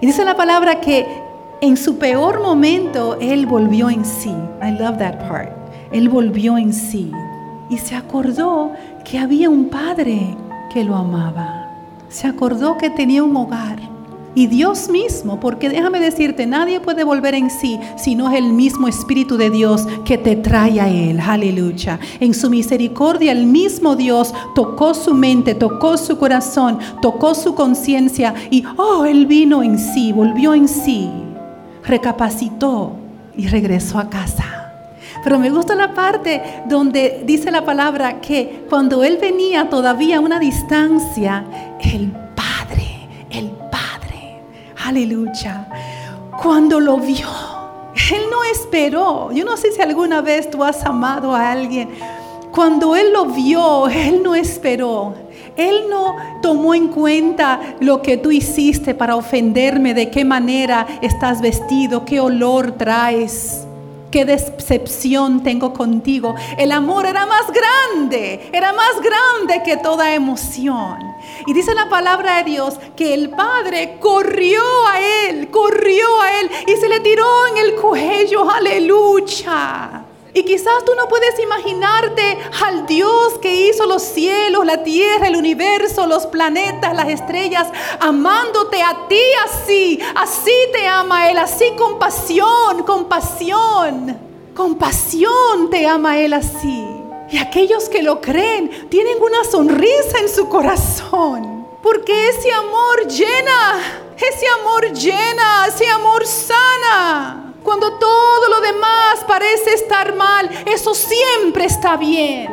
Y 0.00 0.06
dice 0.06 0.24
la 0.24 0.36
palabra 0.36 0.80
que 0.80 1.06
en 1.60 1.76
su 1.76 1.98
peor 1.98 2.42
momento 2.42 3.16
Él 3.20 3.46
volvió 3.46 3.90
en 3.90 4.04
sí. 4.04 4.34
I 4.60 4.72
love 4.72 4.98
that 4.98 5.28
part. 5.28 5.52
Él 5.92 6.08
volvió 6.08 6.58
en 6.58 6.72
sí. 6.72 7.12
Y 7.70 7.78
se 7.78 7.94
acordó 7.94 8.72
que 9.04 9.20
había 9.20 9.48
un 9.48 9.68
Padre 9.68 10.34
que 10.72 10.84
lo 10.84 10.96
amaba. 10.96 11.70
Se 12.08 12.26
acordó 12.26 12.78
que 12.78 12.90
tenía 12.90 13.22
un 13.22 13.36
hogar 13.36 13.78
y 14.34 14.46
Dios 14.46 14.88
mismo, 14.88 15.40
porque 15.40 15.68
déjame 15.68 15.98
decirte, 15.98 16.46
nadie 16.46 16.80
puede 16.80 17.02
volver 17.02 17.34
en 17.34 17.50
sí 17.50 17.80
si 17.96 18.14
no 18.14 18.30
es 18.30 18.38
el 18.38 18.52
mismo 18.52 18.86
Espíritu 18.86 19.36
de 19.36 19.50
Dios 19.50 19.86
que 20.04 20.16
te 20.16 20.36
trae 20.36 20.80
a 20.80 20.88
Él. 20.88 21.18
Aleluya. 21.18 21.98
En 22.20 22.34
su 22.34 22.48
misericordia, 22.48 23.32
el 23.32 23.46
mismo 23.46 23.96
Dios 23.96 24.32
tocó 24.54 24.94
su 24.94 25.12
mente, 25.12 25.54
tocó 25.54 25.96
su 25.96 26.18
corazón, 26.18 26.78
tocó 27.02 27.34
su 27.34 27.54
conciencia 27.54 28.34
y, 28.50 28.64
oh, 28.76 29.04
Él 29.06 29.26
vino 29.26 29.62
en 29.62 29.78
sí, 29.78 30.12
volvió 30.12 30.54
en 30.54 30.68
sí, 30.68 31.10
recapacitó 31.84 32.92
y 33.36 33.48
regresó 33.48 33.98
a 33.98 34.08
casa. 34.08 34.47
Pero 35.24 35.38
me 35.38 35.50
gusta 35.50 35.74
la 35.74 35.94
parte 35.94 36.62
donde 36.66 37.22
dice 37.24 37.50
la 37.50 37.64
palabra 37.64 38.20
que 38.20 38.64
cuando 38.68 39.02
Él 39.04 39.18
venía 39.20 39.68
todavía 39.68 40.18
a 40.18 40.20
una 40.20 40.38
distancia, 40.38 41.44
el 41.80 42.12
Aleluya. 44.88 45.68
Cuando 46.42 46.80
lo 46.80 46.96
vio, 46.96 47.28
Él 48.10 48.22
no 48.30 48.42
esperó. 48.50 49.30
Yo 49.32 49.44
no 49.44 49.58
sé 49.58 49.70
si 49.70 49.82
alguna 49.82 50.22
vez 50.22 50.50
tú 50.50 50.64
has 50.64 50.82
amado 50.86 51.34
a 51.34 51.52
alguien. 51.52 51.90
Cuando 52.50 52.96
Él 52.96 53.12
lo 53.12 53.26
vio, 53.26 53.86
Él 53.88 54.22
no 54.22 54.34
esperó. 54.34 55.12
Él 55.56 55.90
no 55.90 56.16
tomó 56.40 56.74
en 56.74 56.88
cuenta 56.88 57.60
lo 57.80 58.00
que 58.00 58.16
tú 58.16 58.30
hiciste 58.30 58.94
para 58.94 59.16
ofenderme, 59.16 59.92
de 59.92 60.08
qué 60.08 60.24
manera 60.24 60.86
estás 61.02 61.42
vestido, 61.42 62.06
qué 62.06 62.18
olor 62.18 62.72
traes 62.72 63.67
qué 64.10 64.24
decepción 64.24 65.42
tengo 65.42 65.72
contigo. 65.72 66.34
El 66.56 66.72
amor 66.72 67.06
era 67.06 67.26
más 67.26 67.46
grande, 67.52 68.50
era 68.52 68.72
más 68.72 69.00
grande 69.00 69.62
que 69.64 69.76
toda 69.76 70.14
emoción. 70.14 70.98
Y 71.46 71.52
dice 71.52 71.74
la 71.74 71.88
palabra 71.88 72.38
de 72.38 72.44
Dios 72.44 72.78
que 72.96 73.14
el 73.14 73.30
Padre 73.30 73.98
corrió 74.00 74.62
a 74.92 75.00
él, 75.28 75.48
corrió 75.50 76.20
a 76.22 76.40
él 76.40 76.50
y 76.66 76.76
se 76.76 76.88
le 76.88 77.00
tiró 77.00 77.26
en 77.48 77.58
el 77.58 77.74
cuello, 77.74 78.50
aleluya. 78.50 80.07
Y 80.38 80.44
quizás 80.44 80.84
tú 80.84 80.92
no 80.94 81.08
puedes 81.08 81.36
imaginarte 81.40 82.38
al 82.64 82.86
Dios 82.86 83.38
que 83.42 83.52
hizo 83.52 83.86
los 83.86 84.04
cielos, 84.04 84.64
la 84.64 84.84
tierra, 84.84 85.26
el 85.26 85.34
universo, 85.34 86.06
los 86.06 86.26
planetas, 86.26 86.94
las 86.94 87.08
estrellas, 87.08 87.66
amándote 87.98 88.80
a 88.80 89.08
ti 89.08 89.20
así. 89.44 89.98
Así 90.14 90.52
te 90.72 90.86
ama 90.86 91.28
Él, 91.28 91.38
así 91.38 91.72
con 91.76 91.98
pasión, 91.98 92.84
con 92.86 93.06
pasión. 93.06 94.16
Con 94.54 94.76
pasión 94.76 95.70
te 95.72 95.88
ama 95.88 96.20
Él 96.20 96.32
así. 96.32 96.86
Y 97.32 97.38
aquellos 97.38 97.88
que 97.88 98.04
lo 98.04 98.20
creen 98.20 98.88
tienen 98.88 99.20
una 99.20 99.42
sonrisa 99.42 100.20
en 100.20 100.28
su 100.28 100.48
corazón. 100.48 101.66
Porque 101.82 102.28
ese 102.28 102.52
amor 102.52 103.08
llena, 103.08 103.80
ese 104.16 104.46
amor 104.60 104.92
llena, 104.92 105.66
ese 105.66 105.88
amor 105.88 106.24
sana. 106.24 107.47
Cuando 107.68 107.98
todo 107.98 108.48
lo 108.48 108.62
demás 108.62 109.26
parece 109.26 109.74
estar 109.74 110.14
mal, 110.14 110.48
eso 110.64 110.94
siempre 110.94 111.66
está 111.66 111.98
bien. 111.98 112.48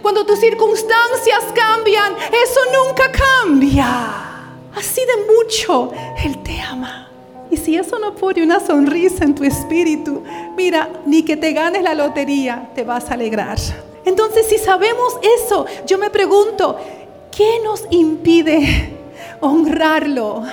Cuando 0.00 0.24
tus 0.24 0.38
circunstancias 0.38 1.46
cambian, 1.52 2.14
eso 2.14 2.60
nunca 2.72 3.10
cambia. 3.10 3.88
Así 4.72 5.00
de 5.00 5.34
mucho 5.34 5.90
Él 6.24 6.44
te 6.44 6.60
ama. 6.60 7.10
Y 7.50 7.56
si 7.56 7.74
eso 7.74 7.98
no 7.98 8.14
pone 8.14 8.44
una 8.44 8.64
sonrisa 8.64 9.24
en 9.24 9.34
tu 9.34 9.42
espíritu, 9.42 10.22
mira, 10.56 10.90
ni 11.06 11.24
que 11.24 11.36
te 11.36 11.52
ganes 11.52 11.82
la 11.82 11.94
lotería, 11.94 12.70
te 12.72 12.84
vas 12.84 13.10
a 13.10 13.14
alegrar. 13.14 13.58
Entonces, 14.04 14.46
si 14.48 14.58
sabemos 14.58 15.18
eso, 15.40 15.66
yo 15.88 15.98
me 15.98 16.08
pregunto, 16.08 16.78
¿qué 17.36 17.58
nos 17.64 17.82
impide 17.90 18.96
honrarlo, 19.40 20.44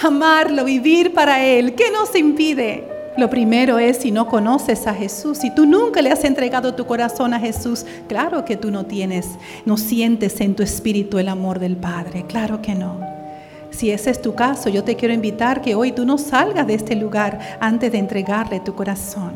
amarlo, 0.00 0.64
vivir 0.64 1.12
para 1.12 1.44
Él? 1.44 1.74
¿Qué 1.74 1.90
nos 1.90 2.14
impide? 2.14 2.89
Lo 3.20 3.28
primero 3.28 3.78
es 3.78 3.98
si 3.98 4.12
no 4.12 4.28
conoces 4.28 4.86
a 4.86 4.94
Jesús, 4.94 5.36
si 5.36 5.54
tú 5.54 5.66
nunca 5.66 6.00
le 6.00 6.10
has 6.10 6.24
entregado 6.24 6.74
tu 6.74 6.86
corazón 6.86 7.34
a 7.34 7.38
Jesús, 7.38 7.84
claro 8.08 8.46
que 8.46 8.56
tú 8.56 8.70
no 8.70 8.86
tienes, 8.86 9.28
no 9.66 9.76
sientes 9.76 10.40
en 10.40 10.56
tu 10.56 10.62
espíritu 10.62 11.18
el 11.18 11.28
amor 11.28 11.58
del 11.58 11.76
Padre, 11.76 12.24
claro 12.26 12.62
que 12.62 12.74
no. 12.74 12.98
Si 13.72 13.90
ese 13.90 14.08
es 14.08 14.22
tu 14.22 14.34
caso, 14.34 14.70
yo 14.70 14.84
te 14.84 14.96
quiero 14.96 15.12
invitar 15.12 15.60
que 15.60 15.74
hoy 15.74 15.92
tú 15.92 16.06
no 16.06 16.16
salgas 16.16 16.66
de 16.66 16.72
este 16.72 16.96
lugar 16.96 17.58
antes 17.60 17.92
de 17.92 17.98
entregarle 17.98 18.58
tu 18.58 18.74
corazón. 18.74 19.34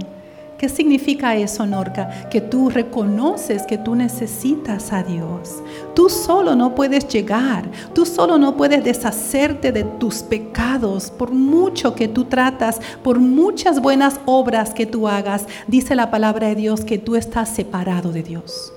¿Qué 0.59 0.69
significa 0.69 1.35
eso, 1.35 1.67
Norca? 1.67 2.29
Que 2.31 2.41
tú 2.41 2.71
reconoces 2.71 3.63
que 3.65 3.77
tú 3.77 3.95
necesitas 3.95 4.93
a 4.93 5.03
Dios. 5.03 5.63
Tú 5.95 6.09
solo 6.09 6.55
no 6.55 6.75
puedes 6.75 7.09
llegar, 7.09 7.69
tú 7.93 8.07
solo 8.07 8.39
no 8.39 8.57
puedes 8.57 8.85
deshacerte 8.85 9.73
de 9.73 9.83
tus 9.85 10.23
pecados 10.23 11.11
por 11.11 11.33
mucho 11.33 11.95
que 11.95 12.07
tú 12.07 12.25
tratas, 12.25 12.81
por 13.03 13.19
muchas 13.19 13.81
buenas 13.81 14.21
obras 14.27 14.73
que 14.73 14.87
tú 14.87 15.09
hagas. 15.09 15.47
Dice 15.67 15.95
la 15.95 16.11
palabra 16.11 16.49
de 16.49 16.55
Dios 16.55 16.85
que 16.85 16.99
tú 16.99 17.17
estás 17.17 17.49
separado 17.49 18.13
de 18.13 18.23
Dios. 18.23 18.73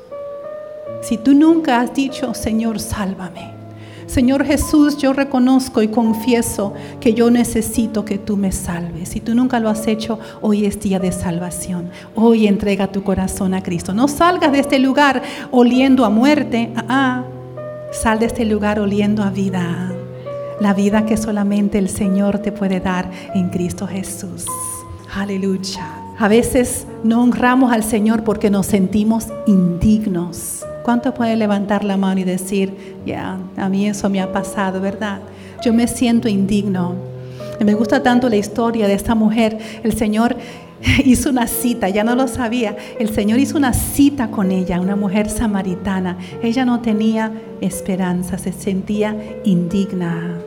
Si 1.03 1.17
tú 1.17 1.33
nunca 1.33 1.79
has 1.79 1.93
dicho, 1.93 2.33
Señor, 2.33 2.79
sálvame 2.79 3.56
Señor 4.07 4.45
Jesús, 4.45 4.97
yo 4.97 5.11
reconozco 5.11 5.81
y 5.81 5.89
confieso 5.89 6.73
que 7.01 7.13
yo 7.13 7.29
necesito 7.29 8.05
que 8.05 8.17
tú 8.17 8.37
me 8.37 8.53
salves. 8.53 9.09
Si 9.09 9.19
tú 9.19 9.35
nunca 9.35 9.59
lo 9.59 9.69
has 9.69 9.85
hecho, 9.85 10.17
hoy 10.41 10.65
es 10.65 10.79
día 10.79 10.97
de 10.97 11.11
salvación. 11.11 11.91
Hoy 12.15 12.47
entrega 12.47 12.87
tu 12.87 13.03
corazón 13.03 13.53
a 13.53 13.61
Cristo. 13.61 13.93
No 13.93 14.07
salgas 14.07 14.53
de 14.53 14.59
este 14.59 14.79
lugar 14.79 15.21
oliendo 15.51 16.05
a 16.05 16.09
muerte. 16.09 16.71
Ah, 16.75 16.85
ah. 16.87 17.23
Sal 17.91 18.19
de 18.19 18.27
este 18.27 18.45
lugar 18.45 18.79
oliendo 18.79 19.23
a 19.23 19.29
vida. 19.29 19.91
La 20.61 20.73
vida 20.73 21.05
que 21.05 21.17
solamente 21.17 21.77
el 21.77 21.89
Señor 21.89 22.39
te 22.39 22.53
puede 22.53 22.79
dar 22.79 23.11
en 23.35 23.49
Cristo 23.49 23.87
Jesús. 23.87 24.45
Aleluya. 25.13 25.85
A 26.17 26.27
veces 26.27 26.87
no 27.03 27.21
honramos 27.21 27.71
al 27.71 27.83
Señor 27.83 28.23
porque 28.23 28.49
nos 28.49 28.67
sentimos 28.67 29.27
indignos. 29.45 30.66
¿Cuánto 30.87 31.13
puede 31.13 31.35
levantar 31.35 31.83
la 31.83 31.97
mano 31.97 32.21
y 32.21 32.23
decir, 32.23 32.95
ya, 33.05 33.37
a 33.57 33.67
mí 33.67 33.89
eso 33.89 34.09
me 34.09 34.21
ha 34.21 34.31
pasado, 34.31 34.79
verdad? 34.79 35.19
Yo 35.61 35.73
me 35.73 35.85
siento 35.85 36.29
indigno. 36.29 36.95
me 37.59 37.73
gusta 37.73 38.01
tanto 38.01 38.29
la 38.29 38.37
historia 38.37 38.87
de 38.87 38.93
esta 38.93 39.13
mujer. 39.13 39.57
El 39.83 39.91
Señor 39.97 40.37
hizo 41.03 41.29
una 41.29 41.45
cita, 41.47 41.89
ya 41.89 42.05
no 42.05 42.15
lo 42.15 42.29
sabía. 42.29 42.77
El 42.99 43.09
Señor 43.13 43.39
hizo 43.39 43.57
una 43.57 43.73
cita 43.73 44.31
con 44.31 44.49
ella, 44.49 44.79
una 44.79 44.95
mujer 44.95 45.29
samaritana. 45.29 46.19
Ella 46.41 46.63
no 46.63 46.79
tenía 46.79 47.33
esperanza, 47.59 48.37
se 48.37 48.53
sentía 48.53 49.13
indigna. 49.43 50.37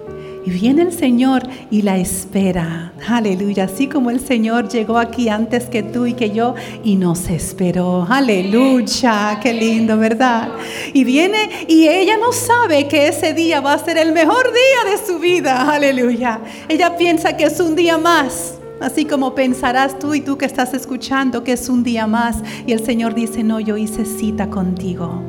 Y 0.45 0.51
viene 0.51 0.83
el 0.83 0.93
Señor 0.93 1.43
y 1.71 1.83
la 1.83 1.99
espera. 1.99 2.93
Aleluya. 3.07 3.65
Así 3.65 3.89
como 3.89 4.11
el 4.11 4.21
Señor 4.21 4.71
llegó 4.71 4.97
aquí 4.97 5.29
antes 5.29 5.67
que 5.67 5.83
tú 5.83 6.07
y 6.07 6.15
que 6.15 6.31
yo 6.31 6.55
y 6.83 6.97
nos 6.97 7.29
esperó. 7.29 8.07
Aleluya. 8.09 9.39
Qué 9.43 9.53
lindo, 9.53 9.99
¿verdad? 9.99 10.49
Y 10.95 11.05
viene 11.05 11.67
y 11.69 11.89
ella 11.89 12.17
no 12.17 12.33
sabe 12.33 12.89
que 12.89 13.09
ese 13.09 13.35
día 13.35 13.61
va 13.61 13.75
a 13.75 13.85
ser 13.85 13.99
el 13.99 14.13
mejor 14.13 14.47
día 14.47 14.91
de 14.91 15.07
su 15.07 15.19
vida. 15.19 15.71
Aleluya. 15.71 16.41
Ella 16.69 16.97
piensa 16.97 17.37
que 17.37 17.45
es 17.45 17.61
un 17.61 17.77
día 17.77 17.99
más. 17.99 18.55
Así 18.81 19.05
como 19.05 19.35
pensarás 19.35 19.99
tú 19.99 20.15
y 20.15 20.23
tú 20.23 20.39
que 20.39 20.47
estás 20.47 20.73
escuchando 20.73 21.45
que 21.45 21.53
es 21.53 21.69
un 21.69 21.83
día 21.83 22.07
más. 22.07 22.39
Y 22.67 22.73
el 22.73 22.83
Señor 22.83 23.15
dice, 23.15 23.43
no, 23.43 23.61
yo 23.61 23.77
hice 23.77 24.07
cita 24.07 24.49
contigo. 24.49 25.23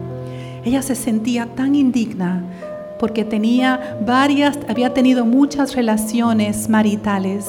Ella 0.63 0.81
se 0.81 0.95
sentía 0.95 1.47
tan 1.47 1.75
indigna 1.75 2.45
porque 3.01 3.25
tenía 3.25 3.97
varias, 4.05 4.59
había 4.69 4.93
tenido 4.93 5.25
muchas 5.25 5.75
relaciones 5.75 6.69
maritales 6.69 7.47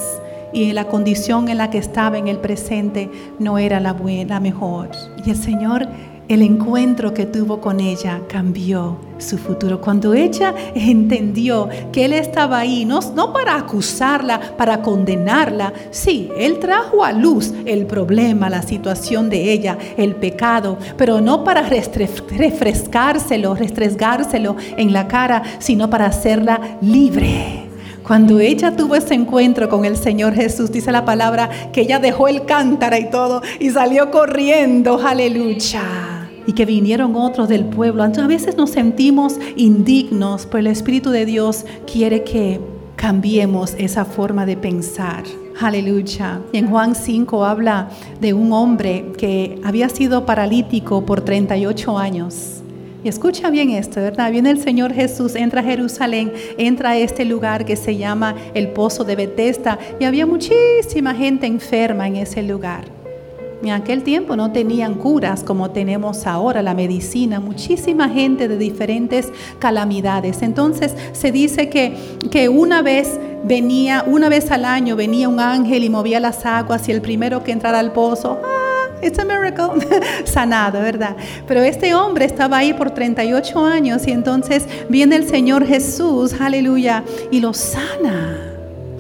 y 0.51 0.73
la 0.73 0.89
condición 0.89 1.51
en 1.51 1.59
la 1.59 1.69
que 1.69 1.77
estaba 1.77 2.17
en 2.17 2.27
el 2.27 2.39
presente 2.39 3.11
no 3.39 3.59
era 3.59 3.79
la, 3.79 3.93
buena, 3.93 4.37
la 4.37 4.41
mejor. 4.41 4.89
Y 5.27 5.29
el 5.29 5.37
Señor 5.37 5.89
el 6.33 6.43
encuentro 6.43 7.13
que 7.13 7.27
tuvo 7.27 7.61
con 7.61 7.79
ella 7.79 8.23
cambió 8.27 8.97
su 9.19 9.37
futuro. 9.37 9.81
Cuando 9.81 10.15
ella 10.15 10.55
entendió 10.75 11.69
que 11.93 12.07
Él 12.07 12.15
estaba 12.15 12.59
ahí, 12.59 12.85
no, 12.85 13.01
no, 13.15 13.33
para 13.33 13.57
acusarla, 13.57 14.41
para 14.57 14.81
condenarla, 14.81 15.73
sí, 15.91 16.31
Él 16.39 16.59
trajo 16.59 17.05
a 17.05 17.13
luz 17.13 17.53
el 17.67 17.87
problema, 17.87 18.49
la 18.49 18.63
situación 18.63 19.29
de 19.29 19.53
ella, 19.53 19.77
el 19.97 20.15
pecado, 20.15 20.79
pero 20.97 21.21
no 21.21 21.45
para 21.45 21.63
refrescárselo, 21.63 23.55
restregárselo 23.55 24.57
en 24.77 24.93
la 24.93 25.09
cara, 25.09 25.43
sino 25.59 25.91
para 25.91 26.07
hacerla 26.07 26.79
libre. 26.81 27.69
Cuando 28.03 28.41
ella 28.41 28.75
tuvo 28.75 28.97
ese 28.97 29.15
encuentro 29.15 29.69
con 29.69 29.85
el 29.85 29.97
Señor 29.97 30.35
Jesús, 30.35 30.73
dice 30.73 30.91
la 30.93 31.05
palabra 31.05 31.51
que 31.73 31.83
ella 31.83 31.99
dejó 31.99 32.27
el 32.27 32.47
cántaro 32.47 32.97
y 32.97 33.11
todo 33.11 33.43
y 33.61 33.71
salió 33.71 34.11
corriendo, 34.11 34.99
aleluya 34.99 36.22
y 36.47 36.53
que 36.53 36.65
vinieron 36.65 37.17
otros 37.17 37.49
del 37.49 37.65
pueblo. 37.65 38.03
a 38.03 38.27
veces 38.27 38.57
nos 38.57 38.71
sentimos 38.71 39.39
indignos, 39.57 40.47
pero 40.47 40.59
el 40.59 40.67
Espíritu 40.69 41.11
de 41.11 41.27
Dios 41.27 41.65
quiere 41.91 42.25
que 42.25 42.61
cambiemos 42.97 43.75
esa 43.79 44.05
forma 44.05 44.47
de 44.47 44.57
pensar. 44.57 45.25
Aleluya. 45.61 46.41
Y 46.53 46.59
en 46.59 46.69
Juan 46.69 46.95
5 46.95 47.45
habla 47.45 47.91
de 48.21 48.33
un 48.33 48.53
hombre 48.53 49.13
que 49.19 49.61
había 49.65 49.89
sido 49.89 50.25
paralítico 50.25 51.05
por 51.05 51.21
38 51.21 51.99
años. 51.99 52.63
Y 53.05 53.09
escucha 53.09 53.51
bien 53.51 53.71
esto, 53.71 54.01
¿verdad? 54.01 54.31
Viene 54.31 54.51
el 54.51 54.59
Señor 54.59 54.93
Jesús, 54.93 55.35
entra 55.35 55.61
a 55.61 55.65
Jerusalén, 55.65 56.33
entra 56.57 56.91
a 56.91 56.97
este 56.97 57.25
lugar 57.25 57.65
que 57.65 57.75
se 57.75 57.97
llama 57.97 58.37
el 58.55 58.69
Pozo 58.69 59.03
de 59.03 59.17
Bethesda 59.17 59.79
y 59.99 60.05
había 60.05 60.25
muchísima 60.25 61.13
gente 61.13 61.47
enferma 61.47 62.07
en 62.07 62.17
ese 62.17 62.43
lugar. 62.43 63.02
En 63.63 63.71
aquel 63.71 64.03
tiempo 64.03 64.35
no 64.35 64.51
tenían 64.51 64.95
curas 64.95 65.45
como 65.45 65.71
tenemos 65.71 66.27
ahora, 66.27 66.63
la 66.63 66.75
medicina, 66.75 67.39
muchísima 67.39 68.09
gente 68.09 68.49
de 68.49 68.59
diferentes 68.59 69.31
calamidades. 69.61 70.43
Entonces 70.43 70.97
se 71.13 71.31
dice 71.31 71.69
que, 71.69 71.97
que 72.33 72.49
una 72.49 72.83
vez 72.83 73.21
venía, 73.45 74.05
una 74.05 74.29
vez 74.29 74.51
al 74.51 74.65
año 74.65 74.97
venía 74.97 75.29
un 75.29 75.39
ángel 75.39 75.85
y 75.85 75.89
movía 75.89 76.19
las 76.19 76.45
aguas 76.45 76.89
y 76.89 76.93
el 76.93 77.01
primero 77.01 77.45
que 77.45 77.53
entrara 77.53 77.79
al 77.79 77.93
pozo, 77.93 78.41
¡ah! 78.45 78.59
It's 79.01 79.19
a 79.19 79.25
miracle, 79.25 79.85
sanado, 80.25 80.81
¿verdad? 80.81 81.17
Pero 81.47 81.61
este 81.61 81.95
hombre 81.95 82.25
estaba 82.25 82.59
ahí 82.59 82.73
por 82.73 82.93
38 82.93 83.65
años 83.65 84.07
y 84.07 84.13
entonces 84.13 84.67
viene 84.89 85.17
el 85.17 85.29
Señor 85.29 85.67
Jesús, 85.67 86.35
aleluya, 86.41 87.05
y 87.31 87.41
lo 87.41 87.53
sana 87.53 88.52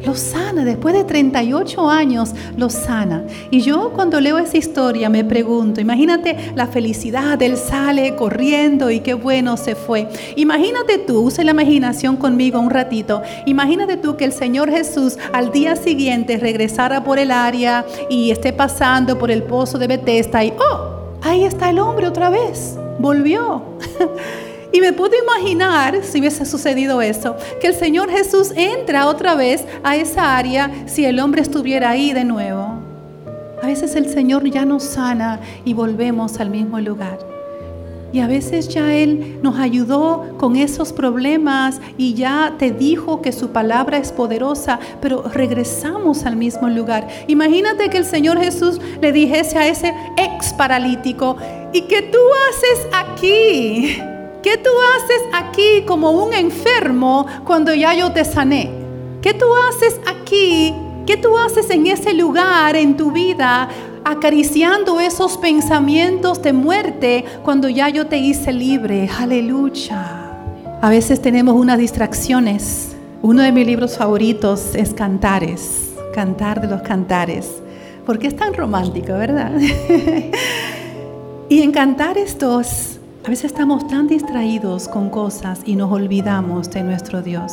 lo 0.05 0.15
sana, 0.15 0.65
después 0.65 0.95
de 0.95 1.05
38 1.05 1.89
años 1.89 2.35
lo 2.57 2.71
sana. 2.71 3.25
Y 3.51 3.61
yo 3.61 3.93
cuando 3.93 4.21
leo 4.21 4.39
esa 4.39 4.57
historia 4.57 5.09
me 5.09 5.25
pregunto, 5.25 5.81
imagínate 5.81 6.53
la 6.55 6.67
felicidad, 6.67 7.41
él 7.43 7.57
sale 7.57 8.15
corriendo 8.17 8.91
y 8.91 9.01
qué 9.01 9.15
bueno 9.15 9.57
se 9.57 9.75
fue. 9.75 10.09
Imagínate 10.37 10.99
tú, 10.99 11.21
use 11.21 11.45
la 11.45 11.53
imaginación 11.53 12.17
conmigo 12.17 12.59
un 12.59 12.71
ratito, 12.71 13.23
imagínate 13.47 13.97
tú 13.97 14.17
que 14.17 14.25
el 14.25 14.33
Señor 14.33 14.71
Jesús 14.71 15.19
al 15.33 15.53
día 15.53 15.77
siguiente 15.77 16.39
regresara 16.39 17.05
por 17.05 17.19
el 17.19 17.31
área 17.31 17.85
y 18.11 18.31
esté 18.31 18.53
pasando 18.53 19.19
por 19.19 19.31
el 19.31 19.43
pozo 19.45 19.79
de 19.79 19.87
Bethesda 19.87 20.45
y, 20.45 20.53
oh, 20.53 21.19
ahí 21.23 21.45
está 21.45 21.71
el 21.71 21.79
hombre 21.79 22.07
otra 22.07 22.31
vez, 22.31 22.77
volvió. 22.99 23.63
Y 24.73 24.81
me 24.81 24.95
puedo 24.95 25.12
imaginar, 25.23 26.03
si 26.03 26.18
hubiese 26.18 26.47
sucedido 26.47 27.03
eso, 27.03 27.37
que 27.61 27.66
el 27.66 27.75
Señor 27.75 28.11
Jesús 28.11 28.53
entra 28.57 29.07
otra 29.07 29.35
vez 29.35 29.64
a 29.83 29.97
esa 29.97 30.37
área 30.37 30.70
si 30.87 31.05
el 31.05 31.20
hombre 31.20 31.43
estuviera 31.43 31.91
ahí 31.91 32.12
de 32.12 32.25
nuevo. 32.25 32.81
A 33.62 33.66
veces 33.66 33.95
el 33.97 34.09
Señor 34.09 34.49
ya 34.51 34.64
nos 34.64 34.83
sana 34.83 35.41
y 35.64 35.75
volvemos 35.75 36.41
al 36.41 36.51
mismo 36.51 36.81
lugar. 36.81 37.18
Y 38.12 38.20
a 38.20 38.27
veces 38.27 38.68
ya 38.68 38.93
Él 38.95 39.39
nos 39.43 39.59
ayudó 39.59 40.37
con 40.37 40.57
esos 40.57 40.93
problemas 40.93 41.81
y 41.97 42.14
ya 42.14 42.57
te 42.59 42.70
dijo 42.70 43.23
que 43.23 43.33
su 43.33 43.51
palabra 43.51 43.99
es 43.99 44.12
poderosa, 44.12 44.81
pero 45.01 45.23
regresamos 45.23 46.27
al 46.27 46.37
mismo 46.37 46.68
lugar. 46.68 47.09
Imagínate 47.27 47.89
que 47.89 47.99
el 47.99 48.05
Señor 48.05 48.39
Jesús 48.39 48.81
le 49.01 49.12
dijese 49.12 49.57
a 49.59 49.68
ese 49.68 49.95
ex 50.18 50.53
paralítico, 50.53 51.37
¿y 51.73 51.83
qué 51.83 52.03
tú 52.03 52.18
haces 52.51 52.87
aquí? 52.93 54.12
¿Qué 54.43 54.57
tú 54.57 54.70
haces 54.97 55.22
aquí 55.32 55.84
como 55.86 56.11
un 56.11 56.34
enfermo 56.34 57.26
cuando 57.45 57.72
ya 57.72 57.95
yo 57.95 58.11
te 58.11 58.24
sané? 58.24 58.70
¿Qué 59.22 59.34
tú 59.34 59.47
haces 59.68 60.01
aquí? 60.05 60.74
¿Qué 61.07 61.16
tú 61.16 61.38
haces 61.38 61.70
en 61.70 61.86
ese 61.86 62.12
lugar 62.12 62.74
en 62.74 62.97
tu 62.97 63.12
vida 63.12 63.68
acariciando 64.05 64.99
esos 64.99 65.38
pensamientos 65.38 66.43
de 66.43 66.53
muerte 66.53 67.24
cuando 67.45 67.68
ya 67.68 67.88
yo 67.88 68.09
te 68.09 68.18
hice 68.18 68.53
libre? 68.53 69.09
Aleluya. 69.16 70.03
A 70.80 70.90
veces 70.90 71.22
tenemos 71.22 71.55
unas 71.55 71.78
distracciones. 71.78 72.97
Uno 73.22 73.43
de 73.43 73.53
mis 73.53 73.64
libros 73.64 73.97
favoritos 73.97 74.74
es 74.74 74.93
Cantares, 74.93 75.93
Cantar 76.12 76.61
de 76.61 76.66
los 76.66 76.82
Cantares, 76.82 77.49
porque 78.05 78.26
es 78.26 78.34
tan 78.34 78.55
romántico, 78.55 79.12
¿verdad? 79.12 79.53
y 81.49 81.62
en 81.62 81.70
Cantares 81.70 82.36
2 82.40 82.99
a 83.25 83.29
veces 83.29 83.53
estamos 83.53 83.87
tan 83.87 84.09
distraídos 84.09 84.89
con 84.89 85.09
cosas 85.09 85.61
y 85.64 85.77
nos 85.77 85.93
olvidamos 85.93 86.68
de 86.70 86.83
nuestro 86.83 87.23
Dios. 87.23 87.53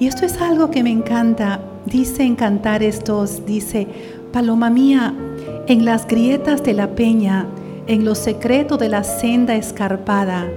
Y 0.00 0.08
esto 0.08 0.26
es 0.26 0.40
algo 0.40 0.70
que 0.70 0.82
me 0.82 0.90
encanta. 0.90 1.60
Dice 1.86 2.24
en 2.24 2.34
Cantar 2.34 2.82
estos, 2.82 3.46
dice, 3.46 3.86
Paloma 4.32 4.68
mía, 4.68 5.14
en 5.68 5.84
las 5.84 6.08
grietas 6.08 6.64
de 6.64 6.74
la 6.74 6.88
peña, 6.96 7.46
en 7.86 8.04
lo 8.04 8.16
secreto 8.16 8.76
de 8.76 8.88
la 8.88 9.04
senda 9.04 9.54
escarpada, 9.54 10.48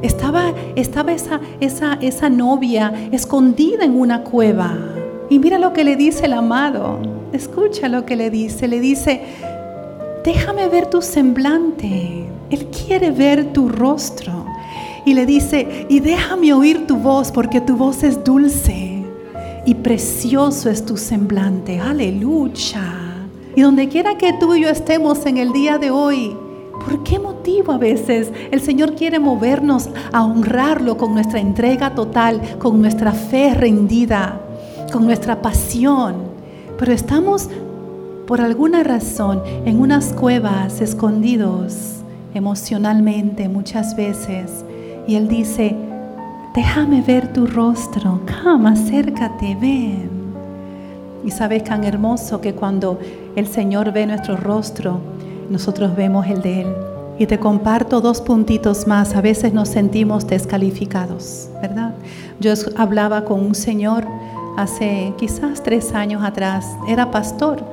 estaba, 0.00 0.54
estaba 0.74 1.12
esa, 1.12 1.40
esa, 1.60 1.98
esa 2.00 2.30
novia 2.30 2.94
escondida 3.12 3.84
en 3.84 3.94
una 3.94 4.22
cueva. 4.22 4.74
Y 5.28 5.38
mira 5.38 5.58
lo 5.58 5.74
que 5.74 5.84
le 5.84 5.96
dice 5.96 6.24
el 6.24 6.32
amado. 6.32 6.98
Escucha 7.34 7.90
lo 7.90 8.06
que 8.06 8.16
le 8.16 8.30
dice. 8.30 8.68
Le 8.68 8.80
dice, 8.80 9.20
déjame 10.24 10.66
ver 10.68 10.86
tu 10.86 11.02
semblante 11.02 12.24
él 12.50 12.66
quiere 12.66 13.10
ver 13.10 13.52
tu 13.52 13.68
rostro. 13.68 14.46
Y 15.04 15.14
le 15.14 15.26
dice, 15.26 15.86
y 15.88 16.00
déjame 16.00 16.52
oír 16.52 16.86
tu 16.86 16.96
voz 16.96 17.30
porque 17.30 17.60
tu 17.60 17.76
voz 17.76 18.02
es 18.02 18.24
dulce 18.24 19.04
y 19.66 19.74
precioso 19.74 20.70
es 20.70 20.84
tu 20.84 20.96
semblante. 20.96 21.78
Aleluya. 21.78 22.82
Y 23.54 23.62
donde 23.62 23.88
quiera 23.88 24.16
que 24.16 24.32
tú 24.34 24.54
y 24.54 24.62
yo 24.62 24.68
estemos 24.68 25.26
en 25.26 25.36
el 25.36 25.52
día 25.52 25.78
de 25.78 25.90
hoy, 25.90 26.36
¿por 26.84 27.02
qué 27.04 27.18
motivo 27.18 27.72
a 27.72 27.78
veces 27.78 28.32
el 28.50 28.60
Señor 28.60 28.94
quiere 28.94 29.18
movernos 29.18 29.90
a 30.12 30.24
honrarlo 30.24 30.96
con 30.96 31.14
nuestra 31.14 31.38
entrega 31.38 31.94
total, 31.94 32.40
con 32.58 32.80
nuestra 32.80 33.12
fe 33.12 33.54
rendida, 33.54 34.40
con 34.90 35.04
nuestra 35.04 35.40
pasión? 35.40 36.16
Pero 36.78 36.92
estamos 36.92 37.48
por 38.26 38.40
alguna 38.40 38.82
razón 38.82 39.42
en 39.66 39.80
unas 39.80 40.12
cuevas 40.14 40.80
escondidos 40.80 41.93
emocionalmente 42.34 43.48
muchas 43.48 43.96
veces. 43.96 44.64
Y 45.06 45.14
Él 45.14 45.28
dice, 45.28 45.74
déjame 46.54 47.00
ver 47.02 47.32
tu 47.32 47.46
rostro, 47.46 48.20
come, 48.42 48.70
acércate, 48.70 49.56
ven. 49.60 50.10
Y 51.24 51.30
sabes 51.30 51.64
tan 51.64 51.84
hermoso 51.84 52.40
que 52.40 52.54
cuando 52.54 52.98
el 53.34 53.46
Señor 53.46 53.92
ve 53.92 54.06
nuestro 54.06 54.36
rostro, 54.36 55.00
nosotros 55.48 55.96
vemos 55.96 56.26
el 56.26 56.42
de 56.42 56.62
Él. 56.62 56.74
Y 57.18 57.26
te 57.26 57.38
comparto 57.38 58.00
dos 58.00 58.20
puntitos 58.20 58.86
más. 58.86 59.14
A 59.14 59.20
veces 59.20 59.52
nos 59.54 59.68
sentimos 59.68 60.26
descalificados, 60.26 61.48
¿verdad? 61.62 61.94
Yo 62.40 62.52
hablaba 62.76 63.24
con 63.24 63.40
un 63.40 63.54
señor 63.54 64.04
hace 64.56 65.12
quizás 65.16 65.62
tres 65.62 65.94
años 65.94 66.24
atrás. 66.24 66.66
Era 66.88 67.10
pastor 67.10 67.64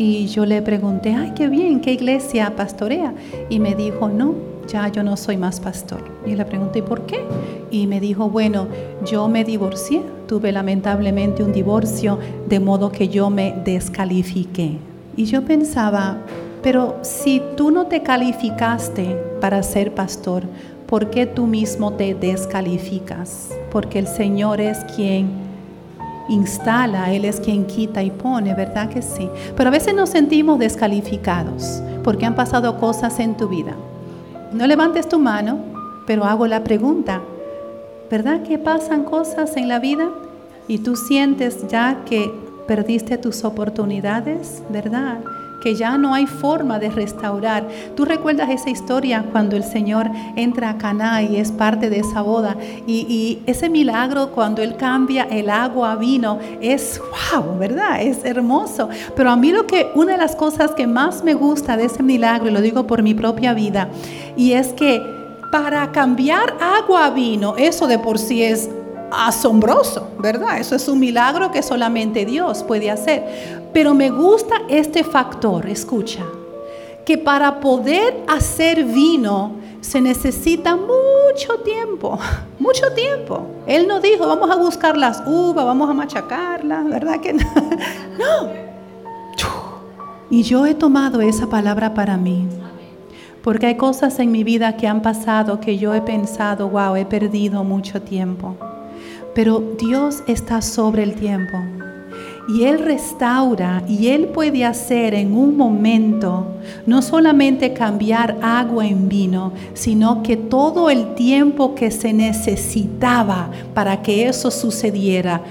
Y 0.00 0.28
yo 0.28 0.46
le 0.46 0.62
pregunté, 0.62 1.12
ay, 1.14 1.32
qué 1.36 1.46
bien, 1.46 1.78
¿qué 1.82 1.92
iglesia 1.92 2.56
pastorea? 2.56 3.12
Y 3.50 3.60
me 3.60 3.74
dijo, 3.74 4.08
no, 4.08 4.34
ya 4.66 4.88
yo 4.88 5.02
no 5.02 5.14
soy 5.18 5.36
más 5.36 5.60
pastor. 5.60 6.02
Y 6.24 6.36
le 6.36 6.46
pregunté, 6.46 6.82
¿por 6.82 7.02
qué? 7.02 7.22
Y 7.70 7.86
me 7.86 8.00
dijo, 8.00 8.30
bueno, 8.30 8.66
yo 9.04 9.28
me 9.28 9.44
divorcié, 9.44 10.00
tuve 10.26 10.52
lamentablemente 10.52 11.44
un 11.44 11.52
divorcio, 11.52 12.18
de 12.48 12.60
modo 12.60 12.90
que 12.90 13.08
yo 13.10 13.28
me 13.28 13.52
descalifiqué. 13.62 14.78
Y 15.18 15.26
yo 15.26 15.44
pensaba, 15.44 16.16
pero 16.62 16.96
si 17.02 17.42
tú 17.58 17.70
no 17.70 17.84
te 17.86 18.02
calificaste 18.02 19.18
para 19.38 19.62
ser 19.62 19.92
pastor, 19.92 20.44
¿por 20.86 21.10
qué 21.10 21.26
tú 21.26 21.46
mismo 21.46 21.92
te 21.92 22.14
descalificas? 22.14 23.50
Porque 23.70 23.98
el 23.98 24.06
Señor 24.06 24.62
es 24.62 24.78
quien 24.96 25.49
instala, 26.30 27.12
Él 27.12 27.24
es 27.24 27.40
quien 27.40 27.66
quita 27.66 28.02
y 28.02 28.10
pone, 28.10 28.54
¿verdad 28.54 28.88
que 28.88 29.02
sí? 29.02 29.28
Pero 29.56 29.68
a 29.68 29.72
veces 29.72 29.94
nos 29.94 30.10
sentimos 30.10 30.58
descalificados 30.58 31.82
porque 32.02 32.24
han 32.24 32.34
pasado 32.34 32.78
cosas 32.78 33.18
en 33.20 33.36
tu 33.36 33.48
vida. 33.48 33.74
No 34.52 34.66
levantes 34.66 35.08
tu 35.08 35.18
mano, 35.18 35.58
pero 36.06 36.24
hago 36.24 36.46
la 36.46 36.64
pregunta, 36.64 37.20
¿verdad 38.10 38.42
que 38.42 38.58
pasan 38.58 39.04
cosas 39.04 39.56
en 39.56 39.68
la 39.68 39.78
vida 39.78 40.08
y 40.66 40.78
tú 40.78 40.96
sientes 40.96 41.68
ya 41.68 42.02
que 42.04 42.32
perdiste 42.66 43.18
tus 43.18 43.44
oportunidades, 43.44 44.62
¿verdad? 44.70 45.18
Que 45.60 45.74
ya 45.74 45.98
no 45.98 46.14
hay 46.14 46.26
forma 46.26 46.78
de 46.78 46.90
restaurar. 46.90 47.66
Tú 47.96 48.04
recuerdas 48.04 48.50
esa 48.50 48.70
historia 48.70 49.24
cuando 49.30 49.56
el 49.56 49.64
Señor 49.64 50.10
entra 50.36 50.70
a 50.70 50.78
Caná 50.78 51.22
y 51.22 51.36
es 51.36 51.52
parte 51.52 51.90
de 51.90 52.00
esa 52.00 52.22
boda 52.22 52.56
y, 52.86 53.38
ese 53.46 53.68
milagro 53.68 54.30
cuando 54.30 54.62
Él 54.62 54.76
cambia 54.76 55.24
el 55.24 55.50
agua 55.50 55.92
a 55.92 55.96
vino 55.96 56.38
es 56.60 57.00
wow, 57.32 57.58
¿verdad? 57.58 58.00
Es 58.00 58.24
hermoso. 58.24 58.88
Pero 59.14 59.30
a 59.30 59.36
mí 59.36 59.52
lo 59.52 59.66
que, 59.66 59.90
una 59.94 60.12
de 60.12 60.18
las 60.18 60.36
cosas 60.36 60.72
que 60.72 60.86
más 60.86 61.22
me 61.24 61.34
gusta 61.34 61.76
de 61.76 61.84
ese 61.84 62.02
milagro, 62.02 62.48
y 62.48 62.52
lo 62.52 62.60
digo 62.60 62.86
por 62.86 63.02
mi 63.02 63.14
propia 63.14 63.54
vida, 63.54 63.88
y 64.36 64.52
es 64.52 64.68
que 64.72 65.02
para 65.50 65.90
cambiar 65.92 66.56
agua 66.60 67.06
a 67.06 67.10
vino, 67.10 67.56
eso 67.56 67.86
de 67.86 67.98
por 67.98 68.18
sí 68.18 68.42
es 68.42 68.70
asombroso, 69.12 70.08
¿verdad? 70.18 70.58
Eso 70.58 70.76
es 70.76 70.88
un 70.88 71.00
milagro 71.00 71.50
que 71.50 71.62
solamente 71.62 72.24
Dios 72.24 72.62
puede 72.62 72.90
hacer. 72.90 73.59
Pero 73.72 73.94
me 73.94 74.10
gusta 74.10 74.62
este 74.68 75.04
factor, 75.04 75.66
escucha, 75.68 76.24
que 77.04 77.16
para 77.18 77.60
poder 77.60 78.24
hacer 78.26 78.84
vino 78.84 79.52
se 79.80 80.00
necesita 80.00 80.76
mucho 80.76 81.60
tiempo, 81.64 82.18
mucho 82.58 82.92
tiempo. 82.92 83.46
Él 83.66 83.86
no 83.86 84.00
dijo, 84.00 84.26
vamos 84.26 84.50
a 84.50 84.56
buscar 84.56 84.96
las 84.96 85.22
uvas, 85.26 85.64
vamos 85.64 85.88
a 85.88 85.94
machacarlas, 85.94 86.88
¿verdad 86.88 87.20
que 87.20 87.32
no? 87.32 87.44
no. 88.18 88.70
Y 90.30 90.44
yo 90.44 90.64
he 90.64 90.74
tomado 90.74 91.20
esa 91.20 91.48
palabra 91.48 91.92
para 91.92 92.16
mí. 92.16 92.46
Porque 93.42 93.66
hay 93.66 93.76
cosas 93.76 94.18
en 94.20 94.30
mi 94.30 94.44
vida 94.44 94.76
que 94.76 94.86
han 94.86 95.02
pasado 95.02 95.60
que 95.60 95.78
yo 95.78 95.94
he 95.94 96.02
pensado, 96.02 96.68
wow, 96.68 96.94
he 96.94 97.04
perdido 97.04 97.64
mucho 97.64 98.02
tiempo. 98.02 98.54
Pero 99.34 99.60
Dios 99.78 100.22
está 100.26 100.62
sobre 100.62 101.02
el 101.02 101.14
tiempo. 101.14 101.58
Y 102.52 102.64
Él 102.64 102.80
restaura 102.80 103.82
y 103.88 104.08
Él 104.08 104.28
puede 104.28 104.64
hacer 104.64 105.14
en 105.14 105.36
un 105.36 105.56
momento 105.56 106.46
no 106.86 107.00
solamente 107.00 107.72
cambiar 107.72 108.38
agua 108.42 108.86
en 108.86 109.08
vino, 109.08 109.52
sino 109.74 110.22
que 110.22 110.36
todo 110.36 110.90
el 110.90 111.14
tiempo 111.14 111.74
que 111.74 111.90
se 111.90 112.12
necesitaba 112.12 113.50
para 113.72 114.02
que 114.02 114.26
eso 114.26 114.50
sucediera, 114.50 115.42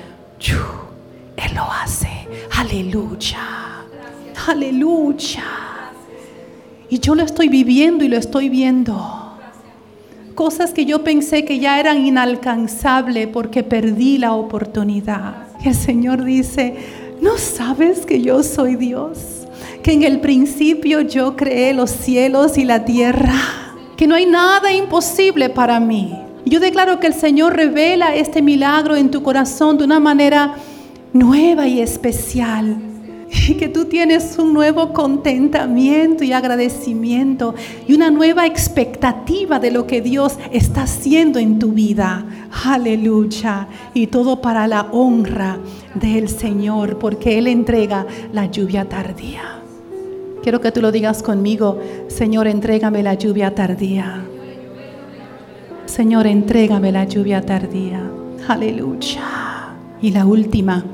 Él 1.38 1.56
lo 1.56 1.64
hace. 1.72 2.10
Aleluya. 2.58 3.40
Aleluya. 4.48 5.44
Y 6.90 7.00
yo 7.00 7.16
lo 7.16 7.24
estoy 7.24 7.48
viviendo 7.50 8.04
y 8.04 8.08
lo 8.08 8.18
estoy 8.18 8.50
viendo 8.50 9.30
cosas 10.40 10.72
que 10.72 10.86
yo 10.86 11.04
pensé 11.04 11.44
que 11.44 11.60
ya 11.60 11.82
eran 11.82 12.06
inalcanzables 12.06 13.28
porque 13.28 13.62
perdí 13.62 14.18
la 14.18 14.32
oportunidad. 14.32 15.49
El 15.64 15.76
Señor 15.76 16.24
dice, 16.24 16.76
¿no 17.22 17.38
sabes 17.38 18.06
que 18.06 18.22
yo 18.22 18.44
soy 18.44 18.76
Dios? 18.76 19.20
Que 19.84 19.92
en 19.92 20.04
el 20.04 20.22
principio 20.22 21.02
yo 21.02 21.36
creé 21.36 21.74
los 21.74 21.92
cielos 21.92 22.58
y 22.58 22.64
la 22.64 22.86
tierra, 22.86 23.34
que 23.98 24.08
no 24.08 24.16
hay 24.16 24.26
nada 24.26 24.74
imposible 24.74 25.50
para 25.50 25.80
mí. 25.80 26.18
Yo 26.46 26.60
declaro 26.60 27.00
que 27.00 27.08
el 27.08 27.14
Señor 27.14 27.56
revela 27.56 28.16
este 28.16 28.42
milagro 28.42 28.96
en 28.96 29.12
tu 29.12 29.22
corazón 29.22 29.78
de 29.78 29.84
una 29.84 30.00
manera 30.00 30.56
nueva 31.14 31.68
y 31.68 31.82
especial 31.82 32.89
y 33.32 33.54
que 33.58 33.70
tú 33.70 33.86
tienes 33.86 34.38
un 34.40 34.54
nuevo 34.54 34.94
contentamiento 34.94 36.24
y 36.24 36.34
agradecimiento 36.34 37.54
y 37.88 37.94
una 37.94 38.10
nueva 38.10 38.46
expectativa 38.46 39.60
de 39.60 39.72
lo 39.72 39.86
que 39.86 40.02
Dios 40.02 40.38
está 40.52 40.84
haciendo 40.84 41.40
en 41.40 41.60
tu 41.60 41.72
vida. 41.72 42.26
Aleluya. 42.66 43.68
Y 43.94 44.08
todo 44.08 44.42
para 44.42 44.68
la 44.68 44.88
honra 44.92 45.60
del 45.96 46.30
Señor, 46.30 46.98
porque 46.98 47.38
Él 47.38 47.48
entrega 47.48 48.06
la 48.34 48.48
lluvia 48.48 48.86
tardía. 48.86 49.62
Quiero 50.42 50.62
que 50.62 50.72
tú 50.72 50.82
lo 50.82 50.92
digas 50.92 51.22
conmigo, 51.22 51.80
Señor, 52.08 52.48
entrégame 52.48 53.04
la 53.04 53.14
lluvia 53.14 53.54
tardía. 53.54 54.24
Señor, 55.86 56.28
entrégame 56.28 56.92
la 56.92 57.04
lluvia 57.04 57.42
tardía. 57.42 58.10
Aleluya. 58.48 59.76
Y 60.02 60.12
la 60.12 60.26
última, 60.26 60.86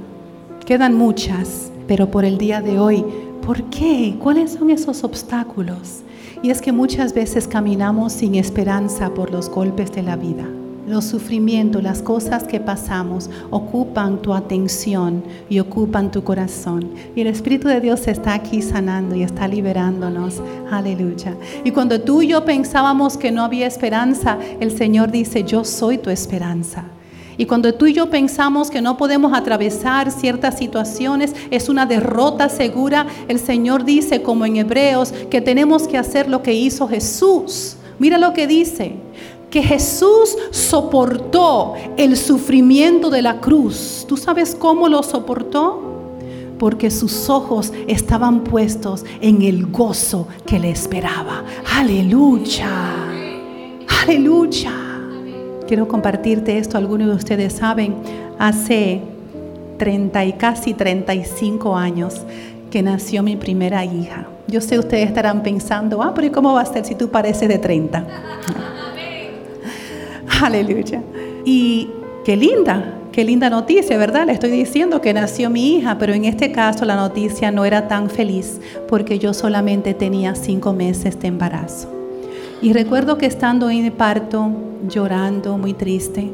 quedan 0.65 0.95
muchas 0.95 1.71
pero 1.87 2.09
por 2.09 2.25
el 2.25 2.37
día 2.37 2.61
de 2.61 2.79
hoy, 2.79 3.05
¿por 3.45 3.63
qué? 3.69 4.15
¿Cuáles 4.19 4.53
son 4.53 4.69
esos 4.69 5.03
obstáculos? 5.03 6.01
Y 6.41 6.49
es 6.49 6.61
que 6.61 6.71
muchas 6.71 7.13
veces 7.13 7.47
caminamos 7.47 8.13
sin 8.13 8.35
esperanza 8.35 9.13
por 9.13 9.31
los 9.31 9.49
golpes 9.49 9.91
de 9.91 10.03
la 10.03 10.15
vida. 10.15 10.45
Los 10.87 11.05
sufrimientos, 11.05 11.81
las 11.81 12.03
cosas 12.03 12.43
que 12.43 12.59
pasamos 12.59 13.31
ocupan 13.49 14.21
tu 14.21 14.35
atención 14.35 15.23
y 15.49 15.59
ocupan 15.59 16.11
tu 16.11 16.23
corazón. 16.23 16.91
Y 17.15 17.21
el 17.21 17.27
Espíritu 17.27 17.67
de 17.67 17.81
Dios 17.81 18.07
está 18.07 18.35
aquí 18.35 18.61
sanando 18.61 19.15
y 19.15 19.23
está 19.23 19.47
liberándonos. 19.47 20.41
Aleluya. 20.69 21.35
Y 21.63 21.71
cuando 21.71 22.01
tú 22.01 22.21
y 22.21 22.27
yo 22.27 22.45
pensábamos 22.45 23.17
que 23.17 23.31
no 23.31 23.43
había 23.43 23.65
esperanza, 23.65 24.37
el 24.59 24.69
Señor 24.69 25.09
dice, 25.09 25.43
yo 25.43 25.63
soy 25.63 25.97
tu 25.97 26.11
esperanza. 26.11 26.85
Y 27.37 27.45
cuando 27.45 27.73
tú 27.73 27.85
y 27.87 27.93
yo 27.93 28.09
pensamos 28.09 28.69
que 28.69 28.81
no 28.81 28.97
podemos 28.97 29.33
atravesar 29.33 30.11
ciertas 30.11 30.57
situaciones, 30.57 31.33
es 31.51 31.69
una 31.69 31.85
derrota 31.85 32.49
segura, 32.49 33.07
el 33.27 33.39
Señor 33.39 33.83
dice, 33.83 34.21
como 34.21 34.45
en 34.45 34.57
Hebreos, 34.57 35.13
que 35.29 35.41
tenemos 35.41 35.87
que 35.87 35.97
hacer 35.97 36.29
lo 36.29 36.41
que 36.41 36.53
hizo 36.53 36.87
Jesús. 36.87 37.77
Mira 37.99 38.17
lo 38.17 38.33
que 38.33 38.47
dice, 38.47 38.95
que 39.49 39.63
Jesús 39.63 40.35
soportó 40.51 41.75
el 41.97 42.17
sufrimiento 42.17 43.09
de 43.09 43.21
la 43.21 43.39
cruz. 43.39 44.05
¿Tú 44.07 44.17
sabes 44.17 44.55
cómo 44.55 44.89
lo 44.89 45.01
soportó? 45.03 45.81
Porque 46.59 46.91
sus 46.91 47.29
ojos 47.29 47.71
estaban 47.87 48.43
puestos 48.43 49.05
en 49.21 49.41
el 49.41 49.67
gozo 49.67 50.27
que 50.45 50.59
le 50.59 50.71
esperaba. 50.71 51.43
Aleluya. 51.73 52.69
Aleluya. 54.01 54.84
Quiero 55.67 55.87
compartirte 55.87 56.57
esto, 56.57 56.77
algunos 56.77 57.07
de 57.07 57.15
ustedes 57.15 57.53
saben, 57.53 57.95
hace 58.37 59.01
30 59.77 60.25
y 60.25 60.33
casi 60.33 60.73
35 60.73 61.75
años 61.75 62.21
que 62.69 62.83
nació 62.83 63.23
mi 63.23 63.35
primera 63.35 63.83
hija. 63.83 64.27
Yo 64.47 64.61
sé 64.61 64.77
ustedes 64.77 65.07
estarán 65.07 65.41
pensando, 65.41 66.03
ah, 66.03 66.13
pero 66.13 66.27
¿y 66.27 66.29
cómo 66.29 66.53
va 66.53 66.61
a 66.61 66.65
ser 66.65 66.85
si 66.85 66.93
tú 66.93 67.09
pareces 67.09 67.47
de 67.47 67.57
30? 67.57 68.05
Aleluya. 70.43 71.01
Y 71.45 71.89
qué 72.23 72.35
linda, 72.35 72.93
qué 73.11 73.23
linda 73.23 73.49
noticia, 73.49 73.97
¿verdad? 73.97 74.27
Le 74.27 74.33
estoy 74.33 74.51
diciendo 74.51 75.01
que 75.01 75.13
nació 75.13 75.49
mi 75.49 75.77
hija, 75.77 75.97
pero 75.97 76.13
en 76.13 76.25
este 76.25 76.51
caso 76.51 76.85
la 76.85 76.95
noticia 76.95 77.51
no 77.51 77.65
era 77.65 77.87
tan 77.87 78.09
feliz 78.09 78.59
porque 78.87 79.17
yo 79.17 79.33
solamente 79.33 79.93
tenía 79.93 80.35
cinco 80.35 80.73
meses 80.73 81.19
de 81.19 81.27
embarazo. 81.27 81.94
Y 82.65 82.73
recuerdo 82.73 83.19
que 83.19 83.27
estando 83.27 83.69
en 83.69 83.85
el 83.85 83.91
parto, 83.91 84.49
llorando, 84.89 85.55
muy 85.55 85.75
triste, 85.75 86.31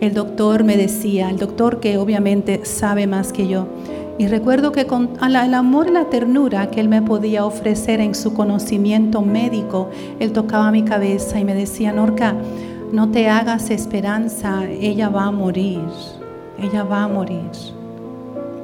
el 0.00 0.14
doctor 0.14 0.62
me 0.62 0.76
decía, 0.76 1.28
el 1.28 1.38
doctor 1.38 1.80
que 1.80 1.98
obviamente 1.98 2.64
sabe 2.64 3.08
más 3.08 3.32
que 3.32 3.48
yo, 3.48 3.66
y 4.16 4.28
recuerdo 4.28 4.70
que 4.70 4.86
con 4.86 5.10
el 5.20 5.54
amor 5.54 5.88
y 5.88 5.90
la 5.90 6.04
ternura 6.04 6.70
que 6.70 6.78
él 6.78 6.88
me 6.88 7.02
podía 7.02 7.44
ofrecer 7.44 8.00
en 8.00 8.14
su 8.14 8.32
conocimiento 8.32 9.22
médico, 9.22 9.90
él 10.20 10.30
tocaba 10.30 10.70
mi 10.70 10.84
cabeza 10.84 11.40
y 11.40 11.44
me 11.44 11.56
decía, 11.56 11.92
Norca, 11.92 12.36
no 12.92 13.10
te 13.10 13.28
hagas 13.28 13.68
esperanza, 13.70 14.66
ella 14.70 15.08
va 15.08 15.24
a 15.24 15.30
morir, 15.32 15.80
ella 16.62 16.84
va 16.84 17.02
a 17.02 17.08
morir. 17.08 17.50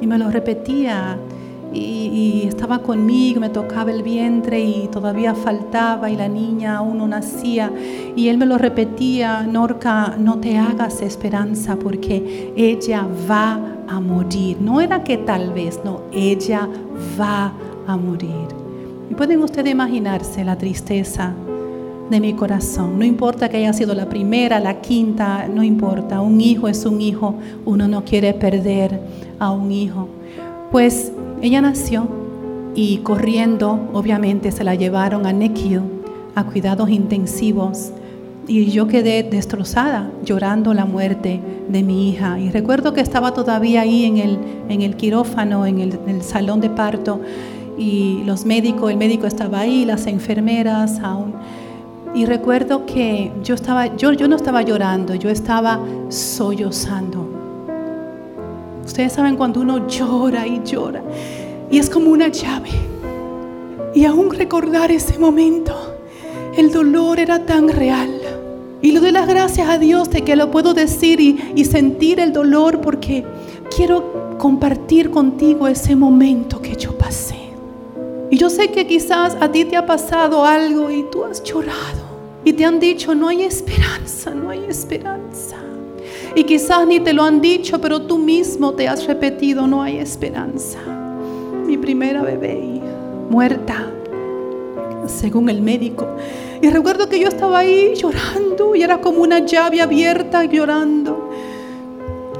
Y 0.00 0.06
me 0.06 0.18
lo 0.18 0.30
repetía 0.30 1.18
y, 1.72 2.44
estaba 2.46 2.80
conmigo, 2.80 3.40
me 3.40 3.48
tocaba 3.48 3.90
el 3.90 4.02
vientre 4.02 4.60
y 4.60 4.88
todavía 4.88 5.34
faltaba 5.34 6.10
y 6.10 6.16
la 6.16 6.28
niña 6.28 6.78
aún 6.78 6.98
no 6.98 7.08
nacía. 7.08 7.72
Y 8.14 8.28
él 8.28 8.38
me 8.38 8.46
lo 8.46 8.58
repetía, 8.58 9.42
Norca, 9.42 10.16
no 10.18 10.38
te 10.38 10.58
hagas 10.58 11.02
esperanza 11.02 11.76
porque 11.76 12.52
ella 12.56 13.06
va 13.30 13.60
a 13.88 14.00
morir. 14.00 14.58
No 14.60 14.80
era 14.80 15.02
que 15.02 15.18
tal 15.18 15.52
vez, 15.52 15.80
no, 15.84 16.02
ella 16.12 16.68
va 17.18 17.52
a 17.86 17.96
morir. 17.96 18.48
Y 19.10 19.14
pueden 19.14 19.42
ustedes 19.42 19.72
imaginarse 19.72 20.44
la 20.44 20.56
tristeza 20.56 21.34
de 22.10 22.20
mi 22.20 22.34
corazón. 22.34 22.98
No 22.98 23.04
importa 23.04 23.48
que 23.48 23.56
haya 23.56 23.72
sido 23.72 23.94
la 23.94 24.08
primera, 24.08 24.60
la 24.60 24.80
quinta, 24.80 25.48
no 25.48 25.62
importa. 25.62 26.20
Un 26.20 26.40
hijo 26.40 26.68
es 26.68 26.84
un 26.84 27.00
hijo. 27.00 27.34
Uno 27.64 27.88
no 27.88 28.04
quiere 28.04 28.34
perder 28.34 29.00
a 29.38 29.50
un 29.50 29.72
hijo. 29.72 30.08
Pues 30.70 31.12
ella 31.42 31.60
nació 31.60 32.06
y 32.76 32.98
corriendo, 32.98 33.90
obviamente, 33.92 34.52
se 34.52 34.62
la 34.62 34.76
llevaron 34.76 35.26
a 35.26 35.32
NICU, 35.32 35.82
a 36.36 36.44
cuidados 36.44 36.88
intensivos. 36.88 37.90
Y 38.46 38.70
yo 38.70 38.86
quedé 38.86 39.24
destrozada, 39.24 40.10
llorando 40.24 40.72
la 40.72 40.84
muerte 40.84 41.40
de 41.68 41.82
mi 41.82 42.10
hija. 42.10 42.38
Y 42.38 42.50
recuerdo 42.50 42.94
que 42.94 43.00
estaba 43.00 43.34
todavía 43.34 43.80
ahí 43.80 44.04
en 44.04 44.18
el, 44.18 44.38
en 44.68 44.82
el 44.82 44.96
quirófano, 44.96 45.66
en 45.66 45.80
el, 45.80 45.98
en 46.06 46.16
el 46.16 46.22
salón 46.22 46.60
de 46.60 46.70
parto, 46.70 47.20
y 47.76 48.22
los 48.24 48.46
médicos, 48.46 48.92
el 48.92 48.96
médico 48.96 49.26
estaba 49.26 49.60
ahí, 49.60 49.84
las 49.84 50.06
enfermeras 50.06 51.00
aún. 51.00 51.34
Y 52.14 52.26
recuerdo 52.26 52.86
que 52.86 53.32
yo, 53.42 53.54
estaba, 53.56 53.96
yo, 53.96 54.12
yo 54.12 54.28
no 54.28 54.36
estaba 54.36 54.62
llorando, 54.62 55.16
yo 55.16 55.28
estaba 55.28 55.80
sollozando. 56.08 57.31
Ustedes 58.84 59.12
saben 59.12 59.36
cuando 59.36 59.60
uno 59.60 59.86
llora 59.86 60.46
y 60.46 60.60
llora 60.64 61.02
y 61.70 61.78
es 61.78 61.88
como 61.88 62.10
una 62.10 62.28
llave. 62.28 62.70
Y 63.94 64.04
aún 64.04 64.30
recordar 64.30 64.90
ese 64.90 65.18
momento, 65.18 65.74
el 66.56 66.70
dolor 66.70 67.18
era 67.18 67.46
tan 67.46 67.68
real. 67.68 68.10
Y 68.82 68.92
le 68.92 69.00
doy 69.00 69.12
las 69.12 69.26
gracias 69.26 69.68
a 69.68 69.78
Dios 69.78 70.10
de 70.10 70.22
que 70.22 70.36
lo 70.36 70.50
puedo 70.50 70.74
decir 70.74 71.20
y, 71.20 71.52
y 71.54 71.64
sentir 71.64 72.20
el 72.20 72.32
dolor 72.32 72.80
porque 72.80 73.24
quiero 73.74 74.36
compartir 74.38 75.10
contigo 75.10 75.68
ese 75.68 75.96
momento 75.96 76.60
que 76.60 76.74
yo 76.76 76.96
pasé. 76.98 77.36
Y 78.30 78.36
yo 78.36 78.50
sé 78.50 78.70
que 78.70 78.86
quizás 78.86 79.36
a 79.40 79.50
ti 79.50 79.64
te 79.64 79.76
ha 79.76 79.86
pasado 79.86 80.44
algo 80.44 80.90
y 80.90 81.04
tú 81.10 81.24
has 81.24 81.42
llorado. 81.42 82.02
Y 82.44 82.52
te 82.52 82.64
han 82.64 82.80
dicho, 82.80 83.14
no 83.14 83.28
hay 83.28 83.42
esperanza, 83.42 84.30
no 84.34 84.50
hay 84.50 84.64
esperanza. 84.68 85.61
Y 86.34 86.44
quizás 86.44 86.86
ni 86.86 87.00
te 87.00 87.12
lo 87.12 87.24
han 87.24 87.40
dicho, 87.40 87.80
pero 87.80 88.02
tú 88.02 88.18
mismo 88.18 88.72
te 88.72 88.88
has 88.88 89.06
repetido, 89.06 89.66
no 89.66 89.82
hay 89.82 89.98
esperanza. 89.98 90.78
Mi 91.66 91.76
primera 91.76 92.22
bebé 92.22 92.80
muerta, 93.28 93.90
según 95.06 95.48
el 95.48 95.62
médico. 95.62 96.06
Y 96.60 96.70
recuerdo 96.70 97.08
que 97.08 97.18
yo 97.18 97.28
estaba 97.28 97.58
ahí 97.58 97.94
llorando 97.94 98.74
y 98.74 98.82
era 98.82 99.00
como 99.00 99.22
una 99.22 99.40
llave 99.40 99.80
abierta 99.80 100.44
llorando. 100.44 101.30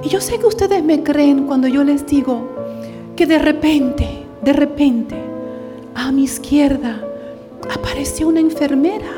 Y 0.03 0.09
yo 0.09 0.21
sé 0.21 0.39
que 0.39 0.47
ustedes 0.47 0.83
me 0.83 1.03
creen 1.03 1.45
cuando 1.47 1.69
yo 1.69 1.85
les 1.85 2.07
digo 2.07 2.49
que 3.17 3.27
de 3.27 3.39
repente, 3.39 4.09
de 4.43 4.53
repente, 4.53 5.17
a 5.95 6.11
mi 6.13 6.25
izquierda 6.25 7.01
apareció 7.75 8.29
una 8.29 8.41
enfermera. 8.41 9.13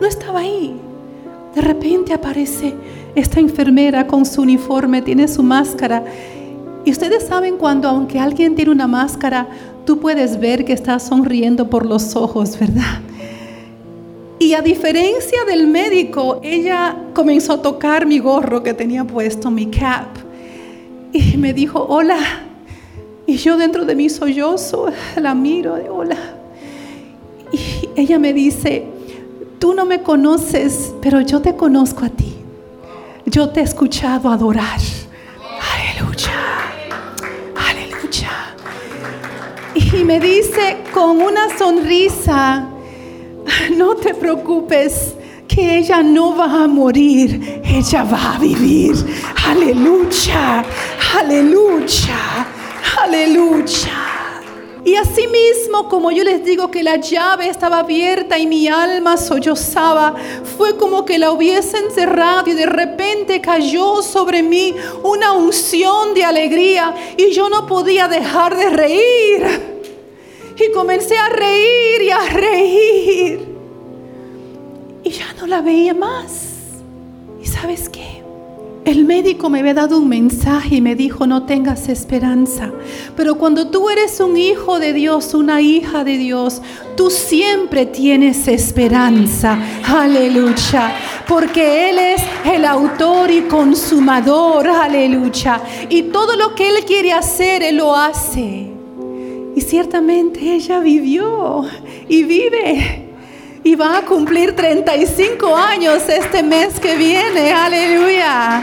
No 0.00 0.06
estaba 0.06 0.40
ahí. 0.40 0.76
De 1.54 1.60
repente 1.62 2.12
aparece 2.12 2.74
esta 3.16 3.40
enfermera 3.40 4.06
con 4.06 4.24
su 4.24 4.42
uniforme, 4.42 5.02
tiene 5.02 5.26
su 5.26 5.42
máscara. 5.42 6.04
Y 6.84 6.92
ustedes 6.92 7.26
saben 7.26 7.56
cuando 7.56 7.88
aunque 7.88 8.20
alguien 8.20 8.54
tiene 8.54 8.70
una 8.70 8.86
máscara, 8.86 9.48
tú 9.84 9.98
puedes 9.98 10.38
ver 10.38 10.64
que 10.64 10.74
está 10.74 10.98
sonriendo 11.00 11.68
por 11.68 11.86
los 11.86 12.14
ojos, 12.14 12.58
¿verdad? 12.60 13.00
Y 14.38 14.52
a 14.52 14.60
diferencia 14.60 15.44
del 15.48 15.66
médico, 15.66 16.40
ella 16.42 16.94
comenzó 17.14 17.54
a 17.54 17.62
tocar 17.62 18.04
mi 18.04 18.18
gorro 18.18 18.62
que 18.62 18.74
tenía 18.74 19.04
puesto, 19.04 19.50
mi 19.50 19.66
cap. 19.66 20.08
Y 21.12 21.38
me 21.38 21.54
dijo, 21.54 21.86
hola, 21.88 22.18
y 23.26 23.36
yo 23.36 23.56
dentro 23.56 23.86
de 23.86 23.94
mi 23.96 24.10
sollozo 24.10 24.88
la 25.16 25.34
miro 25.34 25.76
de 25.76 25.88
hola. 25.88 26.18
Y 27.50 27.88
ella 27.98 28.18
me 28.18 28.34
dice, 28.34 28.84
tú 29.58 29.72
no 29.72 29.86
me 29.86 30.02
conoces, 30.02 30.92
pero 31.00 31.22
yo 31.22 31.40
te 31.40 31.56
conozco 31.56 32.04
a 32.04 32.10
ti. 32.10 32.35
Yo 33.26 33.48
te 33.50 33.60
he 33.60 33.62
escuchado 33.64 34.30
adorar. 34.30 34.78
Aleluya. 35.74 36.30
Aleluya. 37.68 38.54
Y 39.74 40.04
me 40.04 40.20
dice 40.20 40.78
con 40.94 41.20
una 41.20 41.56
sonrisa, 41.58 42.68
no 43.76 43.96
te 43.96 44.14
preocupes, 44.14 45.14
que 45.48 45.78
ella 45.78 46.02
no 46.02 46.36
va 46.36 46.64
a 46.64 46.68
morir, 46.68 47.62
ella 47.64 48.04
va 48.04 48.36
a 48.36 48.38
vivir. 48.38 48.94
Aleluya. 49.48 50.64
Aleluya. 51.18 52.46
Aleluya. 53.02 54.25
Y 54.86 54.94
así 54.94 55.26
mismo, 55.26 55.88
como 55.88 56.12
yo 56.12 56.22
les 56.22 56.44
digo 56.44 56.70
que 56.70 56.84
la 56.84 56.94
llave 56.94 57.48
estaba 57.48 57.80
abierta 57.80 58.38
y 58.38 58.46
mi 58.46 58.68
alma 58.68 59.16
sollozaba, 59.16 60.14
fue 60.56 60.76
como 60.76 61.04
que 61.04 61.18
la 61.18 61.32
hubiesen 61.32 61.90
cerrado 61.90 62.48
y 62.48 62.52
de 62.52 62.66
repente 62.66 63.40
cayó 63.40 64.00
sobre 64.00 64.44
mí 64.44 64.76
una 65.02 65.32
unción 65.32 66.14
de 66.14 66.22
alegría 66.22 66.94
y 67.16 67.32
yo 67.32 67.48
no 67.48 67.66
podía 67.66 68.06
dejar 68.06 68.56
de 68.56 68.70
reír. 68.70 69.76
Y 70.56 70.70
comencé 70.70 71.18
a 71.18 71.30
reír 71.30 72.02
y 72.02 72.10
a 72.10 72.20
reír. 72.28 73.48
Y 75.02 75.10
ya 75.10 75.32
no 75.36 75.48
la 75.48 75.62
veía 75.62 75.94
más. 75.94 76.44
¿Y 77.42 77.46
sabes 77.46 77.88
qué? 77.88 78.15
El 78.86 79.04
médico 79.04 79.50
me 79.50 79.58
había 79.58 79.74
dado 79.74 79.98
un 79.98 80.08
mensaje 80.08 80.76
y 80.76 80.80
me 80.80 80.94
dijo, 80.94 81.26
no 81.26 81.42
tengas 81.42 81.88
esperanza. 81.88 82.70
Pero 83.16 83.34
cuando 83.34 83.66
tú 83.68 83.90
eres 83.90 84.20
un 84.20 84.36
hijo 84.36 84.78
de 84.78 84.92
Dios, 84.92 85.34
una 85.34 85.60
hija 85.60 86.04
de 86.04 86.16
Dios, 86.16 86.62
tú 86.96 87.10
siempre 87.10 87.86
tienes 87.86 88.46
esperanza. 88.46 89.58
Aleluya. 89.84 90.94
Porque 91.26 91.90
Él 91.90 91.98
es 91.98 92.22
el 92.44 92.64
autor 92.64 93.28
y 93.32 93.42
consumador. 93.48 94.68
Aleluya. 94.68 95.60
Y 95.88 96.02
todo 96.02 96.36
lo 96.36 96.54
que 96.54 96.68
Él 96.68 96.84
quiere 96.86 97.12
hacer, 97.12 97.64
Él 97.64 97.78
lo 97.78 97.96
hace. 97.96 98.70
Y 99.56 99.60
ciertamente 99.62 100.54
ella 100.54 100.78
vivió 100.78 101.64
y 102.08 102.22
vive 102.22 103.05
y 103.66 103.74
va 103.74 103.98
a 103.98 104.04
cumplir 104.04 104.54
35 104.54 105.56
años 105.56 106.08
este 106.08 106.40
mes 106.40 106.78
que 106.78 106.96
viene. 106.96 107.52
Aleluya. 107.52 108.62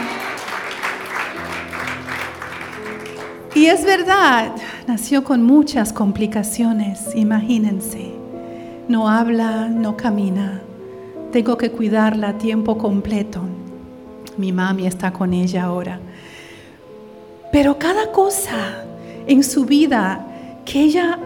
Y 3.53 3.65
es 3.65 3.83
verdad, 3.83 4.53
nació 4.87 5.25
con 5.25 5.43
muchas 5.43 5.91
complicaciones, 5.91 7.13
imagínense. 7.15 8.13
No 8.87 9.09
habla, 9.09 9.67
no 9.67 9.97
camina. 9.97 10.61
Tengo 11.33 11.57
que 11.57 11.69
cuidarla 11.69 12.29
a 12.29 12.37
tiempo 12.37 12.77
completo. 12.77 13.41
Mi 14.37 14.53
mami 14.53 14.87
está 14.87 15.11
con 15.11 15.33
ella 15.33 15.65
ahora. 15.65 15.99
Pero 17.51 17.77
cada 17.77 18.09
cosa 18.13 18.85
en 19.27 19.43
su 19.43 19.65
vida 19.65 20.25
que 20.63 20.79
ella 20.79 21.19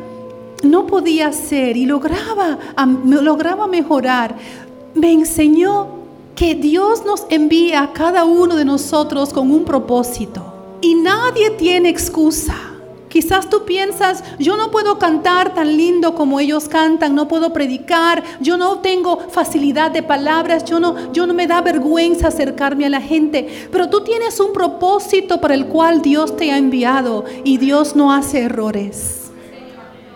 no 0.63 0.87
podía 0.87 1.27
hacer 1.27 1.77
y 1.77 1.85
lograba, 1.85 2.57
lograba 3.05 3.67
mejorar, 3.67 4.35
me 4.93 5.11
enseñó 5.11 5.97
que 6.35 6.55
Dios 6.55 7.03
nos 7.05 7.25
envía 7.29 7.81
a 7.81 7.93
cada 7.93 8.23
uno 8.23 8.55
de 8.55 8.65
nosotros 8.65 9.33
con 9.33 9.51
un 9.51 9.65
propósito. 9.65 10.53
Y 10.81 10.93
nadie 10.95 11.49
tiene 11.51 11.89
excusa. 11.89 12.55
Quizás 13.09 13.49
tú 13.49 13.63
piensas, 13.65 14.23
yo 14.37 14.57
no 14.57 14.69
puedo 14.69 14.99
cantar 14.99 15.55
tan 15.55 15.75
lindo 15.75 16.13
como 16.13 16.39
ellos 16.39 16.67
cantan, 16.67 17.15
no 17.15 17.27
puedo 17.27 17.53
predicar, 17.53 18.21
yo 18.41 18.57
no 18.57 18.79
tengo 18.79 19.17
facilidad 19.31 19.91
de 19.91 20.03
palabras, 20.03 20.65
yo 20.65 20.79
no, 20.79 21.11
yo 21.13 21.25
no 21.25 21.33
me 21.33 21.47
da 21.47 21.61
vergüenza 21.61 22.27
acercarme 22.27 22.85
a 22.85 22.89
la 22.89 23.01
gente, 23.01 23.69
pero 23.71 23.89
tú 23.89 24.01
tienes 24.01 24.39
un 24.39 24.53
propósito 24.53 25.39
para 25.39 25.55
el 25.55 25.67
cual 25.67 26.01
Dios 26.01 26.35
te 26.35 26.51
ha 26.51 26.57
enviado 26.57 27.23
y 27.43 27.57
Dios 27.57 27.95
no 27.95 28.11
hace 28.11 28.41
errores. 28.41 29.26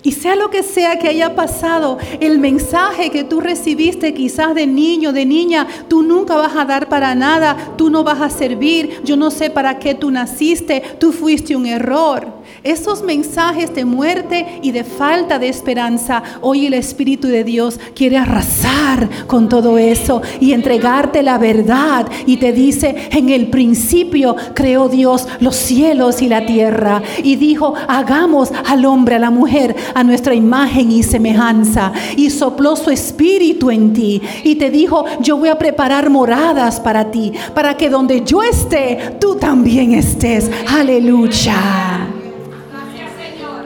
Y 0.04 0.14
sea 0.14 0.36
lo 0.36 0.50
que 0.50 0.64
sea 0.64 0.98
que 0.98 1.10
haya 1.10 1.36
pasado, 1.36 2.00
el 2.20 2.40
mensaje 2.40 3.12
que 3.12 3.24
tú 3.24 3.40
recibiste 3.40 4.16
quizás 4.16 4.56
de 4.56 4.66
niño, 4.66 5.14
de 5.14 5.28
niña, 5.28 5.68
tú 5.88 6.02
nunca 6.02 6.36
vas 6.36 6.56
a 6.56 6.66
dar 6.66 6.90
para 6.90 7.14
nada, 7.14 7.56
tú 7.78 7.92
no 7.92 8.04
vas 8.04 8.20
a 8.20 8.32
servir, 8.32 9.02
yo 9.04 9.16
no 9.16 9.30
sé 9.30 9.52
para 9.52 9.78
qué 9.78 9.94
tú 9.94 10.10
naciste, 10.10 10.82
tú 11.00 11.12
fuiste 11.12 11.56
un 11.56 11.68
error. 11.68 12.41
Esos 12.64 13.02
mensajes 13.02 13.74
de 13.74 13.86
muerte 13.86 14.60
y 14.62 14.72
de 14.72 14.84
falta 14.84 15.40
de 15.40 15.50
esperanza, 15.50 16.22
hoy 16.42 16.68
el 16.68 16.76
Espíritu 16.76 17.28
de 17.28 17.44
Dios 17.44 17.80
quiere 17.96 18.18
arrasar 18.18 19.10
con 19.26 19.50
todo 19.50 19.80
eso 19.80 20.22
y 20.40 20.54
entregarte 20.54 21.24
la 21.24 21.40
verdad. 21.40 22.06
Y 22.28 22.38
te 22.38 22.54
dice, 22.54 23.10
en 23.12 23.30
el 23.30 23.48
principio 23.48 24.36
creó 24.54 24.90
Dios 24.90 25.28
los 25.40 25.56
cielos 25.56 26.22
y 26.22 26.28
la 26.28 26.46
tierra. 26.46 27.02
Y 27.24 27.36
dijo, 27.36 27.74
hagamos 27.88 28.52
al 28.68 28.86
hombre, 28.86 29.16
a 29.16 29.20
la 29.20 29.32
mujer, 29.32 29.76
a 29.96 30.04
nuestra 30.04 30.36
imagen 30.36 30.92
y 30.92 31.02
semejanza. 31.02 31.92
Y 32.16 32.30
sopló 32.30 32.76
su 32.76 32.92
espíritu 32.92 33.72
en 33.72 33.92
ti. 33.92 34.22
Y 34.44 34.54
te 34.54 34.70
dijo, 34.70 35.06
yo 35.20 35.38
voy 35.38 35.50
a 35.50 35.58
preparar 35.58 36.12
moradas 36.12 36.80
para 36.80 37.10
ti, 37.10 37.34
para 37.56 37.76
que 37.76 37.90
donde 37.90 38.24
yo 38.24 38.44
esté, 38.44 39.16
tú 39.20 39.36
también 39.36 39.94
estés. 39.94 40.52
Aleluya. 40.68 42.01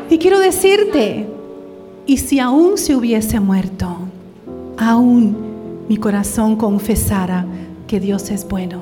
Y 0.10 0.20
quiero 0.20 0.40
decirte 0.40 1.28
Y 2.06 2.18
si 2.18 2.40
aún 2.40 2.78
se 2.78 2.96
hubiese 2.96 3.40
muerto, 3.40 3.98
aún 4.78 5.36
mi 5.90 5.98
corazón 5.98 6.56
confesara 6.56 7.46
que 7.88 8.00
Dios 8.00 8.30
es 8.30 8.48
bueno. 8.48 8.82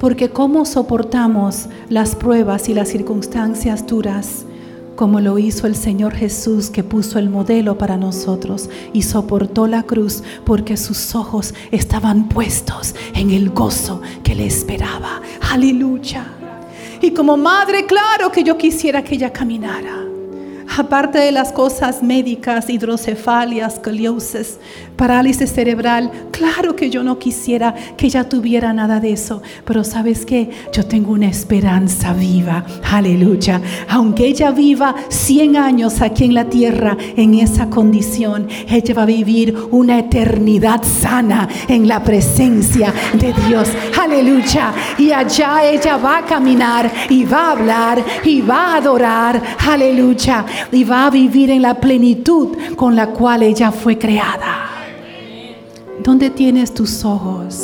Porque 0.00 0.30
cómo 0.30 0.64
soportamos 0.64 1.68
las 1.88 2.16
pruebas 2.16 2.68
y 2.68 2.74
las 2.74 2.88
circunstancias 2.88 3.86
duras, 3.86 4.44
como 4.96 5.20
lo 5.20 5.38
hizo 5.38 5.68
el 5.68 5.76
Señor 5.76 6.14
Jesús 6.14 6.70
que 6.70 6.82
puso 6.82 7.20
el 7.20 7.30
modelo 7.30 7.78
para 7.78 7.96
nosotros 7.96 8.68
y 8.92 9.02
soportó 9.02 9.68
la 9.68 9.84
cruz 9.84 10.24
porque 10.44 10.76
sus 10.76 11.14
ojos 11.14 11.54
estaban 11.70 12.28
puestos 12.28 12.96
en 13.14 13.30
el 13.30 13.50
gozo 13.50 14.00
que 14.24 14.34
le 14.34 14.46
esperaba. 14.46 15.22
Aleluya. 15.52 16.26
Y 17.00 17.12
como 17.12 17.36
madre, 17.36 17.86
claro 17.86 18.32
que 18.32 18.42
yo 18.42 18.58
quisiera 18.58 19.04
que 19.04 19.14
ella 19.14 19.32
caminara 19.32 20.07
aparte 20.76 21.18
de 21.18 21.32
las 21.32 21.52
cosas 21.52 22.02
médicas, 22.02 22.68
hidrocefalia, 22.68 23.66
escoliosis, 23.66 24.58
parálisis 24.98 25.50
cerebral, 25.50 26.10
claro 26.30 26.76
que 26.76 26.90
yo 26.90 27.02
no 27.02 27.18
quisiera 27.18 27.74
que 27.96 28.06
ella 28.06 28.28
tuviera 28.28 28.74
nada 28.74 29.00
de 29.00 29.12
eso, 29.12 29.40
pero 29.64 29.84
sabes 29.84 30.26
que 30.26 30.50
yo 30.72 30.84
tengo 30.84 31.12
una 31.12 31.28
esperanza 31.28 32.12
viva, 32.12 32.66
aleluya. 32.90 33.62
Aunque 33.88 34.26
ella 34.26 34.50
viva 34.50 34.94
100 35.08 35.56
años 35.56 36.02
aquí 36.02 36.24
en 36.24 36.34
la 36.34 36.44
tierra 36.50 36.96
en 37.16 37.34
esa 37.34 37.70
condición, 37.70 38.48
ella 38.68 38.94
va 38.94 39.04
a 39.04 39.06
vivir 39.06 39.56
una 39.70 40.00
eternidad 40.00 40.82
sana 40.82 41.48
en 41.68 41.88
la 41.88 42.02
presencia 42.02 42.92
de 43.14 43.32
Dios, 43.46 43.70
aleluya. 43.98 44.74
Y 44.98 45.12
allá 45.12 45.70
ella 45.70 45.96
va 45.96 46.18
a 46.18 46.24
caminar 46.26 46.90
y 47.08 47.24
va 47.24 47.46
a 47.46 47.52
hablar 47.52 48.04
y 48.24 48.42
va 48.42 48.74
a 48.74 48.76
adorar, 48.76 49.40
aleluya 49.66 50.44
y 50.72 50.84
va 50.84 51.06
a 51.06 51.10
vivir 51.10 51.50
en 51.50 51.62
la 51.62 51.74
plenitud 51.74 52.56
con 52.76 52.96
la 52.96 53.08
cual 53.08 53.42
ella 53.42 53.70
fue 53.70 53.96
creada. 53.96 54.68
¿Dónde 56.08 56.30
tienes 56.30 56.72
tus 56.72 57.04
ojos? 57.04 57.62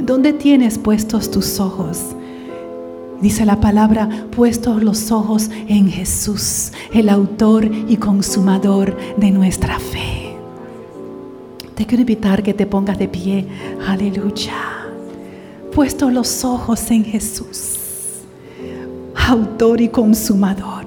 ¿Dónde 0.00 0.32
tienes 0.32 0.76
puestos 0.76 1.30
tus 1.30 1.60
ojos? 1.60 2.00
Dice 3.20 3.46
la 3.46 3.60
palabra, 3.60 4.26
puestos 4.34 4.82
los 4.82 5.12
ojos 5.12 5.48
en 5.68 5.88
Jesús, 5.88 6.72
el 6.92 7.08
autor 7.08 7.64
y 7.64 7.96
consumador 7.96 8.96
de 9.18 9.30
nuestra 9.30 9.78
fe. 9.78 10.34
Te 11.76 11.86
quiero 11.86 12.00
invitar 12.00 12.42
que 12.42 12.54
te 12.54 12.66
pongas 12.66 12.98
de 12.98 13.06
pie. 13.06 13.46
Aleluya. 13.86 14.88
Puestos 15.72 16.12
los 16.12 16.44
ojos 16.44 16.90
en 16.90 17.04
Jesús, 17.04 17.78
autor 19.14 19.80
y 19.80 19.90
consumador. 19.90 20.86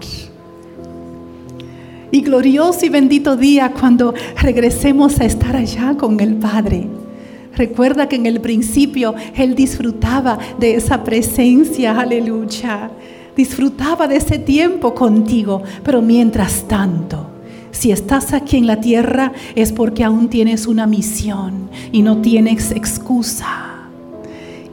Y 2.12 2.22
glorioso 2.22 2.86
y 2.86 2.90
bendito 2.90 3.38
día 3.38 3.72
cuando 3.72 4.14
regresemos 4.42 5.20
a 5.22 5.26
estar 5.26 5.56
allá 5.56 5.96
con 5.98 6.20
el 6.20 6.36
Padre. 6.36 6.88
Recuerda 7.56 8.10
que 8.10 8.18
en 8.18 8.26
el 8.26 8.42
principio 8.42 9.16
Él 9.36 9.56
disfrutaba 9.56 10.38
de 10.60 10.76
esa 10.76 11.04
presencia, 11.06 11.98
aleluya. 11.98 12.92
Disfrutaba 13.36 14.10
de 14.10 14.18
ese 14.18 14.40
tiempo 14.40 14.94
contigo, 14.94 15.64
pero 15.84 16.02
mientras 16.02 16.68
tanto, 16.68 17.28
si 17.72 17.92
estás 17.92 18.34
aquí 18.34 18.58
en 18.58 18.68
la 18.68 18.82
tierra 18.82 19.32
es 19.56 19.72
porque 19.72 20.04
aún 20.04 20.30
tienes 20.30 20.68
una 20.68 20.86
misión 20.88 21.70
y 21.94 22.02
no 22.02 22.18
tienes 22.18 22.72
excusa. 22.72 23.88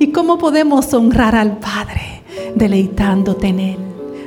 ¿Y 0.00 0.08
cómo 0.08 0.38
podemos 0.38 0.92
honrar 0.92 1.36
al 1.36 1.58
Padre? 1.58 2.22
Deleitándote 2.56 3.46
en 3.48 3.60
Él, 3.60 3.78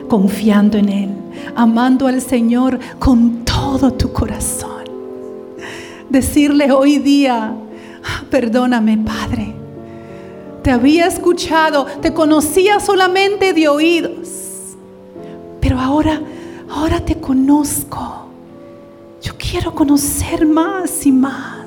confiando 0.07 0.77
en 0.77 0.89
Él 0.89 1.20
amando 1.55 2.07
al 2.07 2.21
Señor 2.21 2.79
con 2.99 3.43
todo 3.45 3.91
tu 3.93 4.11
corazón. 4.11 4.83
Decirle 6.09 6.71
hoy 6.71 6.99
día, 6.99 7.53
perdóname 8.29 8.97
Padre, 8.97 9.53
te 10.61 10.71
había 10.71 11.07
escuchado, 11.07 11.85
te 11.85 12.13
conocía 12.13 12.79
solamente 12.79 13.53
de 13.53 13.67
oídos, 13.67 14.29
pero 15.59 15.79
ahora, 15.79 16.21
ahora 16.69 16.99
te 17.03 17.19
conozco. 17.19 18.27
Yo 19.21 19.33
quiero 19.37 19.73
conocer 19.73 20.45
más 20.45 21.05
y 21.05 21.11
más. 21.11 21.60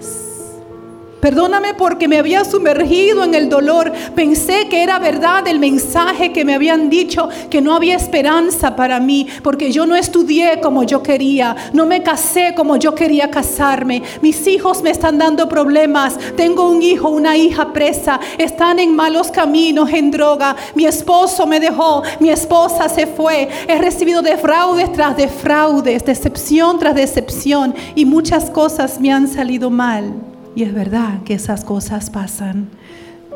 Perdóname 1.24 1.72
porque 1.72 2.06
me 2.06 2.18
había 2.18 2.44
sumergido 2.44 3.24
en 3.24 3.34
el 3.34 3.48
dolor. 3.48 3.90
Pensé 4.14 4.68
que 4.68 4.82
era 4.82 4.98
verdad 4.98 5.48
el 5.48 5.58
mensaje 5.58 6.34
que 6.34 6.44
me 6.44 6.52
habían 6.52 6.90
dicho, 6.90 7.30
que 7.48 7.62
no 7.62 7.74
había 7.74 7.96
esperanza 7.96 8.76
para 8.76 9.00
mí, 9.00 9.26
porque 9.42 9.72
yo 9.72 9.86
no 9.86 9.96
estudié 9.96 10.60
como 10.60 10.82
yo 10.82 11.02
quería, 11.02 11.56
no 11.72 11.86
me 11.86 12.02
casé 12.02 12.52
como 12.54 12.76
yo 12.76 12.94
quería 12.94 13.30
casarme. 13.30 14.02
Mis 14.20 14.46
hijos 14.46 14.82
me 14.82 14.90
están 14.90 15.16
dando 15.16 15.48
problemas. 15.48 16.18
Tengo 16.36 16.68
un 16.68 16.82
hijo, 16.82 17.08
una 17.08 17.38
hija 17.38 17.72
presa, 17.72 18.20
están 18.36 18.78
en 18.78 18.94
malos 18.94 19.30
caminos, 19.30 19.90
en 19.94 20.10
droga. 20.10 20.54
Mi 20.74 20.84
esposo 20.84 21.46
me 21.46 21.58
dejó, 21.58 22.02
mi 22.20 22.28
esposa 22.28 22.86
se 22.90 23.06
fue. 23.06 23.48
He 23.66 23.78
recibido 23.78 24.20
defraudes 24.20 24.92
tras 24.92 25.16
defraudes, 25.16 26.04
decepción 26.04 26.78
tras 26.78 26.94
decepción 26.94 27.74
y 27.94 28.04
muchas 28.04 28.50
cosas 28.50 29.00
me 29.00 29.10
han 29.10 29.26
salido 29.26 29.70
mal. 29.70 30.33
Y 30.56 30.62
es 30.62 30.72
verdad 30.72 31.22
que 31.24 31.34
esas 31.34 31.64
cosas 31.64 32.10
pasan, 32.10 32.68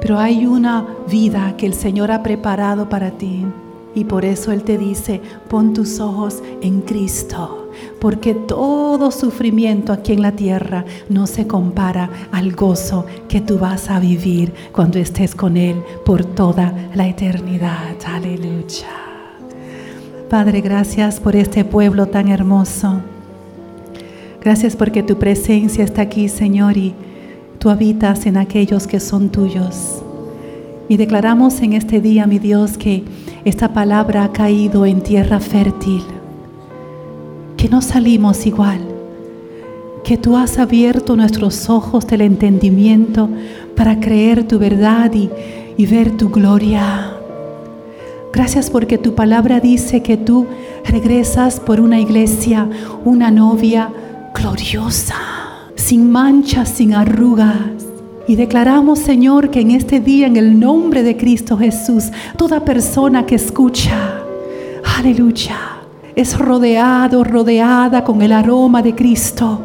pero 0.01 0.19
hay 0.19 0.47
una 0.47 0.87
vida 1.11 1.57
que 1.57 1.67
el 1.67 1.75
Señor 1.75 2.11
ha 2.13 2.23
preparado 2.23 2.89
para 2.89 3.11
ti. 3.13 3.45
Y 3.95 4.05
por 4.05 4.25
eso 4.25 4.53
Él 4.53 4.63
te 4.63 4.79
dice, 4.79 5.21
pon 5.49 5.75
tus 5.75 5.99
ojos 5.99 6.43
en 6.61 6.83
Cristo, 6.83 7.73
porque 8.01 8.35
todo 8.35 9.11
sufrimiento 9.11 9.93
aquí 9.93 10.13
en 10.13 10.23
la 10.23 10.33
tierra 10.33 10.85
no 11.09 11.27
se 11.27 11.49
compara 11.49 12.09
al 12.31 12.55
gozo 12.55 13.07
que 13.29 13.41
tú 13.41 13.59
vas 13.59 13.91
a 13.91 13.99
vivir 13.99 14.53
cuando 14.73 14.99
estés 14.99 15.35
con 15.35 15.57
Él 15.57 15.83
por 16.05 16.25
toda 16.25 16.73
la 16.95 17.09
eternidad. 17.09 17.97
Aleluya. 18.07 18.87
Padre, 20.31 20.61
gracias 20.61 21.19
por 21.19 21.35
este 21.35 21.65
pueblo 21.65 22.07
tan 22.07 22.29
hermoso. 22.29 23.01
Gracias 24.41 24.77
porque 24.77 25.03
tu 25.03 25.19
presencia 25.19 25.83
está 25.83 26.03
aquí, 26.03 26.29
Señor, 26.29 26.77
y 26.77 26.95
tú 27.59 27.71
habitas 27.71 28.27
en 28.27 28.37
aquellos 28.37 28.87
que 28.87 29.01
son 29.01 29.31
tuyos. 29.31 30.03
Y 30.89 30.97
declaramos 30.97 31.61
en 31.61 31.75
este 31.75 32.01
día, 32.01 32.27
mi 32.27 32.39
Dios, 32.39 32.79
que 32.79 33.05
esta 33.45 33.73
palabra 33.75 34.25
ha 34.25 34.33
caído 34.33 34.87
en 34.87 35.03
tierra 35.03 35.41
fértil, 35.41 36.03
que 37.57 37.69
no 37.69 37.83
salimos 37.83 38.47
igual, 38.47 38.81
que 40.03 40.17
tú 40.17 40.37
has 40.37 40.59
abierto 40.59 41.17
nuestros 41.17 41.69
ojos 41.69 42.07
del 42.07 42.23
entendimiento 42.23 43.29
para 43.77 44.01
creer 44.01 44.47
tu 44.47 44.59
verdad 44.59 45.13
y, 45.13 45.31
ver 45.87 46.17
tu 46.17 46.31
gloria. 46.31 47.13
Gracias 48.33 48.71
porque 48.71 48.99
tu 48.99 49.15
palabra 49.15 49.61
dice 49.61 50.03
que 50.03 50.17
tú 50.17 50.47
regresas 50.85 51.61
por 51.61 51.81
una 51.81 52.01
iglesia, 52.01 52.69
una 53.05 53.31
novia 53.31 53.91
gloriosa 54.35 55.38
sin 55.89 56.13
manchas, 56.13 56.69
sin 56.69 56.93
arrugas. 56.93 57.57
Y 58.27 58.37
declaramos, 58.37 58.99
Señor, 58.99 59.49
que 59.49 59.63
en 59.63 59.71
este 59.71 60.01
día, 60.01 60.27
en 60.27 60.37
el 60.37 60.61
nombre 60.61 61.03
de 61.03 61.17
Cristo 61.17 61.57
Jesús, 61.57 62.11
toda 62.37 62.63
persona 62.63 63.25
que 63.25 63.37
escucha, 63.37 64.21
aleluya, 64.99 65.57
es 66.15 66.39
rodeado, 66.39 67.25
rodeada 67.25 68.05
con 68.05 68.21
el 68.21 68.33
aroma 68.33 68.83
de 68.83 68.95
Cristo. 68.95 69.63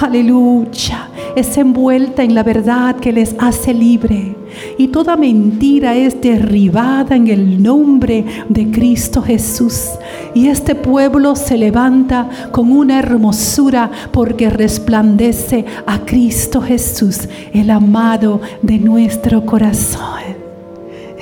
Aleluya, 0.00 1.08
es 1.36 1.56
envuelta 1.58 2.22
en 2.22 2.34
la 2.34 2.42
verdad 2.42 2.96
que 2.96 3.12
les 3.12 3.34
hace 3.38 3.74
libre 3.74 4.34
y 4.78 4.88
toda 4.88 5.16
mentira 5.16 5.94
es 5.94 6.20
derribada 6.20 7.16
en 7.16 7.28
el 7.28 7.62
nombre 7.62 8.24
de 8.48 8.70
Cristo 8.70 9.22
Jesús. 9.22 9.90
Y 10.34 10.48
este 10.48 10.74
pueblo 10.74 11.36
se 11.36 11.56
levanta 11.56 12.28
con 12.50 12.72
una 12.72 12.98
hermosura 12.98 13.90
porque 14.12 14.50
resplandece 14.50 15.64
a 15.86 16.00
Cristo 16.00 16.60
Jesús, 16.60 17.28
el 17.52 17.70
amado 17.70 18.40
de 18.62 18.78
nuestro 18.78 19.44
corazón. 19.44 20.14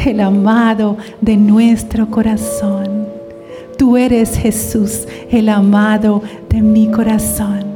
El 0.04 0.20
amado 0.20 0.96
de 1.20 1.36
nuestro 1.36 2.10
corazón. 2.10 3.06
Tú 3.78 3.96
eres 3.96 4.36
Jesús, 4.36 5.06
el 5.30 5.48
amado 5.48 6.22
de 6.48 6.60
mi 6.60 6.90
corazón. 6.90 7.71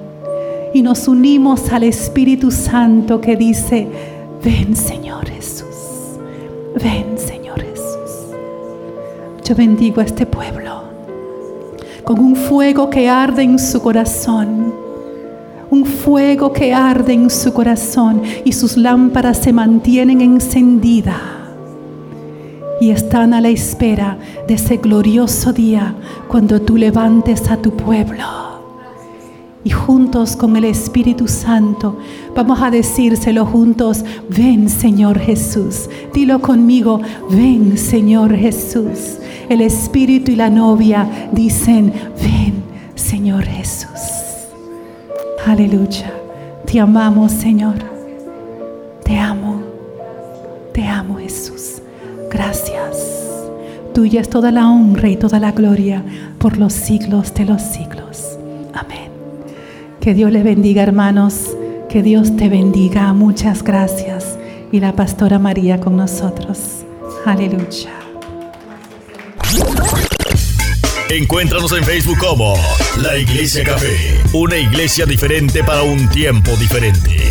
Y 0.77 0.83
nos 0.83 1.09
unimos 1.09 1.73
al 1.73 1.85
Espíritu 1.85 2.51
Santo 2.51 3.19
que 3.19 3.35
dice, 3.35 3.89
ven 4.45 4.77
Señor 4.77 5.27
Jesús, 5.27 6.19
ven 6.75 7.17
Señor 7.17 7.63
Jesús. 7.63 8.37
Yo 9.43 9.55
bendigo 9.55 10.03
a 10.03 10.05
este 10.05 10.27
pueblo 10.27 10.83
con 12.05 12.19
un 12.19 12.37
fuego 12.37 12.91
que 12.91 13.09
arde 13.09 13.43
en 13.43 13.59
su 13.59 13.81
corazón, 13.81 14.75
un 15.71 15.87
fuego 15.87 16.53
que 16.53 16.75
arde 16.75 17.15
en 17.15 17.31
su 17.31 17.55
corazón 17.55 18.21
y 18.45 18.53
sus 18.53 18.77
lámparas 18.77 19.39
se 19.39 19.55
mantienen 19.55 20.21
encendidas 20.21 21.23
y 22.83 22.91
están 22.91 23.33
a 23.33 23.41
la 23.41 23.49
espera 23.49 24.19
de 24.47 24.53
ese 24.53 24.77
glorioso 24.77 25.55
día 25.55 25.95
cuando 26.29 26.61
tú 26.61 26.77
levantes 26.77 27.51
a 27.51 27.57
tu 27.57 27.75
pueblo 27.75 28.56
y 29.67 29.71
juntos 29.71 30.37
con 30.37 30.55
el 30.57 30.65
Espíritu 30.65 31.27
Santo 31.27 31.99
vamos 32.37 32.63
a 32.63 32.71
decírselo 32.71 33.45
juntos, 33.45 34.05
ven 34.29 34.69
Señor 34.69 35.19
Jesús. 35.19 35.91
Dilo 36.15 36.41
conmigo, 36.41 37.01
ven 37.31 37.77
Señor 37.77 38.37
Jesús. 38.37 39.19
El 39.49 39.61
Espíritu 39.63 40.31
y 40.31 40.37
la 40.37 40.51
novia 40.51 41.29
dicen, 41.33 41.93
ven 42.23 42.63
Señor 42.95 43.43
Jesús. 43.43 43.91
Aleluya. 45.45 46.15
Te 46.65 46.79
amamos 46.79 47.33
Señor. 47.33 47.75
Te 49.03 49.19
amo. 49.19 49.63
Te 50.73 50.87
amo 50.87 51.17
Jesús. 51.17 51.83
Gracias. 52.31 53.33
Tuya 53.93 54.21
es 54.21 54.31
toda 54.31 54.53
la 54.53 54.69
honra 54.69 55.09
y 55.09 55.17
toda 55.17 55.41
la 55.41 55.51
gloria 55.51 56.05
por 56.39 56.57
los 56.57 56.73
siglos 56.73 57.35
de 57.35 57.47
los 57.47 57.63
siglos. 57.63 58.39
Amén. 58.73 59.16
Que 60.07 60.15
Dios 60.15 60.31
le 60.31 60.45
bendiga, 60.45 60.85
hermanos. 60.85 61.57
Que 61.89 62.01
Dios 62.01 62.37
te 62.37 62.49
bendiga. 62.49 63.13
Muchas 63.13 63.65
gracias. 63.65 64.39
Y 64.71 64.79
la 64.79 64.95
pastora 64.95 65.41
María 65.41 65.81
con 65.81 65.97
nosotros. 65.97 66.85
Aleluya. 67.25 67.91
Encuéntranos 71.11 71.73
en 71.73 71.83
Facebook 71.83 72.19
como 72.19 72.55
La 73.03 73.19
Iglesia 73.19 73.65
Café, 73.65 73.97
una 74.33 74.57
iglesia 74.57 75.07
diferente 75.07 75.65
para 75.65 75.83
un 75.83 76.09
tiempo 76.11 76.53
diferente. 76.53 77.26